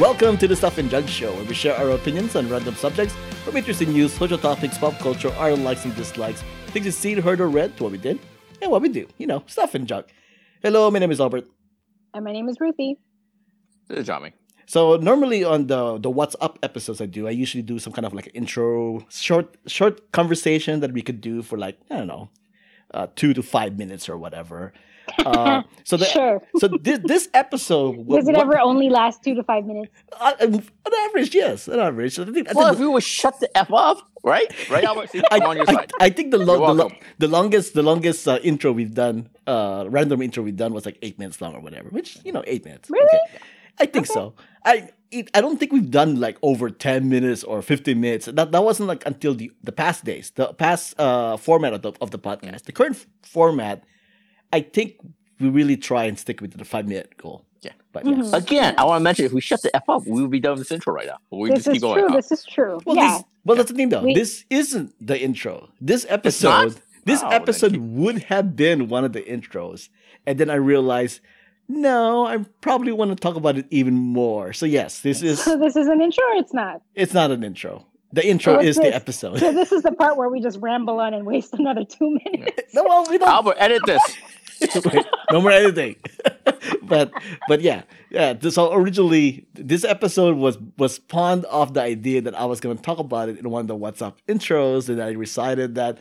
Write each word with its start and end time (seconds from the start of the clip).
Welcome 0.00 0.38
to 0.38 0.48
the 0.48 0.56
Stuff 0.56 0.78
and 0.78 0.90
Junk 0.90 1.06
Show, 1.06 1.32
where 1.32 1.44
we 1.44 1.54
share 1.54 1.76
our 1.76 1.90
opinions 1.90 2.34
on 2.34 2.48
random 2.48 2.74
subjects 2.74 3.14
from 3.44 3.56
interesting 3.56 3.92
news, 3.92 4.12
social 4.12 4.36
topics, 4.36 4.76
pop 4.76 4.98
culture, 4.98 5.32
our 5.34 5.54
likes 5.54 5.84
and 5.84 5.94
dislikes, 5.94 6.42
things 6.66 6.86
you've 6.86 6.96
seen, 6.96 7.22
heard, 7.22 7.40
or 7.40 7.48
read, 7.48 7.76
to 7.76 7.84
what 7.84 7.92
we 7.92 7.98
did, 7.98 8.18
and 8.60 8.72
what 8.72 8.82
we 8.82 8.88
do. 8.88 9.06
You 9.18 9.28
know, 9.28 9.44
stuff 9.46 9.76
and 9.76 9.86
junk. 9.86 10.06
Hello, 10.64 10.90
my 10.90 10.98
name 10.98 11.12
is 11.12 11.20
Albert. 11.20 11.46
And 12.12 12.24
my 12.24 12.32
name 12.32 12.48
is 12.48 12.56
Ruthy. 12.58 12.96
This 13.86 14.00
is 14.00 14.06
Jami. 14.06 14.32
So 14.66 14.96
normally 14.96 15.44
on 15.44 15.68
the 15.68 15.98
the 15.98 16.10
What's 16.10 16.34
Up 16.40 16.58
episodes 16.64 17.00
I 17.00 17.06
do, 17.06 17.28
I 17.28 17.30
usually 17.30 17.62
do 17.62 17.78
some 17.78 17.92
kind 17.92 18.04
of 18.04 18.12
like 18.12 18.28
intro, 18.34 19.06
short 19.10 19.56
short 19.68 20.10
conversation 20.10 20.80
that 20.80 20.90
we 20.90 21.02
could 21.02 21.20
do 21.20 21.40
for 21.40 21.56
like 21.56 21.78
I 21.88 21.98
don't 21.98 22.08
know, 22.08 22.30
uh, 22.92 23.06
two 23.14 23.32
to 23.32 23.44
five 23.44 23.78
minutes 23.78 24.08
or 24.08 24.18
whatever. 24.18 24.72
Uh, 25.24 25.62
so 25.84 25.96
the, 25.96 26.04
Sure. 26.06 26.42
so 26.58 26.68
this 26.80 27.00
this 27.04 27.28
episode 27.34 27.96
wa- 27.96 28.16
Does 28.16 28.28
it 28.28 28.34
wa- 28.34 28.42
ever 28.42 28.58
only 28.58 28.88
last 28.90 29.22
two 29.22 29.34
to 29.34 29.42
five 29.42 29.64
minutes? 29.66 29.92
uh, 30.20 30.32
on 30.40 30.94
average 31.08 31.34
yes 31.34 31.68
on 31.68 31.78
average. 31.80 32.18
I 32.18 32.24
think, 32.24 32.48
I 32.48 32.52
Well, 32.54 32.66
think 32.66 32.74
if 32.74 32.80
we 32.80 32.88
would 32.88 33.02
shut 33.02 33.38
the 33.40 33.48
f 33.56 33.70
up, 33.72 33.98
right? 34.22 34.48
Right, 34.70 34.84
Albert? 34.84 35.10
See, 35.10 35.20
I, 35.30 35.36
I'm 35.36 35.42
on 35.42 35.56
your 35.56 35.66
side. 35.66 35.92
I 36.00 36.10
think 36.10 36.30
the, 36.30 36.38
lo- 36.38 36.66
the, 36.66 36.74
lo- 36.84 36.90
the 37.18 37.28
longest 37.28 37.74
the 37.74 37.82
longest 37.82 38.26
uh, 38.26 38.38
intro 38.42 38.72
we've 38.72 38.94
done 38.94 39.28
uh 39.46 39.84
random 39.88 40.22
intro 40.22 40.42
we've 40.42 40.56
done 40.56 40.72
was 40.72 40.86
like 40.86 40.98
eight 41.02 41.18
minutes 41.18 41.40
long 41.42 41.54
or 41.54 41.60
whatever 41.60 41.88
which 41.90 42.18
you 42.24 42.32
know 42.32 42.42
eight 42.46 42.64
minutes 42.64 42.88
Really? 42.90 43.04
Okay. 43.28 43.38
I 43.78 43.86
think 43.86 44.06
so 44.06 44.34
I 44.64 44.88
it, 45.10 45.28
I 45.34 45.40
don't 45.42 45.58
think 45.60 45.70
we've 45.72 45.90
done 45.90 46.18
like 46.18 46.38
over 46.42 46.70
ten 46.70 47.08
minutes 47.10 47.44
or 47.44 47.60
fifteen 47.60 48.00
minutes 48.00 48.24
that 48.26 48.52
that 48.52 48.64
wasn't 48.64 48.88
like 48.88 49.04
until 49.04 49.34
the 49.34 49.52
the 49.62 49.72
past 49.72 50.04
days 50.04 50.30
the 50.34 50.54
past 50.54 50.98
uh 50.98 51.36
format 51.36 51.72
of 51.74 51.82
the 51.82 51.92
of 52.00 52.10
the 52.10 52.18
podcast 52.18 52.62
the 52.64 52.72
current 52.72 52.96
f- 52.96 53.06
format 53.22 53.84
I 54.54 54.60
think 54.60 54.96
we 55.40 55.48
really 55.48 55.76
try 55.76 56.04
and 56.04 56.18
stick 56.18 56.40
with 56.40 56.52
the 56.56 56.64
five 56.64 56.86
minute 56.86 57.16
goal 57.16 57.44
Yeah. 57.62 57.72
but 57.92 58.04
Mhm. 58.04 58.16
yes. 58.18 58.32
Again, 58.32 58.74
I 58.78 58.84
want 58.84 59.00
to 59.00 59.04
mention 59.04 59.24
if 59.26 59.32
we 59.32 59.40
shut 59.40 59.62
the 59.62 59.74
f 59.74 59.82
up, 59.88 60.06
we 60.06 60.22
would 60.22 60.30
be 60.30 60.40
done 60.40 60.52
with 60.52 60.60
this 60.68 60.72
intro 60.76 60.94
right 60.94 61.06
now. 61.12 61.18
We 61.30 61.48
this 61.50 61.58
just 61.58 61.68
is 61.68 61.72
keep 61.74 61.82
going. 61.82 61.98
true. 62.00 62.08
huh? 62.10 62.16
This 62.16 62.30
is 62.32 62.44
true. 62.44 62.80
Well, 62.86 62.96
yeah. 62.96 63.12
this, 63.18 63.24
well, 63.44 63.56
that's 63.56 63.70
the 63.70 63.76
thing, 63.76 63.88
though. 63.90 64.02
We- 64.02 64.14
this 64.14 64.44
isn't 64.50 64.94
the 65.10 65.20
intro. 65.20 65.68
This 65.80 66.06
episode, 66.08 66.76
this 67.04 67.22
Oh, 67.22 67.28
episode 67.40 67.72
keep- 67.72 67.80
would 67.82 68.18
have 68.32 68.54
been 68.56 68.88
one 68.88 69.04
of 69.04 69.12
the 69.12 69.22
intros, 69.22 69.88
and 70.26 70.38
then 70.38 70.48
I 70.50 70.54
realized, 70.72 71.20
no, 71.68 72.26
I 72.26 72.38
probably 72.60 72.92
want 72.92 73.10
to 73.10 73.16
talk 73.16 73.36
about 73.36 73.58
it 73.58 73.66
even 73.70 73.94
more. 73.94 74.52
So 74.52 74.66
yes, 74.66 75.00
this 75.00 75.20
is. 75.22 75.42
So 75.42 75.58
this 75.64 75.74
is 75.76 75.86
an 75.88 76.00
intro 76.00 76.24
or 76.32 76.36
it's 76.36 76.54
not? 76.54 76.80
It's 76.94 77.12
not 77.14 77.30
an 77.32 77.42
intro. 77.42 77.86
The 78.12 78.24
intro 78.24 78.54
what's 78.54 78.68
is 78.68 78.76
the 78.76 78.94
episode. 78.94 79.40
So 79.40 79.50
this 79.52 79.72
is 79.72 79.82
the 79.82 79.90
part 79.90 80.16
where 80.16 80.28
we 80.28 80.40
just 80.40 80.58
ramble 80.60 81.00
on 81.00 81.14
and 81.14 81.26
waste 81.26 81.52
another 81.58 81.84
two 81.84 82.16
minutes. 82.24 82.72
no, 82.72 82.84
well, 82.84 83.04
we 83.10 83.18
don't. 83.18 83.28
Albert, 83.28 83.56
edit 83.58 83.82
this. 83.86 84.00
Wait, 84.84 85.06
no 85.32 85.40
more 85.40 85.50
editing. 85.50 85.96
but 86.82 87.12
but 87.48 87.60
yeah, 87.60 87.82
yeah. 88.10 88.34
So 88.48 88.72
originally, 88.72 89.46
this 89.54 89.84
episode 89.84 90.36
was 90.36 90.58
was 90.78 90.94
spawned 90.94 91.44
off 91.46 91.72
the 91.74 91.82
idea 91.82 92.20
that 92.22 92.34
I 92.38 92.44
was 92.44 92.60
going 92.60 92.76
to 92.76 92.82
talk 92.82 92.98
about 92.98 93.28
it 93.28 93.38
in 93.38 93.50
one 93.50 93.62
of 93.62 93.66
the 93.68 93.74
What's 93.76 94.02
Up 94.02 94.18
intros, 94.28 94.88
and 94.88 95.02
I 95.02 95.12
decided 95.14 95.74
that 95.76 95.98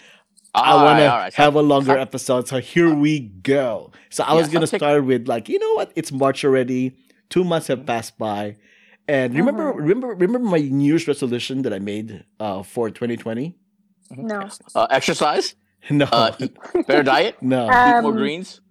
I 0.56 0.76
want 0.76 0.86
right, 0.86 1.00
to 1.00 1.12
all 1.12 1.18
right. 1.18 1.34
have 1.34 1.56
a 1.56 1.62
longer 1.62 1.92
some- 1.94 2.00
episode. 2.00 2.48
So 2.48 2.60
here 2.60 2.94
we 2.94 3.20
go. 3.20 3.92
So 4.10 4.24
I 4.24 4.34
was 4.34 4.48
Yeah, 4.48 4.54
going 4.54 4.62
to 4.62 4.68
some 4.68 4.80
take- 4.80 4.86
start 4.86 5.06
with 5.06 5.28
like, 5.28 5.50
you 5.50 5.58
know 5.60 5.74
what? 5.74 5.92
It's 5.96 6.12
March 6.12 6.46
already. 6.46 6.96
Two 7.30 7.44
months 7.44 7.68
have 7.68 7.86
passed 7.86 8.18
by. 8.20 8.58
And 9.08 9.34
remember, 9.36 9.74
Mhm. 9.74 9.78
remember, 9.78 10.08
remember 10.10 10.40
my 10.48 10.60
New 10.60 10.86
Year's 10.86 11.08
resolution 11.08 11.64
that 11.64 11.74
I 11.74 11.80
made 11.80 12.24
uh, 12.40 12.62
for 12.64 12.90
2020? 12.92 13.56
No. 14.16 14.48
Uh, 14.76 14.86
exercise, 14.92 15.56
No, 15.90 16.06
uh, 16.12 16.36
eat 16.40 16.56
better 16.88 17.04
diet, 17.04 17.36
no, 17.42 17.66
eat 17.66 18.02
more 18.02 18.12
Um, 18.12 18.18
greens. 18.18 18.62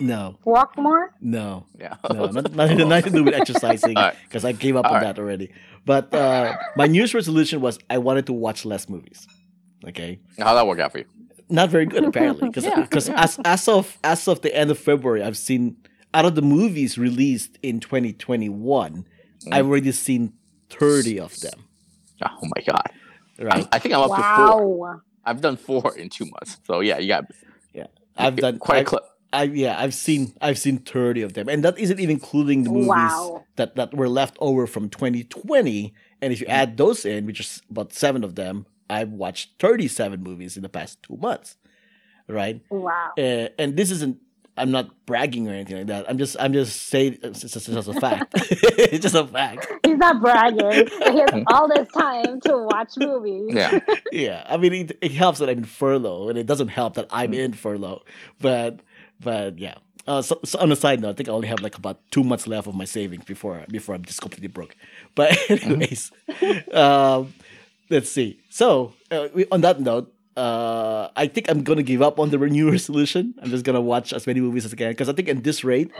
no, 0.00 0.38
Walk 0.44 0.76
more? 0.76 1.12
no. 1.20 1.66
Yeah. 1.78 1.94
no, 2.12 2.26
not, 2.26 2.52
nothing, 2.52 2.88
nothing 2.88 3.12
to 3.12 3.18
do 3.18 3.24
with 3.24 3.34
exercising 3.42 3.96
All 3.96 4.02
right. 4.04 4.16
because 4.24 4.44
I 4.44 4.52
gave 4.52 4.76
up 4.76 4.84
All 4.86 4.94
on 4.94 5.02
right. 5.02 5.14
that 5.14 5.18
already. 5.20 5.52
But 5.84 6.12
uh, 6.12 6.56
my 6.76 6.86
New 6.86 6.98
Year's 6.98 7.14
resolution 7.14 7.60
was 7.60 7.78
I 7.88 7.98
wanted 7.98 8.26
to 8.26 8.32
watch 8.32 8.64
less 8.64 8.88
movies. 8.88 9.26
Okay, 9.86 10.18
How'd 10.38 10.56
that 10.56 10.66
work 10.66 10.80
out 10.80 10.92
for 10.92 10.98
you? 10.98 11.04
not 11.48 11.70
very 11.70 11.86
good 11.86 12.02
apparently 12.02 12.48
because 12.48 12.64
Yeah, 12.64 12.80
yeah. 12.90 13.14
as 13.22 13.38
as 13.44 13.68
of 13.68 13.96
as 14.02 14.26
of 14.26 14.40
the 14.42 14.52
end 14.52 14.68
of 14.72 14.78
February, 14.78 15.22
I've 15.22 15.36
seen 15.36 15.76
out 16.12 16.24
of 16.24 16.34
the 16.34 16.42
movies 16.42 16.98
released 16.98 17.56
in 17.62 17.78
2021, 17.80 19.06
Mm. 19.46 19.52
I've 19.54 19.66
already 19.66 19.92
seen 19.92 20.32
30 20.70 21.20
of 21.20 21.38
them. 21.40 21.66
Oh 22.24 22.48
my 22.56 22.62
god. 22.66 22.90
Right, 23.38 23.68
I 23.70 23.78
think 23.78 23.94
I'm 23.94 24.10
up 24.10 24.16
to 24.16 24.22
four. 24.52 25.04
Wow. 25.26 25.30
I've 25.32 25.40
done 25.40 25.56
four 25.56 25.96
in 25.96 26.08
two 26.08 26.24
months. 26.26 26.58
So 26.66 26.80
yeah, 26.80 26.98
you 26.98 27.08
got 27.08 27.24
yeah. 27.74 27.86
I've 28.16 28.36
done 28.36 28.58
quite 28.58 28.76
a 28.76 28.80
I've- 28.80 28.84
clip. 28.86 29.02
I 29.32 29.42
yeah, 29.42 29.78
I've 29.78 29.92
seen 29.92 30.32
I've 30.40 30.56
seen 30.58 30.78
30 30.78 31.22
of 31.22 31.32
them. 31.34 31.48
And 31.48 31.64
that 31.64 31.78
isn't 31.78 31.98
even 31.98 32.14
including 32.14 32.62
the 32.62 32.70
movies 32.70 32.88
Wow. 32.88 33.44
that, 33.56 33.74
that 33.74 33.92
were 33.92 34.08
left 34.08 34.36
over 34.40 34.66
from 34.68 34.88
2020. 34.88 35.92
And 36.22 36.32
if 36.32 36.40
you 36.40 36.46
add 36.46 36.76
those 36.76 37.04
in, 37.04 37.26
which 37.26 37.40
is 37.40 37.60
about 37.68 37.92
seven 37.92 38.22
of 38.24 38.36
them, 38.36 38.66
I've 38.88 39.10
watched 39.10 39.50
37 39.58 40.22
movies 40.22 40.56
in 40.56 40.62
the 40.62 40.68
past 40.68 41.02
two 41.02 41.16
months. 41.16 41.56
Right? 42.28 42.62
Wow. 42.70 43.10
Uh, 43.18 43.48
and 43.58 43.76
this 43.76 43.90
isn't 43.90 44.18
I'm 44.58 44.70
not 44.70 44.88
bragging 45.06 45.48
or 45.48 45.52
anything 45.52 45.76
like 45.78 45.86
that. 45.88 46.08
I'm 46.08 46.18
just 46.18 46.36
I'm 46.40 46.52
just 46.52 46.86
saying 46.86 47.18
it's 47.22 47.40
just, 47.42 47.56
it's 47.56 47.66
just 47.66 47.88
a 47.88 48.00
fact. 48.00 48.32
it's 48.36 49.02
just 49.02 49.14
a 49.14 49.26
fact. 49.26 49.66
He's 49.84 49.98
not 49.98 50.20
bragging. 50.20 50.86
He 50.86 51.20
has 51.20 51.44
all 51.48 51.68
this 51.68 51.88
time 51.88 52.40
to 52.42 52.56
watch 52.70 52.92
movies. 52.96 53.50
Yeah. 53.54 53.78
Yeah. 54.12 54.46
I 54.48 54.56
mean 54.56 54.72
it, 54.72 54.98
it 55.00 55.12
helps 55.12 55.38
that 55.40 55.48
I'm 55.50 55.58
in 55.58 55.64
furlough 55.64 56.28
and 56.30 56.38
it 56.38 56.46
doesn't 56.46 56.68
help 56.68 56.94
that 56.94 57.06
I'm 57.10 57.32
Mm. 57.32 57.38
in 57.38 57.52
furlough. 57.52 58.02
But 58.40 58.80
but 59.20 59.58
yeah. 59.58 59.74
Uh, 60.08 60.22
so, 60.22 60.38
so 60.44 60.56
on 60.60 60.70
a 60.70 60.76
side 60.76 61.00
note, 61.00 61.08
I 61.10 61.12
think 61.14 61.28
I 61.28 61.32
only 61.32 61.48
have 61.48 61.60
like 61.60 61.76
about 61.76 61.98
two 62.12 62.22
months 62.22 62.46
left 62.46 62.68
of 62.68 62.76
my 62.76 62.84
savings 62.84 63.24
before 63.24 63.64
before 63.68 63.94
I'm 63.94 64.04
just 64.04 64.20
completely 64.20 64.46
broke. 64.48 64.76
But 65.16 65.32
Mm-hmm. 65.32 65.66
anyways, 65.72 66.12
um, 66.72 67.34
let's 67.90 68.10
see. 68.10 68.40
So 68.48 68.94
uh, 69.10 69.28
we, 69.34 69.46
on 69.50 69.60
that 69.62 69.80
note, 69.80 70.12
uh, 70.36 71.08
I 71.16 71.26
think 71.26 71.50
I'm 71.50 71.62
gonna 71.62 71.82
give 71.82 72.02
up 72.02 72.18
on 72.20 72.30
the 72.30 72.38
New 72.38 72.66
Year's 72.66 72.72
resolution. 72.88 73.34
I'm 73.42 73.50
just 73.50 73.64
gonna 73.64 73.80
watch 73.80 74.12
as 74.12 74.26
many 74.26 74.40
movies 74.40 74.64
as 74.64 74.72
I 74.72 74.76
can 74.76 74.90
because 74.90 75.08
I 75.08 75.12
think 75.12 75.28
at 75.28 75.42
this 75.44 75.64
rate, 75.64 75.90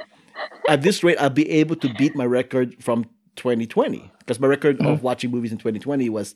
at 0.68 0.82
this 0.82 1.02
rate, 1.02 1.16
I'll 1.18 1.30
be 1.30 1.48
able 1.50 1.76
to 1.76 1.92
beat 1.94 2.14
my 2.14 2.24
record 2.26 2.76
from 2.82 3.04
2020 3.36 4.10
because 4.18 4.40
my 4.40 4.46
record 4.48 4.78
Mm-hmm. 4.78 4.86
of 4.88 5.02
watching 5.02 5.30
movies 5.30 5.52
in 5.52 5.58
2020 5.58 6.08
was 6.10 6.34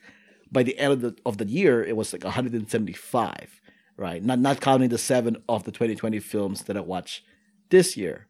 by 0.53 0.63
the 0.63 0.79
end 0.79 0.93
of 0.93 1.01
the 1.01 1.17
of 1.25 1.39
the 1.39 1.47
year 1.47 1.83
it 1.83 1.97
was 1.97 2.13
like 2.13 2.25
175 2.25 3.61
right? 3.97 4.23
Not 4.25 4.39
not 4.39 4.61
counting 4.63 4.89
the 4.89 4.97
seven 4.99 5.37
of 5.49 5.65
the 5.65 5.71
2020 5.73 6.19
films 6.21 6.63
that 6.65 6.77
i 6.77 6.81
watched 6.81 7.23
this 7.69 7.97
year. 7.99 8.27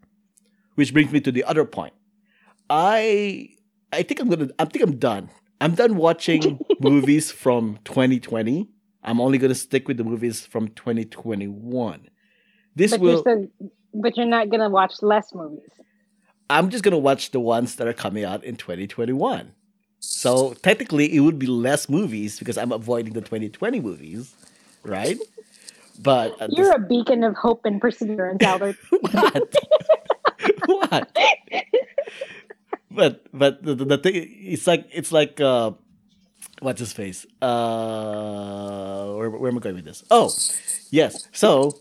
Which 0.74 0.92
brings 0.92 1.12
me 1.12 1.20
to 1.20 1.30
the 1.30 1.44
other 1.44 1.64
point. 1.64 1.92
I 2.68 3.50
i 3.92 4.02
think 4.02 4.20
i'm 4.20 4.28
gonna 4.28 4.48
i 4.58 4.64
think 4.64 4.82
i'm 4.84 4.96
done. 4.98 5.30
I'm 5.60 5.74
done 5.74 5.96
watching 5.96 6.58
movies 6.80 7.30
from 7.30 7.78
2020 7.84 8.68
i'm 9.02 9.20
only 9.20 9.38
gonna 9.38 9.54
stick 9.54 9.88
with 9.88 9.96
the 9.96 10.04
movies 10.04 10.44
from 10.44 10.68
2021 10.68 12.08
this 12.74 12.92
But 12.92 13.00
will 13.00 13.10
you're 13.10 13.18
still, 13.18 13.48
but 13.94 14.16
you're 14.16 14.26
not 14.26 14.48
gonna 14.50 14.70
watch 14.70 15.02
less 15.02 15.34
movies. 15.34 15.68
I'm 16.48 16.70
just 16.70 16.84
gonna 16.84 16.98
watch 16.98 17.30
the 17.30 17.40
ones 17.40 17.76
that 17.76 17.86
are 17.86 17.92
coming 17.92 18.24
out 18.24 18.44
in 18.44 18.56
2021. 18.56 19.52
So 19.98 20.54
technically, 20.54 21.14
it 21.14 21.20
would 21.20 21.38
be 21.38 21.46
less 21.46 21.88
movies 21.88 22.38
because 22.38 22.56
I'm 22.56 22.72
avoiding 22.72 23.12
the 23.12 23.20
2020 23.20 23.80
movies, 23.80 24.34
right? 24.82 25.18
But 26.02 26.40
at 26.40 26.52
You're 26.52 26.74
a 26.74 26.78
beacon 26.78 27.22
of 27.24 27.36
hope 27.36 27.66
and 27.66 27.80
perseverance, 27.80 28.42
Albert. 28.42 28.76
what? 28.90 29.54
what? 30.66 31.18
But 32.90 33.26
but 33.32 33.62
the, 33.62 33.74
the, 33.74 33.84
the 33.84 33.98
thing 33.98 34.14
it's 34.14 34.66
like 34.66 34.86
it's 34.92 35.12
like 35.12 35.40
uh, 35.40 35.72
what's 36.60 36.80
his 36.80 36.92
face? 36.92 37.26
Uh, 37.42 39.12
where, 39.14 39.30
where 39.30 39.50
am 39.50 39.58
I 39.58 39.60
going 39.60 39.76
with 39.76 39.84
this? 39.84 40.04
Oh, 40.10 40.30
yes. 40.90 41.28
So 41.32 41.80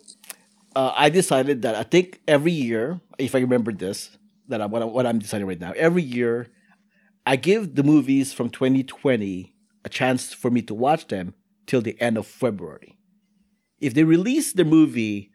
uh, 0.75 0.93
I 0.95 1.09
decided 1.09 1.61
that 1.63 1.75
I 1.75 1.83
think 1.83 2.21
every 2.27 2.51
year, 2.51 2.99
if 3.17 3.35
I 3.35 3.39
remember 3.39 3.71
this, 3.71 4.17
that 4.47 4.61
I, 4.61 4.65
what, 4.65 4.81
I, 4.81 4.85
what 4.85 5.05
I'm 5.05 5.19
deciding 5.19 5.47
right 5.47 5.59
now, 5.59 5.73
every 5.75 6.03
year 6.03 6.47
I 7.25 7.35
give 7.35 7.75
the 7.75 7.83
movies 7.83 8.33
from 8.33 8.49
2020 8.49 9.53
a 9.85 9.89
chance 9.89 10.33
for 10.33 10.49
me 10.49 10.61
to 10.63 10.73
watch 10.73 11.07
them 11.07 11.33
till 11.67 11.81
the 11.81 11.99
end 12.01 12.17
of 12.17 12.25
February. 12.25 12.97
If 13.79 13.93
they 13.93 14.03
release 14.03 14.53
the 14.53 14.65
movie 14.65 15.31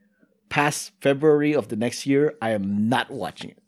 past 0.49 0.93
February 1.01 1.55
of 1.55 1.69
the 1.69 1.77
next 1.77 2.07
year, 2.07 2.35
I 2.43 2.51
am 2.51 2.89
not 2.89 3.11
watching 3.11 3.51
it. 3.51 3.63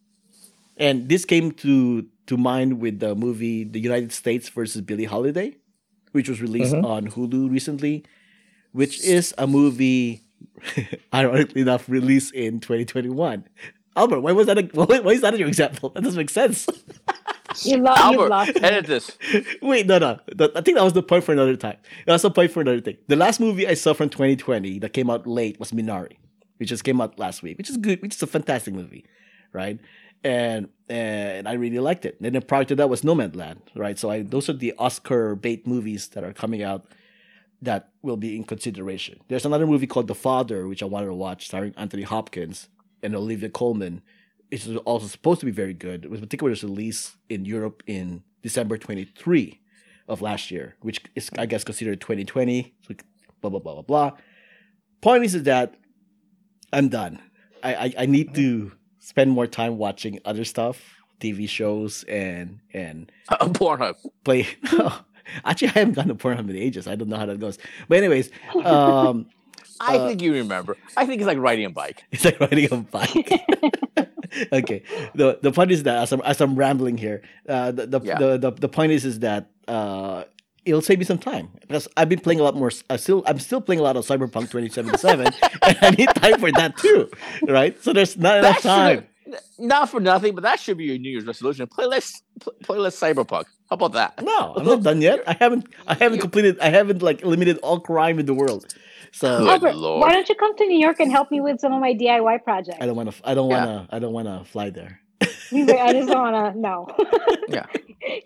And 0.76 1.08
this 1.08 1.24
came 1.24 1.52
to 1.52 2.06
to 2.26 2.36
mind 2.36 2.80
with 2.80 2.98
the 2.98 3.14
movie 3.14 3.64
The 3.64 3.80
United 3.80 4.12
States 4.12 4.48
versus 4.48 4.82
Billie 4.82 5.04
Holiday, 5.04 5.56
which 6.16 6.30
was 6.30 6.40
released 6.40 6.72
mm-hmm. 6.72 6.86
on 6.86 7.08
Hulu 7.08 7.50
recently, 7.50 8.02
which 8.72 9.04
is 9.04 9.34
a 9.36 9.46
movie, 9.46 10.24
ironically 11.14 11.60
enough, 11.60 11.88
released 11.88 12.34
in 12.34 12.58
2021. 12.58 13.44
Albert, 13.96 14.20
why 14.20 14.32
was 14.32 14.46
that? 14.46 14.58
A, 14.58 14.62
why, 14.72 15.00
why 15.00 15.12
is 15.12 15.20
that 15.20 15.38
your 15.38 15.46
example? 15.46 15.90
That 15.90 16.02
doesn't 16.02 16.18
make 16.18 16.30
sense. 16.30 16.66
You 17.62 17.78
lo- 17.78 17.92
you've 17.92 17.98
Albert, 17.98 18.28
lost 18.28 18.52
edit 18.56 18.86
this. 18.86 19.16
Wait, 19.62 19.86
no, 19.86 19.96
no. 19.96 20.18
Th- 20.36 20.50
I 20.54 20.60
think 20.60 20.76
that 20.76 20.84
was 20.84 20.92
the 20.92 21.02
point 21.02 21.24
for 21.24 21.32
another 21.32 21.56
time. 21.56 21.78
That's 22.04 22.22
a 22.22 22.28
point 22.28 22.50
for 22.50 22.60
another 22.60 22.82
thing. 22.82 22.98
The 23.06 23.16
last 23.16 23.40
movie 23.40 23.66
I 23.66 23.72
saw 23.72 23.94
from 23.94 24.10
2020 24.10 24.80
that 24.80 24.92
came 24.92 25.08
out 25.08 25.26
late 25.26 25.58
was 25.58 25.72
Minari, 25.72 26.18
which 26.58 26.68
just 26.68 26.84
came 26.84 27.00
out 27.00 27.18
last 27.18 27.42
week, 27.42 27.56
which 27.56 27.70
is 27.70 27.78
good, 27.78 28.02
which 28.02 28.14
is 28.14 28.22
a 28.22 28.26
fantastic 28.26 28.74
movie, 28.74 29.06
right? 29.54 29.78
And 30.24 30.68
and 30.88 31.48
I 31.48 31.54
really 31.54 31.78
liked 31.78 32.04
it. 32.04 32.16
And 32.20 32.34
then 32.34 32.42
prior 32.42 32.64
to 32.64 32.76
that 32.76 32.88
was 32.88 33.02
Nomadland, 33.02 33.60
right? 33.74 33.98
So 33.98 34.10
I 34.10 34.22
those 34.22 34.48
are 34.48 34.54
the 34.54 34.74
Oscar 34.78 35.34
bait 35.34 35.66
movies 35.66 36.08
that 36.08 36.24
are 36.24 36.32
coming 36.32 36.62
out 36.62 36.86
that 37.62 37.88
will 38.02 38.16
be 38.16 38.36
in 38.36 38.44
consideration. 38.44 39.20
There's 39.28 39.46
another 39.46 39.66
movie 39.66 39.86
called 39.86 40.08
The 40.08 40.14
Father, 40.14 40.68
which 40.68 40.82
I 40.82 40.86
wanted 40.86 41.06
to 41.06 41.14
watch, 41.14 41.46
starring 41.46 41.74
Anthony 41.76 42.02
Hopkins 42.02 42.68
and 43.02 43.14
Olivia 43.14 43.48
Colman. 43.48 44.02
It's 44.50 44.68
also 44.84 45.06
supposed 45.06 45.40
to 45.40 45.46
be 45.46 45.52
very 45.52 45.74
good. 45.74 46.04
It 46.04 46.10
was 46.10 46.20
particularly 46.20 46.58
released 46.60 47.16
in 47.28 47.44
Europe 47.44 47.82
in 47.86 48.22
December 48.42 48.78
23 48.78 49.60
of 50.08 50.22
last 50.22 50.50
year, 50.50 50.76
which 50.80 51.00
is 51.14 51.30
I 51.38 51.46
guess 51.46 51.64
considered 51.64 52.00
2020. 52.00 52.74
So 52.86 52.94
blah 53.40 53.50
blah 53.50 53.60
blah 53.60 53.74
blah 53.74 53.82
blah. 53.82 54.12
Point 55.00 55.24
is 55.24 55.42
that 55.42 55.74
I'm 56.72 56.88
done. 56.88 57.20
I, 57.62 57.74
I, 57.74 57.94
I 58.00 58.06
need 58.06 58.34
to 58.34 58.72
spend 59.06 59.30
more 59.30 59.46
time 59.46 59.78
watching 59.78 60.18
other 60.24 60.44
stuff, 60.44 60.76
TV 61.20 61.48
shows 61.48 62.02
and 62.08 62.58
and 62.74 63.10
Uh, 63.28 63.46
Pornhub. 63.60 63.94
play. 64.24 64.46
Actually, 65.44 65.68
I 65.74 65.78
haven't 65.80 65.94
gone 65.94 66.08
to 66.08 66.14
Pornhub 66.14 66.48
in 66.50 66.56
ages. 66.56 66.86
I 66.86 66.94
don't 66.96 67.08
know 67.08 67.16
how 67.22 67.26
that 67.26 67.38
goes. 67.40 67.58
But 67.88 67.98
anyways, 67.98 68.30
um, 68.64 69.26
I 69.80 69.98
Uh, 69.98 70.08
think 70.08 70.22
you 70.22 70.32
remember. 70.34 70.76
I 70.96 71.06
think 71.06 71.20
it's 71.20 71.26
like 71.26 71.38
riding 71.38 71.66
a 71.66 71.70
bike. 71.70 72.02
it's 72.10 72.24
like 72.24 72.38
riding 72.40 72.66
a 72.72 72.76
bike. 72.78 73.30
okay. 74.52 74.82
The 75.14 75.38
the 75.42 75.52
point 75.52 75.70
is 75.70 75.82
that 75.84 75.96
as 76.02 76.12
I'm 76.12 76.20
as 76.22 76.40
I'm 76.40 76.54
rambling 76.56 76.96
here, 76.98 77.22
uh, 77.48 77.70
the 77.72 77.86
the, 77.86 78.00
Yeah. 78.02 78.18
the 78.18 78.38
the 78.38 78.50
the 78.52 78.68
point 78.68 78.92
is 78.92 79.04
is 79.04 79.20
that 79.20 79.50
uh, 79.68 80.24
it'll 80.66 80.82
save 80.82 80.98
me 80.98 81.04
some 81.04 81.18
time 81.18 81.48
because 81.62 81.88
I've 81.96 82.08
been 82.08 82.20
playing 82.20 82.40
a 82.40 82.42
lot 82.42 82.54
more. 82.56 82.70
I 82.90 82.96
still 82.96 83.22
I'm 83.26 83.38
still 83.38 83.60
playing 83.62 83.80
a 83.80 83.82
lot 83.82 83.96
of 83.96 84.04
Cyberpunk 84.06 84.50
2077, 84.50 85.26
and 85.62 85.78
I 85.80 85.90
need 85.90 86.08
time 86.14 86.38
for 86.40 86.52
that 86.52 86.76
too, 86.76 87.08
right? 87.48 87.82
So 87.82 87.92
there's 87.92 88.16
not 88.18 88.38
enough 88.38 88.60
time. 88.60 89.06
Not 89.58 89.90
for 89.90 89.98
nothing, 89.98 90.34
but 90.36 90.42
that 90.42 90.60
should 90.60 90.78
be 90.78 90.84
your 90.84 90.98
New 90.98 91.10
Year's 91.10 91.24
resolution. 91.26 91.66
Play 91.66 91.86
less, 91.86 92.22
pl- 92.40 92.52
play 92.62 92.78
less 92.78 92.98
Cyberpunk. 92.98 93.44
How 93.68 93.74
about 93.74 93.92
that? 93.94 94.22
No, 94.22 94.54
I'm 94.56 94.64
not 94.64 94.82
done 94.84 95.00
yet. 95.00 95.24
I 95.26 95.32
haven't 95.40 95.66
I 95.86 95.94
haven't 95.94 96.20
completed. 96.20 96.58
I 96.60 96.68
haven't 96.68 97.02
like 97.02 97.22
eliminated 97.22 97.58
all 97.62 97.80
crime 97.80 98.18
in 98.20 98.26
the 98.26 98.34
world. 98.34 98.66
So 99.12 99.38
Good 99.38 99.48
Albert, 99.48 99.76
lord. 99.76 100.00
why 100.02 100.12
don't 100.12 100.28
you 100.28 100.34
come 100.36 100.54
to 100.56 100.66
New 100.66 100.78
York 100.78 101.00
and 101.00 101.10
help 101.10 101.30
me 101.30 101.40
with 101.40 101.58
some 101.58 101.72
of 101.72 101.80
my 101.80 101.94
DIY 101.94 102.44
projects? 102.44 102.78
I 102.80 102.86
don't 102.86 102.94
want 102.96 103.10
to. 103.12 103.28
I 103.28 103.34
don't 103.34 103.50
Yeah. 103.50 103.64
want 103.66 103.90
to. 103.90 103.96
I 103.96 103.98
don't 103.98 104.12
want 104.12 104.28
to 104.28 104.44
fly 104.50 104.70
there. 104.70 105.00
He's 105.50 105.66
like, 105.66 105.78
I 105.78 105.92
just 105.92 106.08
don't 106.08 106.32
want 106.32 106.54
to. 106.54 106.60
No. 106.60 106.86
Yeah. 107.48 107.66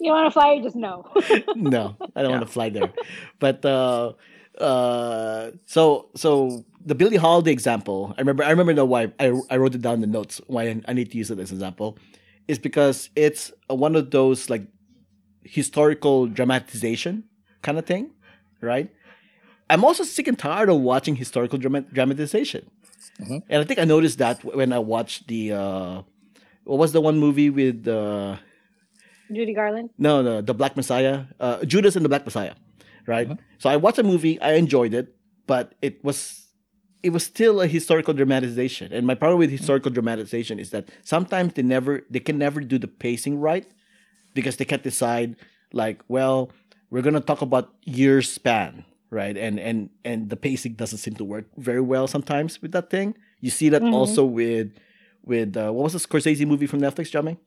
you 0.01 0.11
want 0.13 0.27
to 0.27 0.31
fly? 0.31 0.53
You 0.55 0.63
just 0.63 0.77
no. 0.77 1.05
no, 1.57 1.97
I 2.17 2.23
don't 2.23 2.31
want 2.33 2.47
to 2.47 2.53
fly 2.53 2.69
there. 2.71 2.91
But 3.39 3.65
uh, 3.65 4.13
uh, 4.59 5.51
so 5.67 6.09
so 6.17 6.65
the 6.85 6.95
Billie 6.95 7.17
Holiday 7.17 7.53
example, 7.53 8.15
I 8.17 8.21
remember. 8.23 8.43
I 8.45 8.51
remember 8.51 8.73
now 8.75 8.85
why 8.87 9.13
I 9.21 9.39
I 9.51 9.57
wrote 9.59 9.75
it 9.75 9.83
down 9.83 9.95
in 9.95 10.01
the 10.01 10.07
notes. 10.07 10.41
Why 10.47 10.81
I 10.89 10.93
need 10.93 11.11
to 11.13 11.19
use 11.19 11.31
it 11.31 11.39
as 11.39 11.51
an 11.51 11.57
example, 11.57 11.99
is 12.49 12.59
because 12.59 13.11
it's 13.15 13.53
one 13.69 13.95
of 13.97 14.11
those 14.11 14.49
like 14.51 14.67
historical 15.45 16.27
dramatization 16.27 17.25
kind 17.63 17.79
of 17.79 17.87
thing, 17.87 18.11
right? 18.61 18.91
I'm 19.69 19.85
also 19.85 20.03
sick 20.05 20.27
and 20.29 20.39
tired 20.39 20.69
of 20.69 20.81
watching 20.81 21.17
historical 21.17 21.59
drama- 21.59 21.83
dramatization, 21.93 22.69
Mhm. 23.21 23.43
and 23.49 23.63
I 23.63 23.65
think 23.65 23.79
I 23.79 23.85
noticed 23.85 24.19
that 24.19 24.43
when 24.45 24.73
I 24.73 24.79
watched 24.79 25.29
the 25.29 25.53
uh, 25.53 26.03
what 26.71 26.79
was 26.79 26.93
the 26.93 27.01
one 27.03 27.19
movie 27.19 27.51
with 27.51 27.89
uh, 27.89 28.37
Judy 29.33 29.55
Garland. 29.55 29.91
no, 29.99 30.23
no, 30.23 30.41
the 30.41 30.55
Black 30.55 30.77
Messiah, 30.77 31.25
uh, 31.39 31.65
Judas 31.65 31.97
and 31.97 32.05
the 32.05 32.09
Black 32.09 32.25
Messiah, 32.25 32.55
right? 33.07 33.29
So 33.59 33.69
I 33.71 33.77
watched 33.77 33.99
a 33.99 34.03
movie, 34.03 34.41
I 34.41 34.53
enjoyed 34.55 34.95
it, 34.95 35.15
but 35.47 35.75
it 35.83 36.03
was 36.05 36.47
it 37.03 37.11
was 37.11 37.25
still 37.25 37.61
a 37.61 37.67
historical 37.67 38.13
dramatization. 38.15 38.93
And 38.93 39.07
my 39.07 39.15
problem 39.15 39.39
with 39.39 39.51
historical 39.51 39.91
dramatization 39.91 40.59
is 40.61 40.71
that 40.71 40.89
sometimes 41.03 41.55
they 41.55 41.63
never 41.63 42.07
they 42.11 42.21
can 42.21 42.39
never 42.39 42.61
do 42.61 42.79
the 42.79 42.89
pacing 42.89 43.41
right 43.41 43.67
because 44.35 44.57
they 44.57 44.65
can't 44.65 44.83
decide 44.83 45.37
like, 45.73 46.03
well, 46.09 46.51
we're 46.91 47.03
gonna 47.03 47.21
talk 47.21 47.43
about 47.43 47.75
years 47.85 48.31
span, 48.31 48.85
right? 49.11 49.37
And 49.37 49.59
and 49.59 49.91
and 50.05 50.29
the 50.31 50.37
pacing 50.37 50.75
doesn't 50.75 50.99
seem 50.99 51.15
to 51.15 51.25
work 51.25 51.47
very 51.57 51.81
well 51.83 52.07
sometimes 52.07 52.63
with 52.63 52.73
that 52.73 52.91
thing. 52.91 53.15
You 53.41 53.51
see 53.51 53.69
that 53.71 53.83
Mhm. 53.83 53.95
also 53.95 54.25
with 54.25 54.71
with 55.25 55.57
uh, 55.57 55.71
what 55.71 55.85
was 55.85 55.93
the 55.93 55.99
Scorsese 55.99 56.47
movie 56.47 56.67
from 56.67 56.81
Netflix, 56.81 57.11
Jamie? 57.11 57.39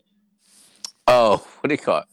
Oh, 1.08 1.38
what 1.60 1.68
do 1.68 1.74
you 1.74 1.78
call 1.78 2.00
it? 2.00 2.06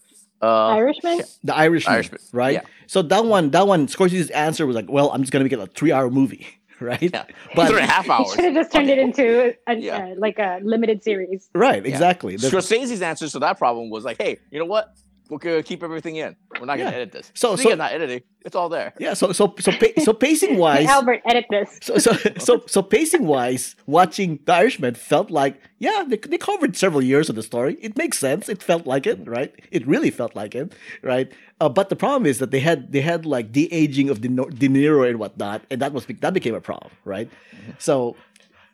Uh, 0.43 0.69
Irishman. 0.69 1.21
The 1.45 1.55
Irishman, 1.55 1.95
Irishman, 1.95 2.21
right? 2.33 2.55
yeah. 2.55 2.61
So 2.87 3.03
that 3.03 3.25
one, 3.25 3.51
that 3.51 3.67
one, 3.67 3.87
Scorsese's 3.87 4.31
answer 4.31 4.67
was 4.67 4.75
like, 4.75 4.87
"Well, 4.91 5.11
I'm 5.13 5.21
just 5.21 5.33
gonna 5.33 5.45
make 5.45 5.53
it 5.53 5.59
a 5.59 5.67
three-hour 5.67 6.11
movie, 6.11 6.47
right?" 6.81 7.01
yeah. 7.03 7.25
But 7.55 7.69
Three 7.69 7.81
and 7.81 7.89
a 7.89 7.93
half 7.93 8.07
He 8.07 8.11
hours. 8.11 8.33
should 8.35 8.45
have 8.45 8.55
just 8.55 8.73
turned 8.73 8.89
it 8.89 8.99
into 8.99 9.55
a, 9.69 9.75
Yeah. 9.77 9.99
uh, 9.99 10.15
like 10.17 10.39
a 10.39 10.61
limited 10.63 11.05
series. 11.05 11.49
right, 11.55 11.85
exactly. 11.85 12.37
That's- 12.37 12.53
Scorsese's 12.67 13.03
answer 13.03 13.29
to 13.29 13.39
that 13.41 13.59
problem 13.59 13.91
was 13.91 14.05
like, 14.05 14.17
"Hey, 14.21 14.39
you 14.51 14.59
know 14.59 14.65
what? 14.65 14.95
We're 15.31 15.39
gonna 15.39 15.63
keep 15.63 15.83
everything 15.83 16.17
in. 16.17 16.35
We're 16.59 16.67
not 16.67 16.77
gonna 16.79 16.91
Yeah. 16.91 16.97
edit 16.97 17.13
this. 17.13 17.31
So- 17.35 17.55
Speaking 17.57 17.73
so- 17.73 17.77
not 17.77 17.93
editing, 17.93 18.23
it's 18.45 18.57
all 18.57 18.69
there. 18.69 18.93
yeah. 18.99 19.15
So 19.15 19.33
so 19.33 19.55
so 19.61 19.71
so 20.03 20.13
pacing 20.13 20.59
wise, 20.59 20.87
Albert, 20.99 21.23
edit 21.25 21.47
this. 21.51 21.79
so 21.81 21.99
so 21.99 22.13
so 22.39 22.63
so 22.67 22.83
pacing 22.83 23.27
wise, 23.27 23.77
watching 23.87 24.41
The 24.45 24.53
Irishman 24.55 24.95
felt 24.97 25.31
like 25.31 25.61
yeah, 25.79 26.05
they 26.07 26.17
they 26.17 26.37
covered 26.39 26.77
several 26.77 27.03
years 27.03 27.29
of 27.31 27.37
the 27.37 27.43
story. 27.43 27.79
It 27.81 27.97
makes 27.97 28.19
sense. 28.19 28.49
It 28.49 28.61
felt 28.63 28.87
like 28.87 29.07
it, 29.07 29.19
right? 29.27 29.55
It 29.71 29.87
really 29.87 30.11
felt 30.11 30.35
like 30.35 30.55
it, 30.55 30.73
right? 31.03 31.31
Uh, 31.61 31.69
but 31.69 31.89
the 31.91 31.97
problem 31.97 32.27
is 32.27 32.39
that 32.39 32.51
they 32.51 32.61
had 32.61 32.91
they 32.93 33.01
had 33.01 33.25
like 33.25 33.53
de 33.53 33.69
aging 33.73 34.11
of 34.11 34.21
De, 34.21 34.29
Niro- 34.29 34.51
De 34.53 34.69
Niro 34.69 35.09
and 35.09 35.19
whatnot, 35.19 35.63
and 35.71 35.81
that 35.81 35.93
was 35.93 36.05
that 36.07 36.35
became 36.35 36.55
a 36.55 36.61
problem, 36.61 36.91
right? 37.05 37.29
So, 37.79 38.17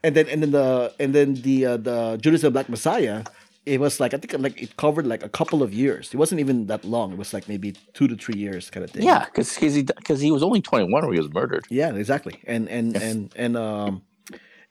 and 0.02 0.14
then 0.16 0.26
and 0.28 0.42
then 0.42 0.52
the 0.52 0.94
and 0.98 1.14
then 1.14 1.34
the 1.34 1.66
uh, 1.66 1.76
the 1.76 2.16
Judas 2.22 2.42
and 2.42 2.48
the 2.48 2.56
Black 2.56 2.68
Messiah, 2.68 3.24
it 3.66 3.80
was 3.80 3.98
like 3.98 4.14
I 4.14 4.18
think 4.18 4.32
like 4.40 4.62
it 4.62 4.76
covered 4.76 5.06
like 5.06 5.24
a 5.24 5.28
couple 5.28 5.62
of 5.62 5.74
years. 5.74 6.14
It 6.14 6.16
wasn't 6.16 6.40
even 6.40 6.66
that 6.68 6.84
long. 6.84 7.12
It 7.12 7.18
was 7.18 7.34
like 7.34 7.48
maybe 7.48 7.74
two 7.94 8.06
to 8.06 8.16
three 8.16 8.38
years 8.38 8.70
kind 8.70 8.84
of 8.84 8.90
thing. 8.90 9.02
Yeah, 9.02 9.24
because 9.24 9.56
he 9.56 9.82
because 9.82 10.20
he 10.20 10.30
was 10.30 10.42
only 10.42 10.62
twenty 10.62 10.90
one 10.90 11.04
when 11.04 11.12
he 11.12 11.18
was 11.18 11.32
murdered. 11.32 11.66
Yeah, 11.68 11.92
exactly. 11.92 12.40
And 12.46 12.68
and 12.68 12.96
and 12.96 13.32
and 13.34 13.56
um 13.56 14.02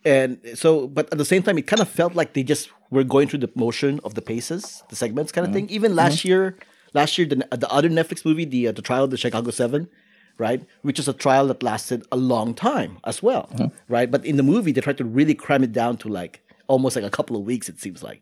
and 0.06 0.40
so 0.56 0.88
but 0.88 1.12
at 1.12 1.18
the 1.18 1.26
same 1.26 1.44
time 1.44 1.58
it 1.58 1.68
kind 1.68 1.82
of 1.82 1.90
felt 1.90 2.16
like 2.16 2.34
they 2.34 2.44
just 2.44 2.70
were 2.90 3.04
going 3.04 3.28
through 3.28 3.40
the 3.40 3.52
motion 3.56 4.00
of 4.06 4.14
the 4.14 4.22
paces, 4.22 4.84
the 4.90 4.96
segments 4.96 5.34
kind 5.34 5.46
of 5.46 5.52
thing. 5.52 5.70
Even 5.70 5.94
last 5.96 6.24
year, 6.24 6.58
last 6.94 7.18
year 7.18 7.28
the 7.28 7.46
the 7.52 7.70
other 7.70 7.90
Netflix 7.90 8.24
movie, 8.24 8.46
the 8.46 8.70
uh, 8.70 8.72
the 8.72 8.82
trial 8.82 9.04
of 9.04 9.10
the 9.12 9.18
Chicago 9.18 9.52
7, 9.52 9.90
right? 10.38 10.66
Which 10.84 11.00
is 11.00 11.10
a 11.10 11.14
trial 11.14 11.48
that 11.48 11.62
lasted 11.62 12.06
a 12.14 12.18
long 12.18 12.54
time 12.54 13.00
as 13.04 13.22
well, 13.22 13.50
right? 13.90 14.10
But 14.10 14.26
in 14.26 14.38
the 14.38 14.44
movie 14.44 14.72
they 14.72 14.80
tried 14.80 14.98
to 15.00 15.06
really 15.06 15.36
cram 15.36 15.64
it 15.66 15.74
down 15.74 15.98
to 15.98 16.08
like 16.08 16.42
almost 16.68 16.96
like 16.96 17.06
a 17.06 17.10
couple 17.10 17.36
of 17.36 17.44
weeks 17.44 17.68
it 17.68 17.82
seems 17.82 18.02
like. 18.02 18.22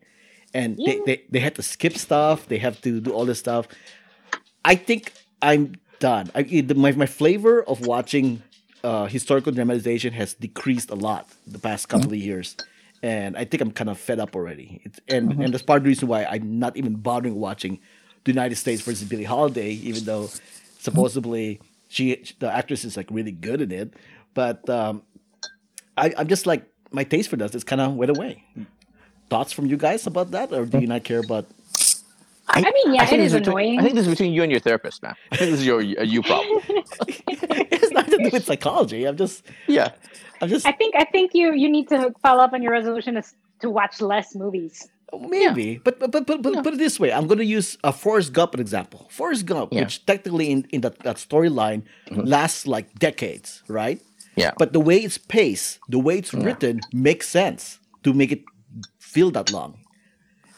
And 0.54 0.78
they, 0.78 1.00
they 1.04 1.22
they 1.30 1.40
had 1.40 1.56
to 1.56 1.62
skip 1.62 1.98
stuff, 1.98 2.46
they 2.46 2.58
have 2.58 2.80
to 2.82 3.00
do 3.00 3.10
all 3.10 3.24
this 3.24 3.40
stuff. 3.40 3.66
I 4.64 4.76
think 4.76 5.12
I'm 5.42 5.74
done. 5.98 6.30
I, 6.34 6.42
the, 6.42 6.74
my 6.74 6.92
my 6.92 7.06
flavor 7.06 7.62
of 7.62 7.86
watching 7.86 8.42
uh, 8.84 9.06
historical 9.06 9.50
dramatization 9.52 10.12
has 10.12 10.34
decreased 10.34 10.90
a 10.90 10.94
lot 10.94 11.28
the 11.46 11.58
past 11.58 11.88
couple 11.88 12.08
of 12.08 12.18
years, 12.18 12.56
and 13.02 13.36
I 13.36 13.44
think 13.44 13.62
I'm 13.62 13.72
kind 13.72 13.90
of 13.90 13.98
fed 13.98 14.20
up 14.20 14.36
already. 14.36 14.80
It's, 14.84 15.00
and 15.08 15.32
and 15.42 15.52
that's 15.52 15.64
part 15.64 15.78
of 15.78 15.84
the 15.84 15.88
reason 15.88 16.06
why 16.08 16.24
I'm 16.24 16.58
not 16.58 16.76
even 16.76 16.94
bothering 16.96 17.34
watching 17.34 17.80
the 18.24 18.30
United 18.30 18.56
States 18.56 18.82
versus 18.82 19.08
Billie 19.08 19.24
Holiday, 19.24 19.70
even 19.70 20.04
though 20.04 20.30
supposedly 20.78 21.60
she 21.88 22.24
the 22.38 22.50
actress 22.50 22.84
is 22.84 22.96
like 22.96 23.08
really 23.10 23.32
good 23.32 23.60
in 23.60 23.72
it, 23.72 23.94
but 24.34 24.68
um, 24.70 25.02
I, 25.96 26.12
I'm 26.16 26.28
just 26.28 26.46
like 26.46 26.64
my 26.92 27.04
taste 27.04 27.28
for 27.28 27.36
this 27.36 27.54
is 27.54 27.64
kind 27.64 27.80
of 27.80 27.94
went 27.94 28.10
away. 28.10 28.44
Thoughts 29.30 29.52
from 29.52 29.66
you 29.66 29.76
guys 29.76 30.06
about 30.06 30.30
that, 30.32 30.52
or 30.52 30.66
do 30.66 30.78
you 30.78 30.86
not 30.86 31.04
care 31.04 31.20
about? 31.20 31.46
I 32.46 32.60
mean, 32.60 32.94
yeah, 32.94 33.06
think 33.06 33.20
it 33.20 33.24
this 33.24 33.32
is 33.32 33.40
between- 33.40 33.74
annoying. 33.74 33.78
I 33.80 33.82
think 33.82 33.94
this 33.94 34.06
is 34.06 34.10
between 34.12 34.32
you 34.32 34.42
and 34.42 34.52
your 34.52 34.60
therapist, 34.60 35.02
man. 35.02 35.14
I 35.32 35.36
think 35.36 35.50
this 35.52 35.60
is 35.60 35.66
your 35.66 35.80
a 35.80 36.04
you 36.04 36.22
problem. 36.22 36.60
it's 36.68 37.90
not 37.92 38.06
to 38.06 38.18
do 38.18 38.30
with 38.30 38.44
psychology. 38.44 39.06
I'm 39.06 39.16
just, 39.16 39.42
Yeah. 39.66 39.90
I'm 40.40 40.48
just 40.48 40.66
I 40.66 40.72
think 40.72 40.94
I 40.94 41.04
think 41.04 41.30
you 41.34 41.54
you 41.54 41.68
need 41.70 41.88
to 41.88 42.12
follow 42.22 42.42
up 42.42 42.52
on 42.52 42.62
your 42.62 42.72
resolution 42.72 43.16
is 43.16 43.34
to 43.60 43.70
watch 43.70 44.00
less 44.00 44.34
movies. 44.34 44.88
Maybe, 45.12 45.78
but 45.78 45.98
but 46.00 46.10
but 46.10 46.26
but, 46.26 46.42
but 46.42 46.64
put 46.64 46.74
it 46.74 46.78
this 46.78 46.98
way: 46.98 47.12
I'm 47.12 47.26
going 47.28 47.38
to 47.38 47.44
use 47.44 47.78
a 47.84 47.92
Forrest 47.92 48.32
Gump 48.32 48.54
an 48.54 48.60
example. 48.60 49.06
Forrest 49.10 49.46
Gump, 49.46 49.72
Yeah. 49.72 49.80
which 49.82 50.04
technically 50.06 50.50
in 50.50 50.66
in 50.70 50.80
that, 50.82 50.98
that 51.00 51.16
storyline 51.16 51.82
mm-hmm. 52.10 52.22
lasts 52.26 52.66
like 52.66 52.98
decades, 52.98 53.62
right? 53.68 54.02
Yeah. 54.36 54.50
But 54.58 54.72
the 54.72 54.80
way 54.80 54.98
it's 54.98 55.18
paced, 55.18 55.78
the 55.88 56.00
way 56.00 56.18
it's 56.18 56.34
written, 56.34 56.80
makes 56.92 57.28
sense 57.28 57.78
to 58.02 58.12
make 58.12 58.32
it 58.32 58.42
feel 59.14 59.30
that 59.32 59.50
long. 59.52 59.70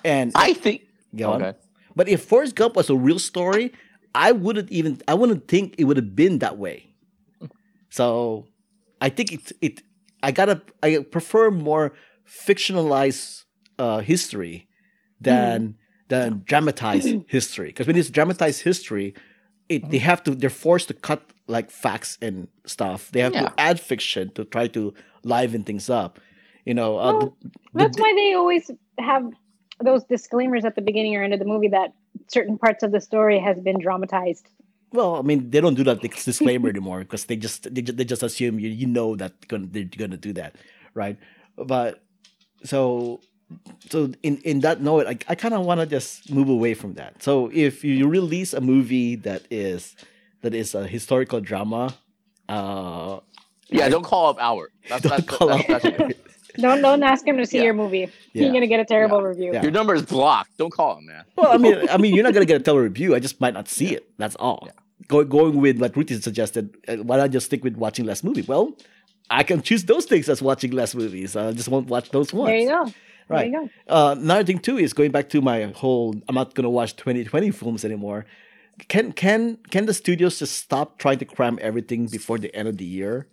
And 0.05 0.33
I 0.35 0.53
think. 0.65 0.79
Go 1.15 1.33
on. 1.33 1.55
But 1.99 2.09
if 2.09 2.23
Forrest 2.31 2.55
Gump 2.55 2.77
was 2.77 2.89
a 2.91 2.97
real 3.09 3.19
story, 3.19 3.73
I 4.15 4.33
wouldn't 4.33 4.71
even 4.79 4.93
I 5.09 5.15
wouldn't 5.15 5.47
think 5.53 5.75
it 5.79 5.85
would 5.85 5.97
have 6.03 6.15
been 6.25 6.39
that 6.45 6.57
way. 6.65 6.79
So 7.99 8.47
I 9.01 9.09
think 9.17 9.33
it 9.37 9.53
it 9.67 9.75
I 10.23 10.31
gotta 10.33 10.57
I 10.83 10.89
prefer 11.17 11.51
more 11.51 11.93
fictionalized 12.47 13.45
uh, 13.79 14.01
history 14.01 14.69
than 15.21 15.77
than 16.09 16.43
dramatized 16.45 17.09
history. 17.29 17.69
Because 17.69 17.87
when 17.87 17.97
it's 17.97 18.11
dramatized 18.11 18.63
history, 18.63 19.15
it 19.69 19.89
they 19.91 19.99
have 19.99 20.23
to 20.25 20.35
they're 20.35 20.51
forced 20.51 20.89
to 20.89 20.95
cut 20.95 21.23
like 21.49 21.71
facts 21.71 22.19
and 22.21 22.49
stuff. 22.67 23.11
They 23.13 23.21
have 23.21 23.35
Yeah. 23.35 23.49
to 23.49 23.61
add 23.69 23.81
fiction 23.81 24.31
to 24.35 24.45
try 24.45 24.67
to 24.69 24.93
liven 25.25 25.63
things 25.65 25.89
up. 25.91 26.21
You 26.67 26.75
know, 26.75 26.99
uh, 26.99 27.13
Well, 27.13 27.19
the- 27.21 27.49
the- 27.49 27.59
That's 27.75 27.99
why 27.99 28.13
they 28.15 28.35
always 28.35 28.71
have 28.99 29.25
those 29.83 30.05
disclaimers 30.05 30.65
at 30.65 30.75
the 30.75 30.83
beginning 30.83 31.17
or 31.17 31.23
end 31.23 31.33
of 31.33 31.39
the 31.39 31.45
movie 31.47 31.69
that 31.69 31.93
certain 32.29 32.59
parts 32.59 32.83
of 32.83 32.93
the 32.93 33.01
story 33.01 33.39
has 33.39 33.59
been 33.61 33.79
dramatized. 33.79 34.49
Well, 34.93 35.17
I 35.17 35.23
mean, 35.23 35.51
they 35.51 35.61
don't 35.61 35.75
do 35.75 35.85
that 35.85 36.01
disclaimer 36.01 36.69
anymore 36.69 37.01
because 37.01 37.25
they 37.27 37.37
just 37.37 37.73
they, 37.75 37.83
they 37.83 38.05
just 38.05 38.23
assume 38.23 38.59
you 38.59 38.69
you 38.69 38.87
know 38.87 39.17
that 39.17 39.33
gonna, 39.49 39.67
they're 39.71 39.85
gonna 39.85 40.17
do 40.17 40.33
that, 40.35 40.57
right? 40.95 41.17
But 41.57 42.03
so 42.65 43.21
so 43.91 44.11
in 44.23 44.39
in 44.39 44.61
that 44.61 44.81
note, 44.81 45.07
I, 45.07 45.19
I 45.29 45.35
kind 45.35 45.55
of 45.55 45.67
want 45.67 45.81
to 45.81 45.87
just 45.87 46.31
move 46.33 46.49
away 46.49 46.73
from 46.75 46.95
that. 46.95 47.23
So 47.23 47.51
if 47.53 47.85
you 47.85 48.09
release 48.09 48.55
a 48.55 48.61
movie 48.61 49.17
that 49.17 49.43
is 49.51 49.95
that 50.43 50.55
is 50.55 50.75
a 50.75 50.87
historical 50.87 51.41
drama, 51.41 51.95
uh, 52.49 53.21
Yeah, 53.69 53.89
don't 53.91 54.05
call 54.05 54.31
up 54.31 54.39
Albert. 54.41 54.73
That's, 54.89 55.03
don't 55.09 55.11
that's, 55.19 55.29
call 55.29 55.49
that's, 55.49 55.71
out- 55.71 55.83
that's- 55.83 56.15
Don't 56.59 56.81
don't 56.83 57.03
ask 57.03 57.27
him 57.27 57.37
to 57.39 57.47
see 57.47 57.59
Yeah. 57.59 57.65
your 57.65 57.75
movie. 57.75 58.09
Yeah. 58.33 58.43
You're 58.45 58.53
gonna 58.53 58.67
get 58.67 58.81
a 58.81 58.85
terrible 58.85 59.23
review. 59.23 59.51
Yeah. 59.53 59.63
Your 59.63 59.71
number 59.73 59.95
is 59.95 60.03
blocked. 60.03 60.57
Don't 60.59 60.73
call 60.73 60.99
him, 60.99 61.07
man. 61.07 61.25
Well, 61.37 61.53
I 61.53 61.57
mean, 61.59 61.89
I 61.91 61.97
mean, 61.97 62.15
you're 62.15 62.25
not 62.25 62.35
gonna 62.35 62.47
get 62.47 62.61
a 62.61 62.65
terrible 62.65 62.83
review. 62.83 63.15
I 63.15 63.19
just 63.19 63.41
might 63.41 63.55
not 63.55 63.69
see 63.69 63.95
it. 63.95 64.09
That's 64.19 64.37
all. 64.37 64.69
Go, 65.09 65.25
going 65.25 65.61
with 65.61 65.79
what 65.81 65.95
Ruthy 65.97 66.21
suggested, 66.21 66.77
uh, 66.89 66.97
why 66.97 67.17
not 67.19 67.31
just 67.31 67.47
stick 67.47 67.63
with 67.63 67.77
watching 67.77 68.05
less 68.07 68.25
movie? 68.25 68.43
Well, 68.43 68.75
I 69.31 69.43
can 69.43 69.61
choose 69.63 69.85
those 69.85 70.05
things 70.07 70.29
as 70.29 70.41
watching 70.43 70.71
less 70.73 70.95
movies. 70.95 71.37
I 71.37 71.53
just 71.53 71.69
won't 71.69 71.89
watch 71.89 72.11
those 72.11 72.33
ones. 72.33 72.49
There 72.49 72.59
you 72.59 72.69
go. 72.69 72.93
Right. 73.29 73.51
There 73.51 73.63
you 73.63 73.71
Uh, 73.89 74.15
another 74.19 74.45
thing 74.45 74.59
too 74.59 74.79
is 74.79 74.93
going 74.93 75.11
back 75.11 75.29
to 75.31 75.41
my 75.41 75.65
whole. 75.75 76.15
I'm 76.29 76.35
not 76.35 76.55
gonna 76.55 76.71
watch 76.71 76.97
2020 76.97 77.51
films 77.51 77.85
anymore. 77.85 78.25
Can 78.89 79.13
can 79.13 79.59
can 79.71 79.87
the 79.87 79.95
studios 79.95 80.39
just 80.39 80.55
stop 80.57 80.99
trying 80.99 81.19
to 81.19 81.25
cram 81.25 81.59
everything 81.63 82.07
before 82.07 82.39
the 82.39 82.55
end 82.55 82.69
of 82.69 82.77
the 82.77 82.85
year? 82.85 83.27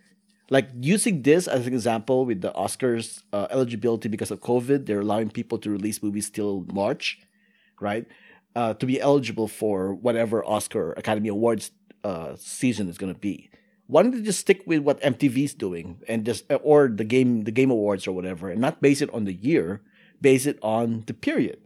Like 0.49 0.69
using 0.79 1.21
this 1.21 1.47
as 1.47 1.65
an 1.67 1.73
example 1.73 2.25
with 2.25 2.41
the 2.41 2.51
Oscars 2.51 3.23
uh, 3.31 3.47
eligibility 3.49 4.09
because 4.09 4.29
of 4.29 4.41
COVID, 4.41 4.85
they're 4.85 4.99
allowing 4.99 5.29
people 5.29 5.57
to 5.59 5.69
release 5.69 6.03
movies 6.03 6.29
till 6.29 6.65
March, 6.73 7.19
right? 7.79 8.05
Uh, 8.55 8.73
to 8.75 8.85
be 8.85 8.99
eligible 8.99 9.47
for 9.47 9.93
whatever 9.93 10.43
Oscar 10.45 10.93
Academy 10.93 11.29
Awards 11.29 11.71
uh, 12.03 12.33
season 12.37 12.89
is 12.89 12.97
going 12.97 13.13
to 13.13 13.19
be. 13.19 13.49
Why 13.87 14.03
don't 14.03 14.11
they 14.11 14.21
just 14.21 14.39
stick 14.39 14.63
with 14.65 14.81
what 14.81 15.01
MTV's 15.01 15.53
doing 15.53 15.99
and 16.07 16.25
just 16.25 16.45
or 16.61 16.87
the 16.87 17.03
game 17.03 17.43
the 17.43 17.51
Game 17.51 17.71
Awards 17.71 18.07
or 18.07 18.11
whatever, 18.11 18.49
and 18.49 18.61
not 18.61 18.81
base 18.81 19.01
it 19.01 19.13
on 19.13 19.25
the 19.25 19.33
year, 19.33 19.81
base 20.21 20.45
it 20.45 20.59
on 20.61 21.03
the 21.07 21.13
period. 21.13 21.59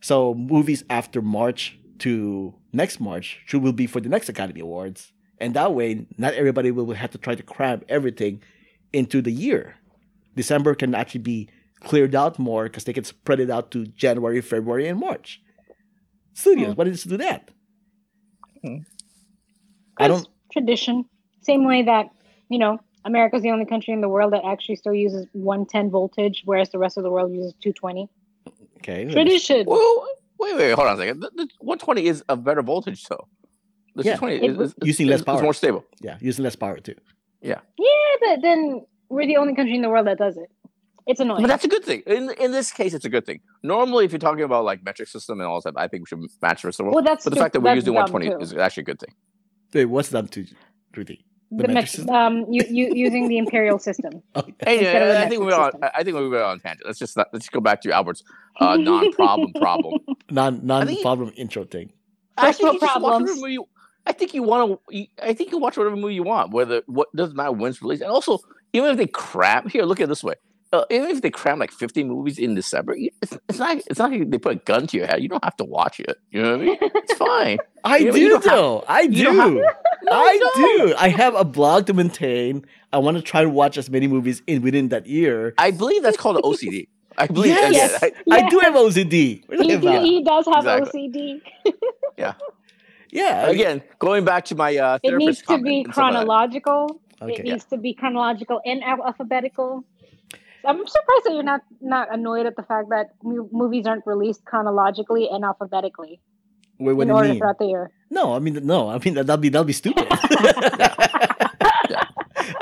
So 0.00 0.34
movies 0.34 0.84
after 0.90 1.22
March 1.22 1.78
to 2.00 2.54
next 2.72 3.00
March 3.00 3.40
should 3.46 3.62
will 3.62 3.72
be 3.72 3.86
for 3.86 4.00
the 4.00 4.08
next 4.08 4.28
Academy 4.28 4.60
Awards, 4.60 5.13
and 5.38 5.54
that 5.54 5.74
way 5.74 6.06
not 6.18 6.34
everybody 6.34 6.70
will 6.70 6.92
have 6.94 7.10
to 7.12 7.18
try 7.18 7.34
to 7.34 7.42
cram 7.42 7.82
everything 7.88 8.42
into 8.92 9.20
the 9.20 9.32
year. 9.32 9.76
December 10.36 10.74
can 10.74 10.94
actually 10.94 11.20
be 11.20 11.48
cleared 11.80 12.14
out 12.14 12.38
more 12.38 12.64
because 12.64 12.84
they 12.84 12.92
can 12.92 13.04
spread 13.04 13.40
it 13.40 13.50
out 13.50 13.70
to 13.72 13.86
January, 13.86 14.40
February, 14.40 14.88
and 14.88 14.98
March. 14.98 15.40
Studios, 16.32 16.76
why 16.76 16.84
did 16.84 17.04
you 17.04 17.10
do 17.10 17.16
that? 17.18 17.50
Hmm. 18.62 18.78
I 19.98 20.08
don't. 20.08 20.26
tradition. 20.52 21.04
Same 21.42 21.64
way 21.64 21.82
that 21.82 22.06
you 22.48 22.58
know 22.58 22.80
America's 23.04 23.42
the 23.42 23.50
only 23.50 23.66
country 23.66 23.92
in 23.92 24.00
the 24.00 24.08
world 24.08 24.32
that 24.32 24.44
actually 24.44 24.76
still 24.76 24.94
uses 24.94 25.26
110 25.32 25.90
voltage, 25.90 26.42
whereas 26.44 26.70
the 26.70 26.78
rest 26.78 26.96
of 26.96 27.02
the 27.02 27.10
world 27.10 27.32
uses 27.32 27.52
220. 27.62 28.08
Okay. 28.78 29.10
Tradition. 29.10 29.64
Well, 29.66 30.06
wait, 30.38 30.56
wait, 30.56 30.72
hold 30.72 30.88
on 30.88 30.94
a 30.94 30.98
second. 30.98 31.20
The, 31.20 31.30
the 31.34 31.48
120 31.60 32.06
is 32.06 32.24
a 32.28 32.36
better 32.36 32.62
voltage, 32.62 33.04
though. 33.08 33.28
The 33.96 34.02
Yeah. 34.04 34.16
220 34.16 34.34
It 34.46 34.50
is, 34.50 34.56
was- 34.56 34.70
is, 34.70 34.74
is, 34.82 34.86
Using 34.88 35.06
less 35.08 35.20
is 35.20 35.24
power. 35.24 35.42
more 35.42 35.54
stable. 35.54 35.84
Yeah, 36.00 36.16
using 36.20 36.44
less 36.44 36.56
power 36.56 36.78
too. 36.78 36.94
Yeah, 37.40 37.60
Yeah, 37.78 38.12
but 38.20 38.42
then 38.42 38.84
we're 39.08 39.26
the 39.26 39.36
only 39.36 39.54
country 39.54 39.74
in 39.76 39.82
the 39.82 39.88
world 39.90 40.06
that 40.06 40.18
does 40.18 40.36
it. 40.36 40.50
It's 41.06 41.20
annoying. 41.20 41.42
But 41.42 41.48
that's 41.48 41.64
a 41.66 41.68
good 41.68 41.84
thing. 41.84 42.02
In 42.06 42.30
in 42.40 42.50
this 42.50 42.70
case, 42.72 42.94
it's 42.94 43.04
a 43.04 43.10
good 43.10 43.26
thing. 43.26 43.40
Normally, 43.62 44.06
if 44.06 44.12
you're 44.12 44.18
talking 44.28 44.42
about 44.42 44.64
like 44.64 44.82
metric 44.82 45.08
system 45.08 45.38
and 45.40 45.46
all 45.46 45.60
that, 45.60 45.74
I 45.76 45.86
think 45.88 46.02
we 46.02 46.06
should 46.08 46.20
match 46.40 46.62
the 46.62 46.68
rest 46.68 46.80
of 46.80 46.84
the 46.84 46.84
world. 46.84 46.94
well, 46.94 47.04
that's 47.04 47.24
but 47.24 47.30
the 47.30 47.36
stu- 47.36 47.42
fact 47.44 47.52
that 47.52 47.60
we're 47.60 47.74
that's 47.74 47.86
using 47.86 47.94
120 47.94 48.30
too. 48.30 48.42
is 48.42 48.54
actually 48.66 48.82
a 48.82 48.84
good 48.90 49.00
thing. 49.00 49.14
Wait, 49.74 49.84
what's 49.84 50.10
done 50.10 50.28
to 50.28 50.46
Ruthy? 50.96 51.18
the 51.50 51.62
the 51.64 51.68
metric 51.68 51.74
metric, 51.74 51.88
system? 51.90 52.14
um, 52.14 52.46
you, 52.50 52.62
you 52.70 52.84
using 53.06 53.28
the 53.28 53.36
imperial 53.38 53.78
system. 53.78 54.12
Oh, 54.34 54.42
Hey, 54.64 54.78
Instead 54.78 55.08
the 55.10 55.18
I 55.24 55.28
think 55.28 55.40
we 55.42 55.46
metric 55.46 55.58
were 55.58 55.64
on, 55.66 55.72
system. 55.72 55.90
I 55.94 56.02
think 56.04 56.16
we 56.16 56.28
were 56.28 56.42
on 56.42 56.58
tangent. 56.60 56.86
Let's 56.86 56.98
just 56.98 57.16
not, 57.18 57.26
let's 57.34 57.48
go 57.50 57.60
back 57.60 57.82
to 57.82 57.92
Albert's 57.92 58.22
uh, 58.60 58.76
non-problem 58.76 59.52
problem. 59.66 60.00
non 60.30 60.52
non-problem 60.64 61.32
intro 61.36 61.64
thing. 61.64 61.92
I 62.38 62.46
First 62.46 62.60
think 62.62 62.80
just 62.80 62.82
watch 62.82 63.02
problems. 63.02 63.40
movie. 63.40 63.52
You, 63.52 63.64
I 64.06 64.12
think 64.12 64.34
you 64.34 64.42
want 64.42 64.80
to. 64.90 65.06
I 65.22 65.32
think 65.34 65.50
you 65.52 65.58
watch 65.58 65.76
whatever 65.76 65.96
movie 65.96 66.14
you 66.14 66.22
want. 66.22 66.52
Whether 66.52 66.82
what 66.86 67.08
doesn't 67.16 67.36
matter 67.36 67.52
when 67.52 67.70
it's 67.70 67.80
released, 67.82 68.02
and 68.02 68.10
also 68.10 68.38
even 68.72 68.90
if 68.90 68.96
they 68.96 69.06
cram 69.06 69.68
here, 69.68 69.84
look 69.84 70.00
at 70.00 70.04
it 70.04 70.06
this 70.08 70.22
way. 70.24 70.34
Uh, 70.72 70.84
even 70.90 71.08
if 71.08 71.22
they 71.22 71.30
cram 71.30 71.60
like 71.60 71.70
50 71.70 72.02
movies 72.02 72.36
in 72.36 72.56
December, 72.56 72.96
it's, 72.98 73.38
it's 73.48 73.58
not. 73.60 73.76
It's 73.86 73.98
not 74.00 74.10
like 74.10 74.28
they 74.28 74.38
put 74.38 74.52
a 74.52 74.56
gun 74.56 74.88
to 74.88 74.96
your 74.96 75.06
head. 75.06 75.22
You 75.22 75.28
don't 75.28 75.44
have 75.44 75.56
to 75.58 75.64
watch 75.64 76.00
it. 76.00 76.16
You 76.32 76.42
know 76.42 76.50
what 76.56 76.60
I 76.60 76.64
mean? 76.64 76.78
It's 76.80 77.14
fine. 77.18 77.58
I 77.84 77.98
You- 77.98 78.10
do 78.12 78.28
don't 78.30 78.44
have- 78.44 78.52
though. 78.52 78.84
I 78.88 79.06
do. 79.06 79.22
don't 79.22 79.36
have- 79.36 79.76
I 80.10 80.32
you 80.32 80.78
do. 80.88 80.94
I 80.98 81.08
have 81.10 81.34
a 81.36 81.44
blog 81.44 81.86
to 81.86 81.94
maintain. 81.94 82.64
I 82.92 82.98
want 82.98 83.16
to 83.16 83.22
try 83.22 83.42
to 83.42 83.48
watch 83.48 83.78
as 83.78 83.88
many 83.88 84.06
movies 84.08 84.42
in 84.48 84.62
within 84.62 84.88
that 84.88 85.06
year. 85.06 85.54
I 85.58 85.70
believe 85.70 86.02
that's 86.02 86.16
called 86.16 86.36
OCD. 86.42 86.88
I 87.16 87.28
believe. 87.28 87.52
Yes. 87.52 88.02
again, 88.02 88.12
I- 88.32 88.36
I 88.44 88.48
do 88.50 88.58
have 88.58 88.74
OCD. 88.74 89.44
He, 89.48 89.72
you 89.72 90.00
he 90.00 90.24
does 90.24 90.44
have 90.46 90.66
Exactly. 90.66 91.08
OCD. 91.64 91.72
Yeah. 92.18 92.34
again, 93.22 93.82
going 93.98 94.24
back 94.24 94.44
to 94.46 94.54
my 94.54 94.76
uh, 94.76 94.98
It 95.02 95.14
needs 95.16 95.42
to 95.42 95.58
be 95.58 95.82
and 95.82 95.94
stuff 95.94 96.10
like 96.10 96.14
that. 96.14 96.26
chronological. 96.26 97.00
Okay. 97.22 97.34
It 97.34 97.44
needs 97.44 97.64
to 97.66 97.76
be 97.78 97.94
chronological 97.94 98.60
and 98.64 98.82
alphabetical. 98.82 99.84
I'm 100.66 100.78
surprised 100.86 101.24
that 101.24 101.32
you're 101.34 101.42
not 101.42 101.60
not 101.80 102.12
annoyed 102.12 102.46
at 102.46 102.56
the 102.56 102.62
fact 102.62 102.88
that 102.90 103.10
mu- 103.22 103.48
movies 103.52 103.86
aren't 103.86 104.06
released 104.06 104.44
chronologically 104.44 105.28
and 105.30 105.44
alphabetically 105.44 106.20
Wait, 106.78 106.94
what 106.94 107.02
in 107.02 107.08
do 107.08 107.12
you 107.12 107.16
order 107.16 107.28
mean? 107.28 107.38
throughout 107.38 107.58
the 107.58 107.66
year. 107.66 107.90
No, 108.10 108.34
I 108.34 108.38
mean 108.38 108.58
no. 108.66 108.88
I 108.88 108.98
mean 108.98 109.14
that'll 109.14 109.36
be 109.36 109.48
that'll 109.50 109.64
be 109.64 109.72
stupid. 109.74 110.06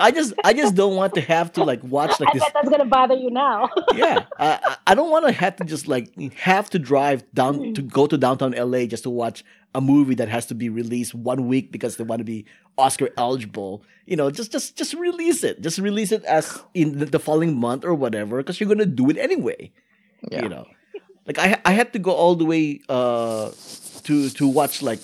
I 0.02 0.10
just 0.10 0.34
I 0.44 0.52
just 0.52 0.74
don't 0.74 0.96
want 0.96 1.14
to 1.14 1.20
have 1.22 1.52
to 1.52 1.64
like 1.64 1.82
watch 1.84 2.18
like 2.20 2.30
I 2.30 2.32
this. 2.34 2.42
bet 2.42 2.52
that's 2.54 2.68
gonna 2.68 2.84
bother 2.98 3.14
you 3.14 3.30
now. 3.30 3.68
Yeah, 3.94 4.24
I 4.38 4.58
I- 4.62 4.76
I 4.88 4.94
don't 4.94 5.10
want 5.10 5.24
to 5.26 5.32
have 5.32 5.56
to 5.56 5.64
just 5.64 5.86
like 5.88 6.06
have 6.34 6.68
to 6.70 6.78
drive 6.78 7.20
down 7.32 7.72
to 7.74 7.82
go 7.82 8.06
to 8.06 8.18
downtown 8.18 8.52
LA 8.52 8.84
just 8.86 9.04
to 9.04 9.10
watch 9.10 9.44
a 9.74 9.80
movie 9.80 10.14
that 10.16 10.28
has 10.28 10.44
to 10.46 10.54
be 10.54 10.68
released 10.68 11.14
one 11.14 11.46
week 11.48 11.72
because 11.72 11.96
they 11.96 12.04
want 12.04 12.20
to 12.20 12.24
be 12.24 12.44
Oscar 12.76 13.08
eligible. 13.16 13.82
You 14.06 14.16
know, 14.16 14.30
just 14.30 14.50
just 14.52 14.76
just 14.76 14.92
release 14.94 15.44
it. 15.44 15.62
Just 15.62 15.78
release 15.78 16.10
it 16.12 16.24
as 16.24 16.60
in 16.74 16.98
the, 16.98 17.06
the 17.06 17.18
following 17.18 17.58
month 17.58 17.84
or 17.84 17.94
whatever 17.94 18.38
because 18.38 18.60
you're 18.60 18.68
gonna 18.68 18.84
do 18.86 19.08
it 19.08 19.16
anyway. 19.16 19.70
Yeah. 20.30 20.42
You 20.42 20.48
know, 20.48 20.66
like 21.26 21.38
I 21.38 21.60
I 21.64 21.72
had 21.72 21.92
to 21.94 21.98
go 21.98 22.10
all 22.12 22.34
the 22.34 22.44
way 22.44 22.80
uh 22.88 23.50
to 24.04 24.28
to 24.30 24.44
watch 24.48 24.82
like 24.82 25.00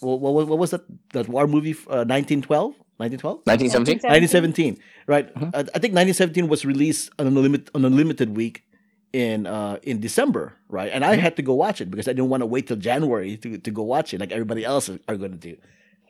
what 0.00 0.20
what, 0.20 0.48
what 0.48 0.58
was 0.58 0.70
that 0.70 0.84
that 1.12 1.28
war 1.28 1.46
movie 1.46 1.72
uh, 1.86 2.04
1912 2.08 2.74
1912 2.98 3.46
1917. 3.46 4.10
1917, 4.10 4.78
right? 5.06 5.32
Mhm. 5.34 5.54
I, 5.54 5.60
I 5.60 5.78
think 5.78 5.94
1917 5.94 6.48
was 6.48 6.64
released 6.64 7.10
on 7.18 7.26
a 7.26 7.30
limit 7.30 7.70
on 7.74 7.84
a 7.84 7.90
limited 7.90 8.36
week 8.36 8.64
in 9.12 9.46
uh 9.46 9.78
in 9.82 10.00
December, 10.00 10.54
right? 10.68 10.90
And 10.92 11.04
I 11.04 11.16
had 11.16 11.36
to 11.36 11.42
go 11.42 11.54
watch 11.54 11.80
it 11.80 11.90
because 11.90 12.08
I 12.08 12.12
didn't 12.12 12.28
want 12.28 12.42
to 12.42 12.46
wait 12.46 12.66
till 12.66 12.76
January 12.76 13.36
to, 13.38 13.58
to 13.58 13.70
go 13.70 13.82
watch 13.82 14.12
it 14.12 14.20
like 14.20 14.32
everybody 14.32 14.64
else 14.64 14.88
are, 14.88 14.98
are 15.08 15.16
going 15.16 15.32
to 15.32 15.38
do. 15.38 15.56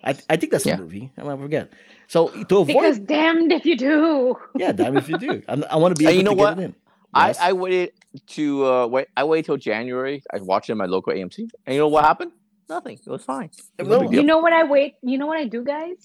I, 0.02 0.16
I 0.30 0.37
think 0.37 0.52
that's 0.52 0.64
Yeah. 0.66 0.76
the 0.76 0.83
movie. 0.83 1.11
I 1.18 1.23
might 1.25 1.38
forget. 1.38 1.73
So 2.07 2.28
to 2.28 2.59
avoid, 2.59 2.66
because 2.68 2.99
damned 3.00 3.52
if 3.52 3.66
you 3.66 3.76
do. 3.76 4.37
yeah, 4.57 4.73
damn 4.73 4.97
if 4.97 5.09
you 5.09 5.18
do. 5.18 5.42
I'm, 5.49 5.64
I 5.71 5.76
want 5.76 5.95
to 5.95 5.99
be 5.99 6.07
And 6.07 6.12
able 6.12 6.18
you 6.18 6.25
know 6.25 6.30
to 6.33 6.37
what? 6.37 6.57
get 6.57 6.62
it 6.62 6.66
in. 6.66 6.75
I, 7.14 7.35
I 7.40 7.52
waited 7.52 7.92
to 8.37 8.66
uh, 8.66 8.87
wait. 8.87 9.09
I 9.16 9.25
waited 9.25 9.47
till 9.47 9.57
January. 9.57 10.23
I 10.33 10.38
watched 10.40 10.68
it 10.68 10.73
in 10.73 10.78
my 10.78 10.85
local 10.87 11.12
AMC, 11.12 11.49
and 11.66 11.75
you 11.75 11.80
know 11.80 11.88
what 11.88 12.04
happened? 12.04 12.33
Nothing. 12.68 12.99
It 13.04 13.11
was 13.11 13.25
fine. 13.25 13.50
It 13.78 13.87
was 13.87 14.02
no 14.02 14.11
You 14.11 14.23
know 14.23 14.38
what 14.38 14.52
I 14.52 14.64
wait? 14.64 14.95
You 15.02 15.16
know 15.18 15.26
what 15.26 15.38
I 15.38 15.45
do, 15.47 15.64
guys? 15.64 15.97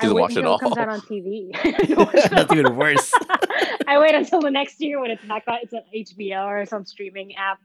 I 0.00 0.04
Didn't 0.06 0.20
watch 0.20 0.36
it 0.36 0.44
all. 0.44 0.56
it 0.56 0.60
comes 0.60 0.76
out 0.78 0.88
on 0.88 1.00
TV. 1.02 1.50
that's 2.30 2.52
even 2.52 2.76
worse. 2.76 3.12
I 3.86 3.98
wait 3.98 4.14
until 4.14 4.40
the 4.40 4.50
next 4.50 4.80
year 4.80 5.00
when 5.00 5.10
it's 5.10 5.24
not 5.24 5.42
it's 5.46 5.72
an 5.72 5.82
HBO 5.94 6.46
or 6.46 6.66
some 6.66 6.84
streaming 6.84 7.34
app. 7.36 7.60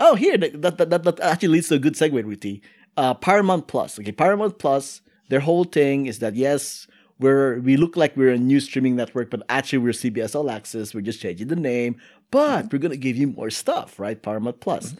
Oh, 0.00 0.14
here 0.14 0.38
that 0.38 0.62
that, 0.62 0.90
that, 0.90 1.02
that 1.02 1.20
actually 1.20 1.48
leads 1.48 1.68
to 1.68 1.74
a 1.74 1.78
good 1.78 1.94
segue, 1.94 2.24
Ruthy. 2.24 2.62
Uh, 2.96 3.14
Paramount 3.14 3.68
Plus. 3.68 3.98
Okay, 3.98 4.12
Paramount 4.12 4.58
Plus. 4.58 5.02
Their 5.28 5.40
whole 5.40 5.64
thing 5.64 6.06
is 6.06 6.20
that 6.20 6.34
yes, 6.34 6.86
we're 7.18 7.60
we 7.60 7.76
look 7.76 7.96
like 7.96 8.16
we're 8.16 8.32
a 8.32 8.38
new 8.38 8.60
streaming 8.60 8.96
network, 8.96 9.30
but 9.30 9.42
actually 9.48 9.78
we're 9.78 9.92
CBS 9.92 10.34
All 10.34 10.50
Access. 10.50 10.94
We're 10.94 11.02
just 11.02 11.20
changing 11.20 11.48
the 11.48 11.56
name, 11.56 11.96
but 12.30 12.72
we're 12.72 12.78
gonna 12.78 12.96
give 12.96 13.16
you 13.16 13.28
more 13.28 13.50
stuff, 13.50 13.98
right? 14.00 14.20
Paramount 14.20 14.60
Plus. 14.60 14.94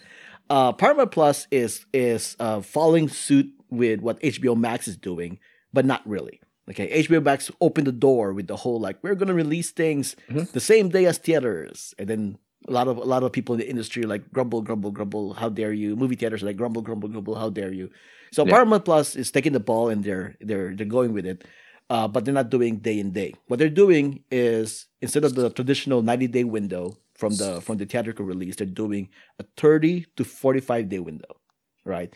Uh, 0.50 0.72
Paramount 0.72 1.12
Plus 1.12 1.46
is 1.50 1.86
is 1.92 2.36
uh, 2.40 2.60
following 2.60 3.08
suit 3.08 3.50
with 3.70 4.00
what 4.00 4.20
HBO 4.20 4.56
Max 4.56 4.86
is 4.88 4.96
doing, 4.96 5.38
but 5.72 5.84
not 5.84 6.06
really. 6.06 6.40
Okay, 6.70 6.88
HBO 7.04 7.22
Max 7.22 7.50
opened 7.60 7.86
the 7.86 7.92
door 7.92 8.32
with 8.32 8.46
the 8.46 8.56
whole 8.56 8.78
like 8.80 8.98
we're 9.02 9.14
gonna 9.14 9.34
release 9.34 9.70
things 9.70 10.16
Mhm. 10.30 10.52
the 10.52 10.60
same 10.60 10.88
day 10.90 11.06
as 11.06 11.18
theaters, 11.18 11.94
and 11.98 12.08
then 12.08 12.38
a 12.66 12.72
lot 12.72 12.88
of 12.88 12.98
a 12.98 13.04
lot 13.04 13.22
of 13.22 13.32
people 13.32 13.54
in 13.54 13.60
the 13.60 13.68
industry 13.68 14.02
like 14.04 14.30
grumble, 14.32 14.60
grumble, 14.60 14.90
grumble. 14.90 15.32
How 15.34 15.48
dare 15.48 15.72
you? 15.72 15.96
Movie 15.96 16.16
theaters 16.16 16.42
are 16.42 16.46
like 16.46 16.56
grumble, 16.56 16.82
grumble, 16.82 17.08
grumble. 17.08 17.36
How 17.36 17.48
dare 17.48 17.72
you? 17.72 17.88
So 18.32 18.44
Yeah. 18.44 18.52
Paramount 18.52 18.84
Plus 18.84 19.16
is 19.16 19.30
taking 19.30 19.52
the 19.52 19.60
ball 19.60 19.88
and 19.88 20.04
they're 20.04 20.36
they're 20.40 20.74
they're 20.76 20.86
going 20.86 21.14
with 21.14 21.24
it, 21.24 21.44
uh, 21.88 22.06
but 22.06 22.24
they're 22.24 22.34
not 22.34 22.50
doing 22.50 22.76
day 22.78 22.98
in 22.98 23.12
day. 23.12 23.32
What 23.46 23.58
they're 23.58 23.70
doing 23.70 24.24
is 24.30 24.86
instead 25.00 25.24
of 25.24 25.34
the 25.34 25.48
traditional 25.50 26.02
ninety 26.02 26.26
day 26.26 26.44
window 26.44 26.98
from 27.14 27.36
the 27.36 27.60
from 27.62 27.78
the 27.78 27.86
theatrical 27.86 28.26
release, 28.26 28.56
they're 28.56 28.66
doing 28.66 29.08
a 29.38 29.44
30 29.56 30.04
to 30.16 30.24
45 30.24 30.88
day 30.88 30.98
window, 31.00 31.40
right? 31.84 32.12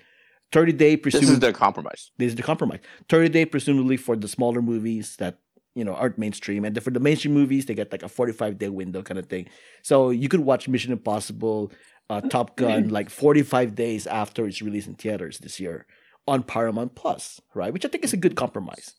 30 0.52 0.72
day 0.72 0.96
This 0.96 1.14
is 1.14 1.20
presumably 1.20 1.40
their 1.40 1.52
compromise. 1.52 2.10
this 2.18 2.28
is 2.28 2.36
the 2.36 2.42
compromise. 2.42 2.80
30 3.08 3.28
day 3.30 3.44
presumably 3.44 3.96
for 3.96 4.16
the 4.16 4.28
smaller 4.28 4.62
movies 4.62 5.16
that 5.16 5.38
you 5.74 5.84
know 5.84 5.94
aren't 5.94 6.18
mainstream, 6.18 6.64
and 6.64 6.80
for 6.82 6.90
the 6.90 7.00
mainstream 7.00 7.34
movies 7.34 7.66
they 7.66 7.74
get 7.74 7.90
like 7.90 8.02
a 8.02 8.08
45 8.08 8.58
day 8.58 8.68
window 8.68 9.02
kind 9.02 9.18
of 9.18 9.26
thing. 9.26 9.48
So 9.82 10.10
you 10.10 10.28
could 10.28 10.40
watch 10.40 10.68
Mission 10.68 10.92
Impossible, 10.92 11.72
uh, 12.10 12.20
Top 12.20 12.56
Gun 12.56 12.88
like 12.90 13.08
45 13.10 13.74
days 13.74 14.06
after 14.06 14.46
it's 14.46 14.60
released 14.62 14.88
in 14.88 14.94
theaters 14.94 15.38
this 15.38 15.58
year 15.58 15.86
on 16.28 16.42
Paramount 16.42 16.94
Plus, 16.94 17.40
right? 17.54 17.72
Which 17.72 17.84
I 17.84 17.88
think 17.88 18.04
is 18.04 18.12
a 18.12 18.18
good 18.18 18.36
compromise, 18.36 18.94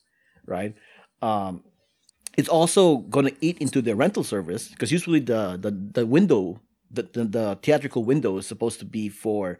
right? 0.46 0.74
Um, 1.22 1.62
it's 2.36 2.48
also 2.48 2.98
going 2.98 3.26
to 3.26 3.36
eat 3.40 3.58
into 3.58 3.80
the 3.80 3.94
rental 3.94 4.24
service 4.24 4.68
because 4.68 4.90
usually 4.90 5.20
the 5.20 5.56
the 5.60 5.70
the 5.70 6.06
window 6.06 6.60
the, 6.90 7.02
the 7.12 7.24
the 7.24 7.58
theatrical 7.62 8.04
window 8.04 8.36
is 8.38 8.46
supposed 8.46 8.78
to 8.80 8.84
be 8.84 9.08
for 9.08 9.58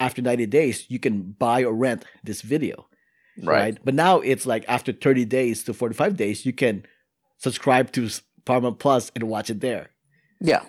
after 0.00 0.22
90 0.22 0.46
days 0.46 0.84
you 0.88 0.98
can 0.98 1.32
buy 1.38 1.64
or 1.64 1.72
rent 1.74 2.04
this 2.24 2.42
video 2.42 2.86
Right. 3.42 3.46
right? 3.60 3.78
But 3.84 3.94
now 3.94 4.18
it's 4.20 4.46
like 4.46 4.64
after 4.68 4.92
30 4.92 5.24
days 5.24 5.62
to 5.64 5.72
45 5.74 6.16
days, 6.16 6.44
you 6.44 6.52
can 6.52 6.84
subscribe 7.38 7.92
to 7.92 8.08
Paramount 8.44 8.78
Plus 8.80 9.12
and 9.14 9.24
watch 9.24 9.48
it 9.50 9.60
there. 9.60 9.90
Yeah. 10.40 10.62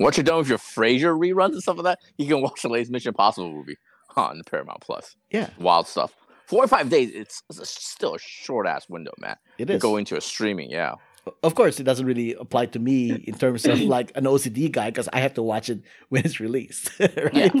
Once 0.00 0.16
you're 0.16 0.24
done 0.24 0.38
with 0.38 0.48
your 0.48 0.58
Frasier 0.58 1.16
reruns 1.18 1.52
and 1.52 1.62
stuff 1.62 1.76
like 1.76 1.84
that, 1.84 1.98
you 2.18 2.26
can 2.26 2.42
watch 2.42 2.62
the 2.62 2.68
latest 2.68 2.90
Mission 2.90 3.10
Impossible 3.10 3.52
movie 3.52 3.76
on 4.16 4.40
Paramount 4.50 4.80
Plus. 4.80 5.14
Yeah, 5.30 5.50
Wild 5.58 5.86
stuff. 5.86 6.14
Four 6.46 6.64
or 6.64 6.68
five 6.68 6.88
days, 6.90 7.10
it's, 7.14 7.42
it's 7.50 7.58
a- 7.60 7.66
still 7.66 8.14
a 8.14 8.18
short 8.20 8.66
ass 8.66 8.88
window, 8.88 9.12
man. 9.20 9.36
it 9.58 9.66
To 9.66 9.74
is. 9.74 9.82
go 9.82 9.96
into 9.96 10.16
a 10.16 10.20
streaming, 10.20 10.70
yeah. 10.70 10.94
Of 11.42 11.54
course, 11.54 11.80
it 11.80 11.84
doesn't 11.84 12.06
really 12.06 12.34
apply 12.34 12.66
to 12.66 12.78
me 12.78 13.12
in 13.12 13.34
terms 13.34 13.64
of 13.66 13.80
like 13.96 14.12
an 14.14 14.24
OCD 14.24 14.70
guy 14.70 14.90
because 14.90 15.08
I 15.12 15.20
have 15.20 15.34
to 15.34 15.42
watch 15.42 15.68
it 15.68 15.80
when 16.08 16.24
it's 16.24 16.38
released, 16.38 16.90
right? 17.00 17.52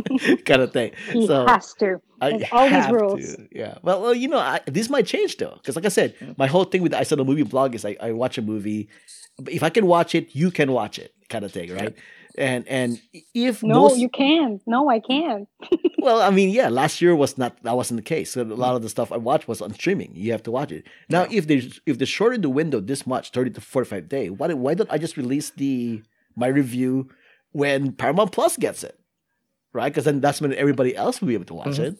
kind 0.44 0.62
of 0.62 0.72
thing. 0.72 0.92
He 1.10 1.26
So 1.26 1.46
has 1.46 1.74
to. 1.74 2.00
There's 2.20 2.44
all 2.52 2.70
these 2.70 2.88
rules. 2.90 3.34
to, 3.36 3.48
Yeah. 3.50 3.78
Well, 3.82 4.02
well, 4.02 4.14
you 4.14 4.28
know, 4.28 4.38
I, 4.38 4.60
this 4.66 4.88
might 4.88 5.06
change 5.06 5.36
though, 5.36 5.54
because 5.56 5.74
like 5.74 5.84
I 5.84 5.88
said, 5.88 6.16
mm-hmm. 6.18 6.32
my 6.36 6.46
whole 6.46 6.64
thing 6.64 6.82
with 6.82 6.92
the 6.92 6.98
I 6.98 7.02
saw 7.02 7.16
the 7.16 7.24
movie 7.24 7.42
blog 7.42 7.74
is 7.74 7.84
I, 7.84 7.96
I 8.00 8.12
watch 8.12 8.38
a 8.38 8.42
movie, 8.42 8.88
but 9.38 9.52
if 9.52 9.62
I 9.62 9.70
can 9.70 9.86
watch 9.86 10.14
it, 10.14 10.34
you 10.34 10.50
can 10.50 10.70
watch 10.72 10.98
it, 10.98 11.12
kind 11.28 11.44
of 11.44 11.52
thing, 11.52 11.74
right? 11.74 11.94
And 12.38 12.66
and 12.68 13.00
if 13.34 13.62
No, 13.62 13.88
those, 13.88 13.98
you 13.98 14.08
can't. 14.08 14.60
No, 14.66 14.90
I 14.90 15.00
can't. 15.00 15.48
well, 15.98 16.20
I 16.20 16.30
mean, 16.30 16.50
yeah, 16.50 16.68
last 16.68 17.00
year 17.00 17.16
was 17.16 17.38
not 17.38 17.62
that 17.62 17.76
wasn't 17.76 17.96
the 17.98 18.02
case. 18.02 18.32
So 18.32 18.42
a 18.42 18.44
lot 18.44 18.76
of 18.76 18.82
the 18.82 18.88
stuff 18.88 19.10
I 19.10 19.16
watched 19.16 19.48
was 19.48 19.62
on 19.62 19.72
streaming. 19.74 20.12
You 20.14 20.32
have 20.32 20.42
to 20.44 20.50
watch 20.50 20.70
it 20.72 20.86
now. 21.08 21.26
If 21.30 21.46
they 21.46 21.70
if 21.86 21.98
they 21.98 22.04
shorten 22.04 22.42
the 22.42 22.50
window 22.50 22.80
this 22.80 23.06
much, 23.06 23.30
thirty 23.30 23.50
to 23.50 23.60
forty 23.60 23.88
five 23.88 24.08
day, 24.08 24.28
why 24.30 24.52
why 24.52 24.74
don't 24.74 24.90
I 24.92 24.98
just 24.98 25.16
release 25.16 25.50
the 25.50 26.02
my 26.36 26.48
review 26.48 27.08
when 27.52 27.92
Paramount 27.92 28.32
Plus 28.32 28.56
gets 28.58 28.84
it, 28.84 28.98
right? 29.72 29.88
Because 29.90 30.04
then 30.04 30.20
that's 30.20 30.40
when 30.40 30.52
everybody 30.54 30.94
else 30.94 31.20
will 31.20 31.28
be 31.28 31.34
able 31.34 31.46
to 31.46 31.54
watch 31.54 31.78
it. 31.78 31.96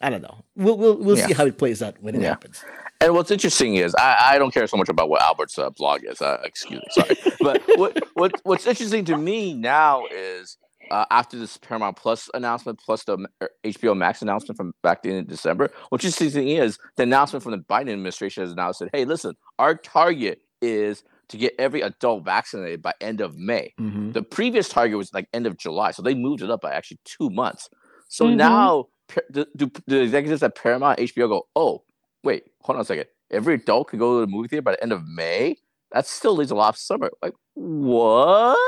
I 0.00 0.10
don't 0.10 0.22
know. 0.22 0.44
We'll 0.54 0.76
we'll 0.78 0.96
we'll 0.96 1.16
see 1.16 1.22
Mm-hmm. 1.22 1.32
How 1.32 1.46
it 1.46 1.58
plays 1.58 1.82
out 1.82 1.96
when 2.00 2.14
it 2.14 2.22
Yeah. 2.22 2.28
happens. 2.28 2.64
And 3.00 3.14
what's 3.14 3.30
interesting 3.30 3.76
is 3.76 3.94
I, 3.94 4.32
I 4.32 4.38
don't 4.38 4.52
care 4.52 4.66
so 4.66 4.76
much 4.76 4.88
about 4.88 5.08
what 5.08 5.22
Albert's 5.22 5.56
uh, 5.58 5.70
blog 5.70 6.00
is. 6.04 6.20
Uh, 6.20 6.38
excuse 6.44 6.80
me, 6.80 6.86
sorry. 6.90 7.16
but 7.40 7.62
what, 7.76 7.96
what 8.14 8.32
what's 8.42 8.66
interesting 8.66 9.04
to 9.06 9.16
me 9.16 9.54
now 9.54 10.04
is 10.12 10.56
uh, 10.90 11.04
after 11.10 11.38
this 11.38 11.56
Paramount 11.58 11.96
Plus 11.96 12.28
announcement, 12.34 12.80
plus 12.84 13.04
the 13.04 13.24
uh, 13.40 13.46
HBO 13.64 13.96
Max 13.96 14.20
announcement 14.20 14.56
from 14.56 14.72
back 14.82 15.04
in 15.04 15.26
December. 15.26 15.70
What's 15.90 16.04
interesting 16.04 16.48
is 16.48 16.78
the 16.96 17.04
announcement 17.04 17.42
from 17.44 17.52
the 17.52 17.58
Biden 17.58 17.82
administration 17.92 18.42
has 18.42 18.54
now 18.56 18.72
said, 18.72 18.88
"Hey, 18.92 19.04
listen, 19.04 19.34
our 19.60 19.76
target 19.76 20.40
is 20.60 21.04
to 21.28 21.36
get 21.36 21.54
every 21.58 21.82
adult 21.82 22.24
vaccinated 22.24 22.82
by 22.82 22.94
end 23.00 23.20
of 23.20 23.36
May." 23.36 23.74
Mhm. 23.78 24.12
The 24.12 24.22
previous 24.22 24.68
target 24.68 24.98
was 24.98 25.14
like 25.14 25.28
end 25.32 25.46
of 25.46 25.56
July, 25.56 25.92
so 25.92 26.02
they 26.02 26.14
moved 26.14 26.42
it 26.42 26.50
up 26.50 26.62
by 26.62 26.72
actually 26.72 26.98
two 27.04 27.30
months. 27.30 27.68
So 28.08 28.24
Mhm. 28.26 28.36
now 28.36 28.86
do 29.30 29.44
the 29.86 30.00
executives 30.00 30.42
at 30.42 30.54
Paramount 30.56 30.98
HBO 30.98 31.28
go, 31.28 31.46
oh, 31.56 31.82
wait, 32.28 32.44
hold 32.62 32.76
on 32.76 32.82
a 32.82 32.84
second. 32.84 33.06
Every 33.30 33.54
adult 33.54 33.88
could 33.88 33.98
go 33.98 34.20
to 34.20 34.26
the 34.26 34.30
movie 34.34 34.48
theater 34.48 34.62
by 34.62 34.72
the 34.72 34.82
end 34.82 34.92
of 34.92 35.02
May. 35.06 35.56
That 35.92 36.06
still 36.06 36.34
leaves 36.36 36.50
a 36.50 36.54
lot 36.54 36.70
of 36.74 36.76
summer. 36.78 37.10
Like 37.22 37.34
what? 37.54 38.58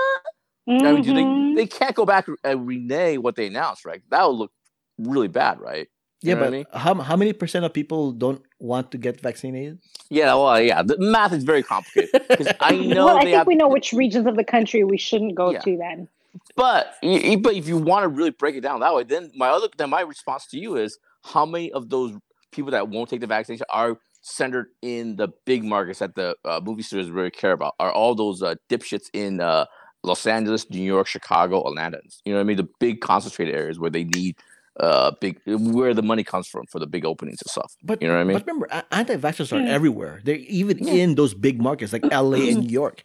I 0.69 0.93
mean, 0.93 1.03
do 1.03 1.13
Mhm. 1.13 1.55
they 1.57 1.63
they 1.63 1.67
can't 1.67 1.95
go 1.95 2.05
back 2.07 2.27
and 2.45 2.67
renege 2.67 3.19
what 3.19 3.35
they 3.37 3.47
announced, 3.47 3.85
right? 3.85 4.03
That 4.11 4.27
would 4.27 4.37
look 4.37 4.53
really 4.99 5.29
bad, 5.29 5.61
right? 5.61 5.89
Yeah, 6.23 6.35
but 6.35 6.49
I 6.49 6.51
mean? 6.51 6.67
how 6.73 6.95
how 6.95 7.17
many 7.17 7.33
percent 7.33 7.65
of 7.65 7.73
people 7.73 8.13
don't 8.13 8.43
want 8.59 8.91
to 8.93 8.99
get 8.99 9.21
vaccinated? 9.21 9.79
Yeah, 10.11 10.35
well, 10.35 10.61
yeah. 10.61 10.83
The 10.83 10.97
math 10.99 11.33
is 11.33 11.45
very 11.45 11.63
complicated 11.63 12.11
because 12.29 12.49
I 12.61 12.73
know 12.77 13.07
well, 13.07 13.17
I 13.17 13.21
they 13.21 13.25
think 13.27 13.37
have 13.39 13.47
we 13.47 13.55
know 13.57 13.69
which 13.69 13.93
regions 13.93 14.27
of 14.27 14.37
the 14.37 14.45
country 14.45 14.85
we 14.85 14.99
shouldn't 14.99 15.35
go 15.35 15.51
Yeah. 15.51 15.61
to 15.61 15.77
then. 15.77 16.09
But 16.57 16.95
y- 17.03 17.23
y- 17.31 17.37
but 17.37 17.55
if 17.55 17.67
you 17.67 17.77
want 17.79 18.05
to 18.05 18.09
really 18.09 18.31
break 18.31 18.55
it 18.55 18.61
down 18.61 18.81
that 18.81 18.95
way, 18.95 19.05
then 19.05 19.33
my 19.35 19.49
other 19.49 19.69
then 19.79 19.91
my 19.91 20.03
response 20.03 20.47
to 20.53 20.59
you 20.59 20.77
is 20.77 20.99
how 21.25 21.45
many 21.47 21.73
of 21.73 21.89
those 21.89 22.13
people 22.53 22.71
that 22.73 22.89
won't 22.89 23.09
take 23.11 23.21
the 23.21 23.27
vaccination 23.27 23.67
are 23.71 23.97
centered 24.23 24.67
in 24.83 25.17
the 25.17 25.29
big 25.47 25.65
markets 25.65 26.01
that 26.01 26.15
the 26.15 26.37
uh, 26.45 26.61
movie 26.63 26.83
studios 26.83 27.11
really 27.11 27.31
care 27.31 27.53
about? 27.53 27.75
Are 27.81 27.93
all 27.93 28.15
those 28.15 28.43
uh, 28.43 28.55
dipshits 28.69 29.07
in 29.13 29.41
uh, 29.41 29.65
Los 30.03 30.27
Angeles, 30.27 30.69
New 30.71 30.83
York, 30.83 31.07
Chicago, 31.07 31.67
Atlanta? 31.67 32.01
You 32.25 32.33
know 32.33 32.39
what 32.39 32.43
I 32.43 32.45
mean? 32.45 32.57
The 32.57 32.69
big 32.79 33.01
concentrated 33.01 33.55
areas 33.55 33.79
where 33.79 33.91
they 33.91 34.05
need 34.05 34.37
uh 34.79 35.11
big 35.21 35.39
where 35.47 35.93
the 35.93 36.03
money 36.03 36.23
comes 36.23 36.47
from 36.47 36.65
for 36.67 36.79
the 36.79 36.87
big 36.87 37.05
openings 37.05 37.43
and 37.43 37.51
stuff. 37.51 37.75
But 37.83 38.01
You 38.01 38.07
know 38.09 38.15
what 38.15 38.21
I 38.21 38.25
mean? 38.25 38.37
But 38.39 38.47
remember, 38.47 38.69
anti-vaxxers 38.93 39.53
are 39.53 39.67
everywhere. 39.69 40.21
They're 40.25 40.37
even 40.37 40.79
Yeah. 40.79 40.93
in 40.95 41.17
those 41.17 41.35
big 41.35 41.61
markets 41.61 41.93
like 41.93 42.05
LA 42.05 42.49
and 42.51 42.61
New 42.61 42.69
York, 42.71 43.05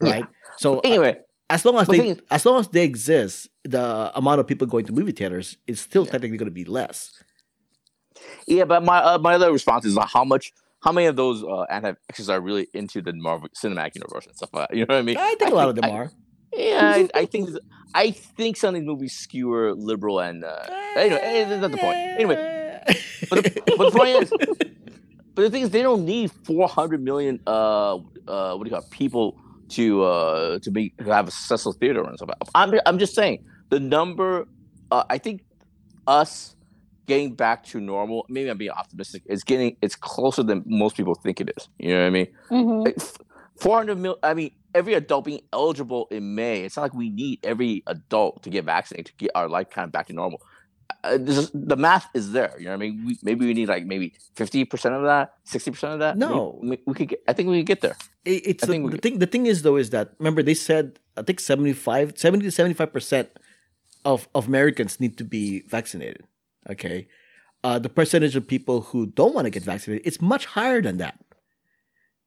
Yeah. 0.00 0.10
right? 0.12 0.26
So 0.58 0.78
uh, 0.78 0.80
Anyway, 0.84 1.18
as 1.50 1.64
long 1.64 1.76
as 1.78 1.88
they 1.88 2.08
is- 2.10 2.22
as 2.30 2.46
long 2.46 2.60
as 2.60 2.68
they 2.68 2.84
exist, 2.84 3.48
the 3.64 4.12
amount 4.16 4.40
of 4.40 4.46
people 4.46 4.66
going 4.68 4.86
to 4.86 4.92
movie 4.92 5.12
theaters 5.12 5.56
is 5.66 5.80
still 5.80 6.04
Yeah. 6.06 6.12
technically 6.12 6.38
going 6.38 6.48
to 6.50 6.54
be 6.54 6.64
less. 6.64 7.10
Yeah, 8.46 8.64
but 8.64 8.82
my 8.82 8.98
uh, 8.98 9.18
my 9.18 9.34
other 9.34 9.52
response 9.52 9.84
is 9.84 9.96
uh, 9.96 10.06
how 10.06 10.24
much 10.24 10.52
how 10.80 10.92
many 10.92 11.06
of 11.06 11.16
those 11.16 11.44
uh, 11.44 11.62
anti-vaxxers 11.62 12.28
are 12.28 12.40
really 12.40 12.66
into 12.74 13.00
the 13.00 13.12
Marvel 13.12 13.48
Cinematic 13.56 13.94
Universe 13.94 14.26
and 14.26 14.36
stuff 14.36 14.50
like 14.52 14.68
that? 14.68 14.76
You 14.76 14.84
know 14.86 14.94
what 14.94 15.00
I 15.00 15.02
mean? 15.02 15.16
I 15.16 15.34
think 15.38 15.52
a 15.52 15.54
lot 15.54 15.68
of 15.68 15.76
them 15.76 15.84
I- 15.84 15.90
are. 15.90 16.12
Yeah, 16.54 16.80
I, 17.14 17.20
I 17.20 17.24
think 17.24 17.48
I 17.94 18.10
think 18.10 18.58
some 18.58 18.74
of 18.74 18.80
these 18.80 18.86
movies 18.86 19.14
skewer 19.14 19.74
liberal 19.74 20.20
and 20.20 20.44
uh, 20.44 20.66
anyway, 20.96 21.18
eh, 21.22 21.44
that's 21.48 21.62
not 21.62 21.70
the 21.70 21.78
point. 21.78 21.96
Anyway, 21.96 22.82
but 23.30 23.42
the, 23.42 23.62
but 23.78 23.90
the 23.90 23.98
point 23.98 24.22
is, 24.22 24.30
but 25.34 25.42
the 25.42 25.50
thing 25.50 25.62
is, 25.62 25.70
they 25.70 25.80
don't 25.80 26.04
need 26.04 26.30
four 26.44 26.68
hundred 26.68 27.02
million 27.02 27.40
uh 27.46 27.94
uh 28.28 28.54
what 28.54 28.64
do 28.64 28.70
you 28.70 28.76
call 28.76 28.80
it, 28.84 28.90
people 28.90 29.38
to 29.70 30.02
uh 30.04 30.58
to 30.58 30.70
be 30.70 30.90
to 30.98 31.04
have 31.04 31.28
a 31.28 31.30
successful 31.30 31.72
theater 31.72 32.02
and 32.02 32.18
stuff. 32.18 32.30
I'm 32.54 32.74
I'm 32.84 32.98
just 32.98 33.14
saying 33.14 33.44
the 33.70 33.80
number. 33.80 34.46
Uh, 34.90 35.04
I 35.08 35.16
think 35.16 35.44
us 36.06 36.54
getting 37.12 37.34
back 37.34 37.58
to 37.70 37.80
normal. 37.80 38.18
Maybe 38.28 38.48
I'm 38.50 38.58
being 38.58 38.70
optimistic. 38.82 39.22
It's 39.26 39.44
getting 39.44 39.76
it's 39.84 39.96
closer 39.96 40.42
than 40.42 40.62
most 40.66 40.96
people 40.96 41.14
think 41.24 41.40
it 41.40 41.48
is. 41.56 41.68
You 41.78 41.90
know 41.94 42.00
what 42.00 42.06
I 42.06 42.10
mean? 42.18 42.28
Mhm. 42.50 43.18
400 43.60 43.98
mil 44.04 44.16
i 44.22 44.32
mean 44.34 44.50
every 44.74 44.94
adult 44.94 45.22
being 45.26 45.40
eligible 45.52 46.08
in 46.10 46.34
may 46.34 46.54
it's 46.64 46.76
not 46.76 46.84
like 46.86 46.94
we 46.94 47.10
need 47.10 47.38
every 47.52 47.82
adult 47.86 48.42
to 48.44 48.48
get 48.50 48.64
vaccinated 48.64 49.06
to 49.06 49.12
get 49.24 49.30
our 49.34 49.48
life 49.56 49.68
kind 49.74 49.84
of 49.88 49.92
back 49.92 50.06
to 50.08 50.14
normal 50.14 50.40
uh, 51.04 51.18
this 51.26 51.36
is, 51.42 51.50
the 51.72 51.76
math 51.76 52.06
is 52.14 52.32
there 52.32 52.52
you 52.58 52.64
know 52.64 52.70
what 52.72 52.76
i 52.82 52.84
mean 52.88 53.04
we, 53.06 53.12
maybe 53.22 53.42
we 53.46 53.54
need 53.54 53.68
like 53.68 53.84
maybe 53.92 54.14
50% 54.36 54.96
of 54.98 55.02
that 55.12 55.34
60% 55.46 55.92
of 55.94 55.98
that 56.04 56.16
No. 56.16 56.58
We, 56.62 56.78
we 56.86 56.94
could 56.98 57.08
get 57.12 57.20
i 57.28 57.32
think 57.34 57.46
we 57.50 57.58
could 57.60 57.66
get 57.74 57.82
there 57.86 57.96
It- 58.24 58.44
it's 58.50 58.62
I 58.64 58.66
the, 58.66 58.72
think 58.72 58.84
we 58.86 58.90
the 58.96 59.02
thing. 59.04 59.18
The 59.24 59.30
thing 59.34 59.44
is 59.52 59.62
though 59.62 59.76
is 59.84 59.90
that 59.90 60.06
remember 60.18 60.42
they 60.42 60.54
said 60.68 60.98
I 61.16 61.22
think 61.22 61.38
75, 61.40 62.16
70 62.16 62.42
to 62.46 62.50
seventy 62.50 62.74
five 62.80 62.90
percent 62.96 63.28
of 64.12 64.18
of 64.34 64.42
Americans 64.48 64.98
need 65.02 65.14
to 65.18 65.24
be 65.36 65.44
vaccinated. 65.76 66.22
Okay, 66.70 67.08
uh, 67.64 67.78
the 67.78 67.88
percentage 67.88 68.36
of 68.36 68.46
people 68.46 68.82
who 68.82 69.06
don't 69.06 69.34
want 69.34 69.46
to 69.46 69.50
get 69.50 69.62
vaccinated 69.62 70.06
it's 70.06 70.20
much 70.20 70.46
higher 70.46 70.80
than 70.80 70.98
that. 70.98 71.18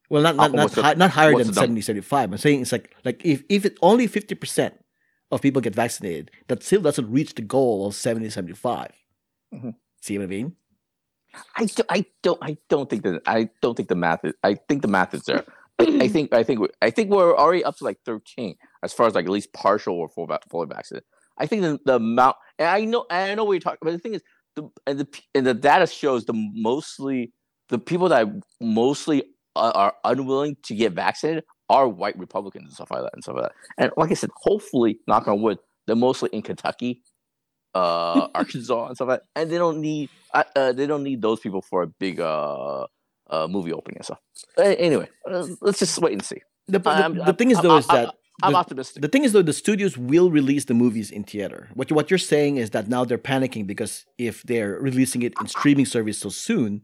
Well, 0.10 0.22
not 0.22 0.36
not 0.36 0.52
not, 0.54 0.72
the- 0.72 0.94
not 0.96 1.12
higher 1.12 1.32
than 1.38 1.48
the 1.48 1.54
70, 1.54 1.82
75. 1.82 2.32
I'm 2.32 2.38
saying 2.38 2.62
it's 2.62 2.72
like 2.72 2.96
like 3.04 3.22
if 3.26 3.44
if 3.50 3.66
it 3.66 3.78
only 3.82 4.08
fifty 4.08 4.36
percent 4.36 4.76
of 5.32 5.42
people 5.42 5.62
get 5.62 5.74
vaccinated, 5.74 6.30
that 6.48 6.62
still 6.64 6.82
doesn't 6.82 7.10
reach 7.12 7.34
the 7.34 7.42
goal 7.42 7.88
of 7.88 7.96
70, 7.96 8.30
75. 8.30 8.92
Mhm. 9.54 9.76
See 10.02 10.18
what 10.18 10.26
I 10.26 10.28
mean? 10.28 10.56
I, 11.58 11.66
do, 11.66 11.84
I 11.90 12.06
don't 12.22 12.40
I 12.42 12.58
don't 12.70 12.90
think 12.90 13.04
that 13.04 13.22
I 13.26 13.50
don't 13.62 13.76
think 13.76 13.90
the 13.90 13.96
math 13.96 14.24
is 14.24 14.34
I 14.44 14.56
think 14.56 14.82
the 14.84 14.88
math 14.88 15.14
is 15.14 15.24
there. 15.24 15.44
I, 15.80 16.08
think 16.08 16.34
I 16.34 16.44
think 16.44 16.60
I 16.82 16.90
think 16.90 17.10
we're 17.10 17.36
already 17.36 17.64
up 17.64 17.76
to 17.78 17.84
like 17.84 18.00
13 18.06 18.56
as 18.84 18.94
far 18.94 19.08
as 19.08 19.16
like 19.16 19.26
at 19.26 19.32
least 19.32 19.52
partial 19.52 19.96
or 19.96 20.08
full 20.08 20.30
fully 20.50 20.68
vaccinated. 20.68 21.06
I 21.38 21.46
think 21.46 21.62
the, 21.62 21.80
the 21.86 21.96
amount 21.96 22.38
and 22.60 22.68
I 22.68 22.82
know 22.86 23.06
and 23.10 23.32
I 23.32 23.36
know 23.36 23.44
what 23.44 23.54
you're 23.54 23.60
talking 23.60 23.80
but 23.82 23.92
the 23.92 24.00
thing 24.00 24.14
is 24.16 24.22
the 24.56 24.70
and 24.88 25.00
the 25.00 25.08
and 25.34 25.46
the 25.46 25.54
data 25.54 25.88
shows 25.88 26.26
the 26.26 26.34
mostly 26.34 27.32
the 27.70 27.80
people 27.80 28.10
that 28.10 28.28
mostly 28.62 29.24
are, 29.56 29.72
are 29.72 29.94
unwilling 30.04 30.58
to 30.64 30.76
get 30.76 30.94
vaccinated 30.94 31.44
are 31.70 31.88
white 31.88 32.18
Republicans 32.18 32.66
and 32.66 32.74
stuff 32.74 32.92
like 32.92 33.02
that 33.02 33.12
and 33.14 33.24
stuff 33.24 33.36
like 33.36 33.46
that. 33.46 33.54
And 33.78 33.92
like 33.98 34.12
I 34.12 34.14
said, 34.14 34.30
hopefully, 34.36 35.00
knock 35.08 35.28
on 35.28 35.42
wood, 35.42 35.58
they're 35.88 35.96
mostly 35.96 36.30
in 36.32 36.42
Kentucky, 36.42 37.02
uh, 37.74 38.28
Arkansas 38.36 38.88
and 38.88 38.96
stuff 38.96 39.08
like 39.08 39.20
that. 39.22 39.42
And 39.42 39.52
they 39.52 39.58
don't 39.58 39.82
need 39.82 40.10
uh, 40.34 40.44
uh, 40.56 40.72
they 40.74 40.88
don't 40.88 41.04
need 41.04 41.22
those 41.22 41.40
people 41.40 41.62
for 41.62 41.84
a 41.84 41.88
big 41.88 42.20
uh, 42.20 42.86
uh 43.30 43.48
movie 43.48 43.74
opening 43.74 43.98
and 43.98 44.06
stuff. 44.06 44.20
Anyway, 44.58 45.10
uh, 45.30 45.48
let's 45.62 45.80
just 45.80 45.98
wait 46.00 46.14
and 46.14 46.24
see. 46.24 46.42
The, 46.68 46.80
the, 46.80 47.24
the 47.28 47.34
thing 47.34 47.52
is 47.52 47.62
though 47.62 47.78
is 47.78 47.90
I'm- 47.90 48.06
that 48.06 48.16
I'm 48.44 48.52
the- 48.54 48.58
optimistic. 48.60 49.02
The 49.02 49.08
thing 49.08 49.24
is, 49.24 49.32
though, 49.34 49.42
the 49.42 49.54
studios 49.54 49.98
will 49.98 50.30
release 50.30 50.66
the 50.66 50.74
movies 50.74 51.10
in 51.12 51.24
theater. 51.24 51.70
What 51.74 51.92
what 51.92 52.10
you're 52.12 52.18
saying 52.18 52.58
is 52.58 52.72
that 52.72 52.88
now 52.90 53.06
they're 53.06 53.18
panicking 53.18 53.66
because 53.68 54.06
if 54.18 54.44
they're 54.44 54.78
releasing 54.82 55.22
it 55.22 55.34
in 55.40 55.48
streaming 55.48 55.86
service 55.86 56.18
so 56.20 56.30
soon, 56.30 56.82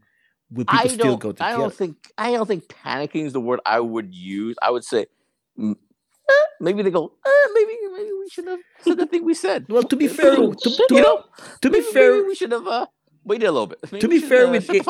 will 0.49 0.65
people 0.65 0.79
I 0.79 0.87
still 0.87 1.17
go 1.17 1.31
to 1.33 1.43
I 1.43 1.47
theater? 1.49 1.61
don't 1.61 1.73
think. 1.73 1.95
I 2.17 2.31
don't 2.31 2.47
think 2.47 2.67
panicking 2.67 3.25
is 3.25 3.33
the 3.33 3.41
word 3.41 3.59
I 3.65 3.79
would 3.79 4.13
use. 4.15 4.55
I 4.61 4.69
would 4.71 4.85
say 4.85 5.07
mm, 5.59 5.75
eh, 6.29 6.33
maybe 6.61 6.83
they 6.83 6.91
go. 6.91 7.11
Eh, 7.25 7.47
maybe 7.53 7.73
maybe 7.97 8.11
we 8.21 8.29
should 8.29 8.47
have 8.47 8.59
said 8.81 8.97
the 8.97 9.05
thing 9.05 9.25
we 9.25 9.33
said. 9.33 9.65
well, 9.67 9.83
to 9.83 9.95
be 9.97 10.07
fair, 10.19 10.35
to, 10.37 10.55
to, 10.55 10.85
you 10.91 11.01
know, 11.01 11.23
to 11.61 11.69
be 11.69 11.79
maybe, 11.81 11.91
fair, 11.91 12.13
maybe 12.15 12.27
we 12.27 12.35
should 12.35 12.51
have 12.53 12.65
uh, 12.67 12.85
waited 13.25 13.47
a 13.47 13.51
little 13.51 13.67
bit. 13.67 13.79
Maybe 13.91 13.99
to 13.99 14.07
be 14.07 14.19
should, 14.19 14.29
fair 14.29 14.47
uh, 14.47 14.51
with 14.51 14.69
it- 14.69 14.85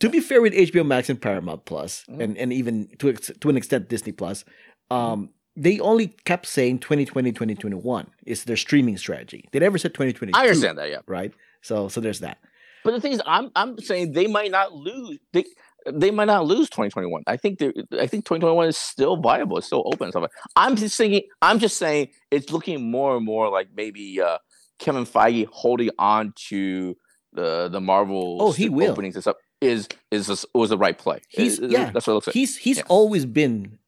to 0.00 0.08
be 0.08 0.20
fair 0.20 0.40
with 0.42 0.52
HBO 0.54 0.84
Max 0.86 1.08
and 1.10 1.20
Paramount 1.20 1.64
Plus, 1.66 2.04
Mhm. 2.08 2.20
and, 2.22 2.38
and 2.38 2.52
even 2.52 2.88
to 2.98 3.12
to 3.14 3.48
an 3.48 3.56
extent 3.56 3.88
Disney 3.88 4.12
Plus, 4.12 4.44
um, 4.90 5.30
they 5.58 5.80
only 5.80 6.08
kept 6.24 6.46
saying 6.46 6.78
2020, 6.78 7.32
2021 7.32 8.06
is 8.26 8.44
their 8.44 8.56
streaming 8.56 8.96
strategy. 8.96 9.48
They 9.52 9.58
never 9.58 9.76
said 9.78 9.92
2022. 9.94 10.38
I 10.38 10.42
understand 10.42 10.78
that, 10.78 10.88
yeah. 10.88 11.00
right? 11.06 11.32
So 11.62 11.88
so 11.88 12.00
there's 12.00 12.20
that. 12.20 12.38
But 12.84 12.92
the 12.92 13.00
thing 13.00 13.12
is, 13.12 13.22
I'm 13.26 13.50
I'm 13.56 13.78
saying 13.78 14.12
they 14.12 14.26
might 14.28 14.50
not 14.52 14.72
lose. 14.72 15.18
They 15.32 15.44
they 15.92 16.10
might 16.10 16.26
not 16.26 16.46
lose 16.46 16.70
2021. 16.70 17.24
I 17.26 17.36
think 17.36 17.60
I 17.60 18.06
think 18.06 18.24
2021 18.24 18.68
is 18.68 18.76
still 18.78 19.16
viable. 19.16 19.58
It's 19.58 19.66
still 19.66 19.82
open. 19.86 20.04
And 20.04 20.12
stuff. 20.12 20.22
like- 20.22 20.30
I'm 20.54 20.76
just 20.76 20.96
thinking. 20.96 21.22
I'm 21.42 21.58
just 21.58 21.76
saying 21.76 22.08
it's 22.30 22.52
looking 22.52 22.90
more 22.90 23.16
and 23.16 23.26
more 23.26 23.50
like 23.50 23.68
maybe 23.74 24.20
uh, 24.20 24.38
Kevin 24.78 25.04
Feige 25.06 25.46
holding 25.50 25.90
on 25.98 26.32
to 26.48 26.96
the 27.32 27.68
the 27.68 27.80
Marvel 27.80 28.38
Oh, 28.40 28.52
he 28.52 28.68
will. 28.68 28.92
openings 28.92 29.16
and 29.16 29.24
stuff 29.24 29.36
is 29.60 29.88
is 30.10 30.46
was 30.54 30.70
the 30.70 30.78
right 30.78 30.96
play. 30.96 31.20
He's- 31.28 31.58
yeah, 31.60 31.90
that's 31.90 32.06
what 32.06 32.12
it 32.12 32.14
looks 32.14 32.26
like. 32.28 32.34
He's 32.34 32.56
he's 32.56 32.78
Yeah. 32.78 32.84
always 32.88 33.24
been 33.26 33.78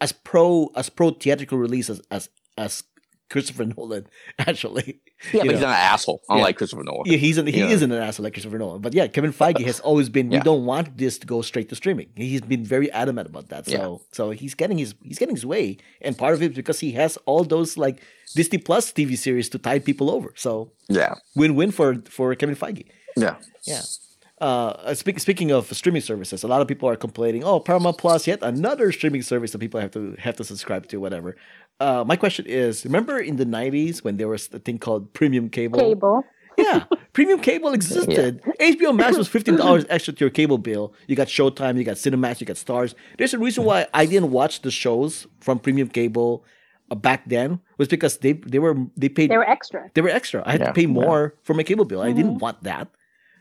as 0.00 0.12
pro 0.12 0.70
as 0.76 0.88
pro 0.90 1.10
theatrical 1.10 1.58
release 1.58 1.90
as 1.90 2.00
as, 2.10 2.28
as 2.56 2.84
Christopher 3.30 3.64
Nolan 3.76 4.06
actually. 4.38 5.00
yeah, 5.34 5.42
but 5.42 5.50
he's 5.50 5.60
not 5.60 5.70
an 5.70 5.92
asshole, 5.92 6.22
Yeah. 6.30 6.36
unlike 6.36 6.56
Christopher 6.56 6.84
Nolan. 6.84 7.02
Yeah, 7.06 7.16
he's 7.18 7.36
an, 7.36 7.46
he 7.48 7.58
Yeah. 7.58 7.66
isn't 7.68 7.90
an 7.90 8.00
asshole 8.00 8.24
like 8.24 8.32
Christopher 8.34 8.58
Nolan. 8.58 8.80
But 8.80 8.94
yeah, 8.94 9.06
Kevin 9.08 9.32
Feige 9.32 9.62
uh, 9.62 9.66
has 9.66 9.80
always 9.80 10.08
been. 10.08 10.30
Yeah. 10.30 10.38
We 10.38 10.44
don't 10.44 10.64
want 10.64 10.96
this 10.96 11.18
to 11.18 11.26
go 11.26 11.42
straight 11.42 11.68
to 11.70 11.74
streaming. 11.74 12.08
He's 12.16 12.40
been 12.40 12.64
very 12.64 12.90
adamant 12.92 13.28
about 13.28 13.48
that. 13.48 13.66
So 13.66 13.72
Yeah. 13.72 14.06
so 14.12 14.30
he's 14.30 14.54
getting 14.54 14.78
his 14.78 14.94
he's 15.02 15.18
getting 15.18 15.34
his 15.34 15.44
way, 15.44 15.78
and 16.00 16.16
part 16.16 16.34
of 16.34 16.42
it 16.42 16.52
is 16.52 16.56
because 16.56 16.78
he 16.80 16.92
has 16.92 17.18
all 17.26 17.42
those 17.44 17.76
like 17.76 18.00
Disney 18.36 18.58
Plus 18.58 18.92
TV 18.92 19.16
series 19.18 19.48
to 19.50 19.58
tide 19.58 19.84
people 19.84 20.10
over. 20.10 20.32
So 20.36 20.70
Yeah, 20.88 21.14
win 21.34 21.56
win 21.56 21.72
for 21.72 21.96
for 22.08 22.34
Kevin 22.36 22.54
Feige. 22.56 22.84
yeah. 23.16 23.36
Yeah. 23.66 23.82
Uh, 24.40 24.94
speak, 24.94 25.18
speaking 25.18 25.50
of 25.50 25.66
streaming 25.74 26.00
services, 26.02 26.44
a 26.44 26.48
lot 26.48 26.60
of 26.60 26.68
people 26.68 26.88
are 26.88 26.96
complaining. 26.96 27.42
Oh, 27.42 27.58
Paramount 27.58 27.98
Plus, 27.98 28.26
yet 28.26 28.38
another 28.42 28.92
streaming 28.92 29.22
service 29.22 29.50
that 29.52 29.58
people 29.58 29.80
have 29.80 29.90
to 29.92 30.14
have 30.20 30.36
to 30.36 30.44
subscribe 30.44 30.86
to, 30.88 30.98
whatever. 30.98 31.34
Uh, 31.80 32.04
my 32.06 32.14
question 32.16 32.46
is: 32.46 32.84
Remember 32.84 33.18
in 33.18 33.36
the 33.36 33.44
'90s 33.46 34.04
when 34.04 34.16
there 34.16 34.28
was 34.28 34.48
a 34.52 34.58
thing 34.60 34.78
called 34.78 35.12
premium 35.12 35.48
cable? 35.48 35.78
Cable. 35.80 36.24
Yeah, 36.58 36.86
premium 37.12 37.38
cable 37.40 37.72
existed. 37.72 38.42
HBO 38.60 38.92
Max 38.92 39.16
was 39.16 39.28
fifteen 39.28 39.54
dollars 39.54 39.84
extra 39.90 40.12
to 40.12 40.20
your 40.24 40.30
cable 40.30 40.58
bill. 40.58 40.92
You 41.06 41.14
got 41.14 41.28
Showtime, 41.28 41.78
you 41.78 41.84
got 41.84 41.94
Cinemax, 41.94 42.40
you 42.40 42.46
got 42.48 42.56
Starz. 42.56 42.94
There's 43.16 43.32
a 43.32 43.38
reason 43.38 43.62
why 43.62 43.86
I 43.94 44.06
didn't 44.06 44.32
watch 44.32 44.62
the 44.62 44.72
shows 44.72 45.28
from 45.38 45.60
premium 45.60 45.86
cable 45.88 46.44
uh, 46.90 46.96
back 46.96 47.28
then 47.28 47.60
was 47.78 47.86
because 47.86 48.18
they 48.18 48.32
they 48.32 48.58
were 48.58 48.74
they 48.96 49.08
paid 49.08 49.30
They 49.30 49.36
were 49.36 49.48
extra. 49.48 49.88
they 49.94 50.00
were 50.00 50.08
extra. 50.08 50.42
I 50.44 50.50
had 50.50 50.60
Yeah, 50.62 50.66
to 50.66 50.72
pay 50.72 50.80
yeah. 50.82 50.88
more 51.00 51.36
for 51.44 51.54
my 51.54 51.62
cable 51.62 51.84
bill. 51.84 52.02
I 52.02 52.10
didn't 52.10 52.38
want 52.38 52.60
that, 52.64 52.88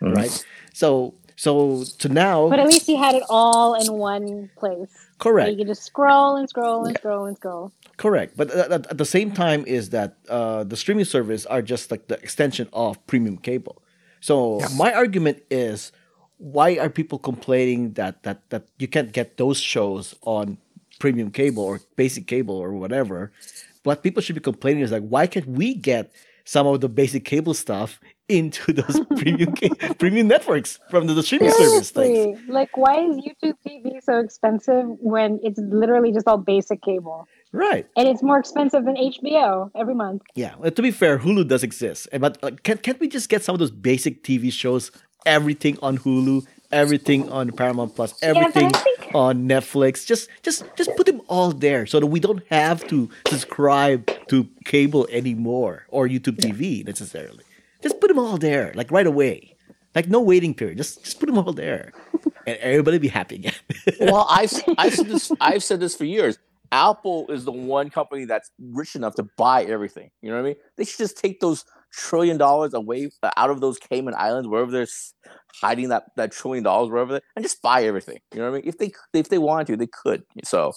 Mhm. 0.01 0.15
right? 0.15 0.45
So 0.73 1.13
so 1.35 1.83
to 1.99 2.09
now, 2.09 2.49
But 2.49 2.59
at 2.59 2.67
least 2.67 2.87
you 2.89 2.97
had 2.97 3.13
it 3.13 3.23
all 3.29 3.75
in 3.75 3.93
one 3.93 4.49
place. 4.57 4.89
So 4.89 5.07
correct, 5.19 5.51
you 5.51 5.57
could 5.57 5.67
just 5.67 5.83
scroll 5.83 6.35
and 6.35 6.47
scroll 6.49 6.85
and 6.85 6.97
scroll 6.97 7.25
and 7.25 7.35
scroll. 7.37 7.71
correct. 7.97 8.35
But 8.37 8.49
at, 8.51 8.71
at- 8.71 8.87
at 8.91 8.97
the 8.97 9.05
same 9.05 9.31
time, 9.31 9.63
is 9.65 9.89
that 9.91 10.17
uh, 10.29 10.63
the 10.63 10.75
streaming 10.77 11.05
service 11.05 11.45
are 11.45 11.61
just 11.61 11.89
like 11.91 12.07
the 12.07 12.17
extension 12.21 12.67
of 12.73 12.97
premium 13.07 13.37
cable. 13.37 13.81
So 14.19 14.59
my 14.75 14.93
argument 14.93 15.43
is, 15.51 15.91
why 16.37 16.77
are 16.77 16.89
people 16.89 17.17
complaining 17.19 17.93
that 17.93 18.23
that 18.23 18.49
that 18.49 18.63
you 18.79 18.87
can't 18.87 19.11
get 19.11 19.37
those 19.37 19.59
shows 19.59 20.15
on 20.23 20.57
premium 20.99 21.29
cable 21.31 21.63
or 21.63 21.79
basic 21.95 22.25
cable 22.27 22.55
or 22.57 22.73
whatever? 22.73 23.31
What 23.83 24.01
people 24.03 24.21
should 24.21 24.35
be 24.35 24.41
complaining 24.41 24.81
is 24.83 24.91
like, 24.91 25.05
why 25.07 25.27
can't 25.27 25.47
we 25.47 25.73
get 25.75 26.11
some 26.45 26.65
of 26.67 26.81
the 26.81 26.89
basic 26.89 27.23
cable 27.25 27.53
stuff 27.53 27.99
into 28.29 28.73
those 28.79 28.99
premium 29.17 29.53
premium 29.99 30.27
networks 30.27 30.79
from 30.89 31.07
the, 31.07 31.21
streaming 31.23 31.51
service 31.51 31.91
things? 31.91 32.39
Like 32.47 32.75
why 32.77 32.99
is 32.99 33.17
YouTube 33.17 33.55
TV 33.65 34.01
so 34.03 34.19
expensive 34.19 34.85
when 34.99 35.39
it's 35.43 35.59
literally 35.59 36.11
just 36.11 36.27
all 36.27 36.37
basic 36.37 36.81
cable? 36.81 37.27
Right. 37.53 37.87
And 37.95 38.07
it's 38.07 38.21
more 38.21 38.37
expensive 38.37 38.83
than 38.85 38.95
HBO 38.95 39.71
every 39.75 39.95
month. 39.95 40.21
Yeah. 40.35 40.55
Well, 40.59 40.69
to 40.71 40.81
be 40.81 40.91
fair, 40.91 41.19
Hulu 41.19 41.47
does 41.47 41.63
exist, 41.63 42.07
Eh, 42.11 42.17
but 42.17 42.37
uh, 42.43 42.51
can 42.63 42.77
can't 42.77 42.99
we 42.99 43.07
just 43.07 43.29
get 43.29 43.43
some 43.43 43.53
of 43.55 43.59
those 43.59 43.71
basic 43.71 44.23
TV 44.23 44.51
shows? 44.51 44.91
Everything 45.25 45.77
on 45.81 45.97
Hulu, 45.97 46.45
everything 46.71 47.29
on 47.29 47.51
Paramount 47.51 47.95
Plus, 47.95 48.13
everything 48.21 48.69
think- 48.69 49.11
on 49.15 49.47
Netflix. 49.47 50.05
Just 50.05 50.29
just 50.43 50.63
just 50.75 50.89
put 50.95 51.05
them 51.05 51.21
all 51.27 51.51
there 51.51 51.85
so 51.85 51.99
that 51.99 52.07
we 52.07 52.19
don't 52.19 52.43
have 52.49 52.85
to 52.87 53.09
subscribe 53.27 54.09
to 54.27 54.47
cable 54.65 55.07
anymore 55.11 55.85
or 55.89 56.07
YouTube 56.07 56.37
TV 56.37 56.85
necessarily. 56.85 57.43
Just 57.87 58.01
put 58.01 58.09
them 58.09 58.19
all 58.19 58.37
there, 58.37 58.73
like 58.75 58.91
right 58.91 59.07
away. 59.07 59.55
Like 59.95 60.07
no 60.07 60.21
waiting 60.21 60.53
period. 60.53 60.77
Just 60.77 61.03
just 61.03 61.19
put 61.19 61.27
them 61.27 61.37
all 61.37 61.53
there, 61.53 61.93
and 62.45 62.57
everybody 62.57 62.97
be 62.97 63.07
happy 63.07 63.35
again. 63.35 63.53
well, 63.99 64.27
I've 64.29 64.51
I've 64.77 64.93
said 64.93 65.07
this 65.07 65.31
I've 65.39 65.63
said 65.63 65.79
this 65.79 65.95
for 65.95 66.05
years. 66.05 66.37
Apple 66.71 67.27
is 67.29 67.45
the 67.45 67.51
one 67.51 67.89
company 67.89 68.25
that's 68.25 68.51
rich 68.59 68.95
enough 68.95 69.15
to 69.15 69.23
buy 69.37 69.63
everything. 69.63 70.09
You 70.21 70.29
know 70.29 70.35
what 70.35 70.41
I 70.41 70.49
mean? 70.49 70.55
They 70.75 70.83
should 70.83 70.97
just 70.97 71.17
take 71.17 71.39
those 71.39 71.63
trillion 71.93 72.37
dollars 72.37 72.73
away 72.73 73.09
uh, 73.23 73.31
out 73.37 73.49
of 73.49 73.61
those 73.61 73.77
Cayman 73.77 74.13
Islands, 74.15 74.49
wherever 74.49 74.69
they're 74.69 74.87
hiding 75.61 75.89
that, 75.89 76.03
that 76.17 76.33
trillion 76.33 76.65
dollars, 76.65 76.89
wherever 76.89 77.13
they 77.13 77.21
and 77.35 77.43
just 77.45 77.61
buy 77.61 77.83
everything. 77.83 78.19
You 78.33 78.39
know 78.39 78.51
what 78.51 78.57
I 78.57 78.61
mean? 78.61 78.67
If 78.67 78.77
they 78.77 78.91
if 79.13 79.29
they 79.29 79.37
wanted 79.37 79.67
to, 79.67 79.77
they 79.77 79.87
could. 79.87 80.23
So 80.43 80.73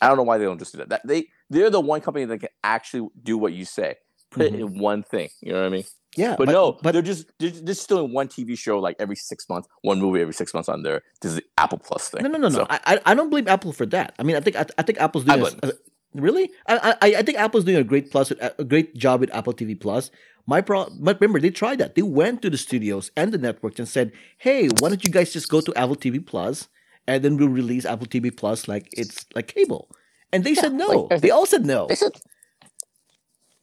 I 0.00 0.08
don't 0.08 0.16
know 0.16 0.22
why 0.22 0.38
they 0.38 0.44
don't 0.44 0.58
just 0.58 0.72
do 0.72 0.78
that. 0.78 0.90
that 0.90 1.02
they 1.04 1.26
they're 1.50 1.70
the 1.70 1.80
one 1.80 2.00
company 2.00 2.24
that 2.24 2.38
can 2.38 2.48
actually 2.62 3.08
do 3.22 3.36
what 3.36 3.52
you 3.52 3.64
say. 3.64 3.96
Put 4.32 4.46
it 4.46 4.52
mm-hmm. 4.54 4.62
in 4.62 4.78
one 4.78 5.02
thing. 5.02 5.28
You 5.40 5.52
know 5.52 5.60
what 5.60 5.66
I 5.66 5.70
mean? 5.70 5.84
yeah, 6.16 6.36
But, 6.36 6.48
no, 6.48 6.78
but 6.82 6.92
they're 6.92 7.02
just 7.02 7.26
they're 7.38 7.50
just 7.50 7.88
doing 7.88 8.12
one 8.12 8.28
TV 8.28 8.56
show 8.58 8.78
like 8.78 8.96
every 8.98 9.16
six 9.16 9.48
months, 9.48 9.68
one 9.80 9.98
movie 9.98 10.20
every 10.20 10.34
six 10.34 10.52
months 10.52 10.68
on 10.68 10.82
there. 10.82 11.02
this 11.20 11.30
is 11.30 11.36
the 11.36 11.44
Apple 11.56 11.78
Plus 11.78 12.10
thing. 12.10 12.22
No, 12.22 12.28
no, 12.28 12.38
no, 12.38 12.48
no. 12.48 12.58
So- 12.58 12.66
I, 12.68 12.80
I 12.84 13.00
I 13.06 13.14
don't 13.14 13.30
blame 13.30 13.48
Apple 13.48 13.72
for 13.72 13.86
that. 13.86 14.14
I 14.18 14.22
mean, 14.22 14.36
I 14.36 14.40
think 14.40 14.56
I, 14.56 14.66
I 14.76 14.82
think 14.82 15.00
Apple's 15.00 15.24
doing 15.24 15.54
a, 15.62 15.72
really. 16.14 16.50
I, 16.66 16.96
I 17.00 17.14
I 17.16 17.22
think 17.22 17.38
Apple's 17.38 17.64
doing 17.64 17.78
a 17.78 17.84
great 17.84 18.10
plus 18.10 18.30
a 18.30 18.64
great 18.64 18.94
job 18.96 19.20
with 19.20 19.34
Apple 19.34 19.54
TV 19.54 19.78
Plus. 19.78 20.10
My 20.46 20.60
pro, 20.60 20.88
but 21.00 21.20
remember 21.20 21.40
they 21.40 21.50
tried 21.50 21.78
that. 21.78 21.94
They 21.94 22.02
went 22.02 22.42
to 22.42 22.50
the 22.50 22.58
studios 22.58 23.10
and 23.16 23.32
the 23.32 23.38
networks 23.38 23.78
and 23.78 23.88
said, 23.88 24.12
"Hey, 24.38 24.68
why 24.80 24.88
don't 24.90 25.04
you 25.04 25.10
guys 25.10 25.32
just 25.32 25.48
go 25.48 25.60
to 25.60 25.72
Apple 25.74 25.96
TV 25.96 26.24
Plus, 26.24 26.68
and 27.06 27.22
then 27.22 27.36
we'll 27.36 27.48
release 27.48 27.86
Apple 27.86 28.06
TV 28.06 28.36
Plus 28.36 28.68
like 28.68 28.88
it's 28.92 29.24
like 29.34 29.48
cable." 29.48 29.88
And 30.32 30.44
they 30.44 30.54
said 30.54 30.74
no. 30.74 31.08
like- 31.08 31.20
they 31.20 31.30
all 31.30 31.46
said 31.46 31.64
no. 31.64 31.86
They 31.86 31.94
said 31.94 32.12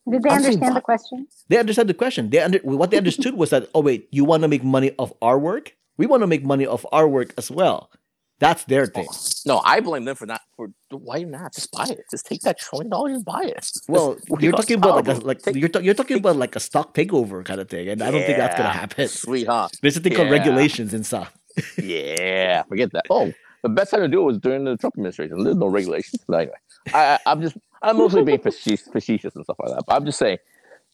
Did 0.09 0.23
they 0.23 0.29
I'm 0.29 0.41
saying 0.41 0.53
understand 0.55 0.75
the 0.75 0.81
question? 0.81 1.27
They 1.47 1.57
understood 1.57 1.87
the 1.87 1.93
question. 1.93 2.29
They 2.29 2.39
under, 2.39 2.59
what 2.59 2.91
they 2.91 2.97
understood 2.97 3.35
was 3.35 3.49
that, 3.51 3.69
oh 3.73 3.81
wait, 3.81 4.07
you 4.11 4.25
want 4.25 4.41
to 4.43 4.47
make 4.47 4.63
money 4.63 4.91
off 4.97 5.13
our 5.21 5.37
work? 5.39 5.75
We 5.97 6.05
want 6.05 6.21
to 6.23 6.27
make 6.27 6.43
money 6.43 6.65
off 6.65 6.85
our 6.91 7.07
work 7.07 7.33
as 7.37 7.51
well. 7.51 7.91
That's 8.39 8.63
their 8.63 8.85
thing. 8.87 9.05
no. 9.45 9.59
I 9.65 9.81
blame 9.81 10.05
them 10.05 10.15
for 10.15 10.25
not 10.25 10.39
for 10.55 10.71
why 10.91 11.23
not 11.23 11.53
just 11.53 11.73
buy 11.73 11.87
it. 11.89 12.05
Just 12.09 12.25
take 12.25 12.39
that 12.43 12.57
trillion 12.57 12.89
dollars 12.89 13.15
and 13.15 13.25
buy 13.25 13.43
it. 13.43 13.69
Well, 13.89 14.17
you're 14.39 14.53
talking 14.53 14.77
about 14.77 15.05
like 15.05 15.17
a, 15.17 15.19
like 15.25 15.41
Take- 15.41 15.55
you're, 15.57 15.67
ta- 15.67 15.79
you're 15.79 15.93
talking 15.93 16.17
about 16.17 16.37
like 16.37 16.55
a 16.55 16.61
stock 16.61 16.93
takeover 16.93 17.43
kind 17.43 17.59
of 17.59 17.67
thing, 17.69 17.89
and 17.89 18.01
I 18.01 18.11
don't 18.11 18.21
think 18.23 18.37
that's 18.37 18.55
gonna 18.57 18.69
happen. 18.69 19.09
Sweet, 19.09 19.45
huh? 19.45 19.67
There's 19.81 19.97
a 19.97 19.99
thing 19.99 20.15
called 20.15 20.31
regulations 20.31 20.93
and 20.93 21.05
stuff. 21.05 21.33
Yeah, 21.77 22.63
forget 22.63 22.93
that. 22.93 23.05
Oh, 23.09 23.33
the 23.63 23.69
best 23.69 23.91
time 23.91 23.99
to 24.01 24.07
do 24.07 24.21
it 24.21 24.23
was 24.23 24.37
during 24.37 24.63
the 24.63 24.77
Trump 24.77 24.95
administration. 24.95 25.43
There's 25.43 25.57
no 25.57 25.67
regulations. 25.67 26.23
But 26.25 26.37
anyway, 26.37 26.55
I, 26.93 26.99
I, 27.15 27.19
I'm 27.25 27.41
just 27.41 27.57
I'm 27.81 27.97
mostly 27.97 28.23
being 28.23 28.39
facetious, 28.43 28.87
facetious 28.87 29.35
and 29.35 29.43
stuff 29.45 29.57
like 29.59 29.75
that. 29.75 29.83
But 29.87 29.95
I'm 29.95 30.05
just 30.05 30.19
saying, 30.19 30.37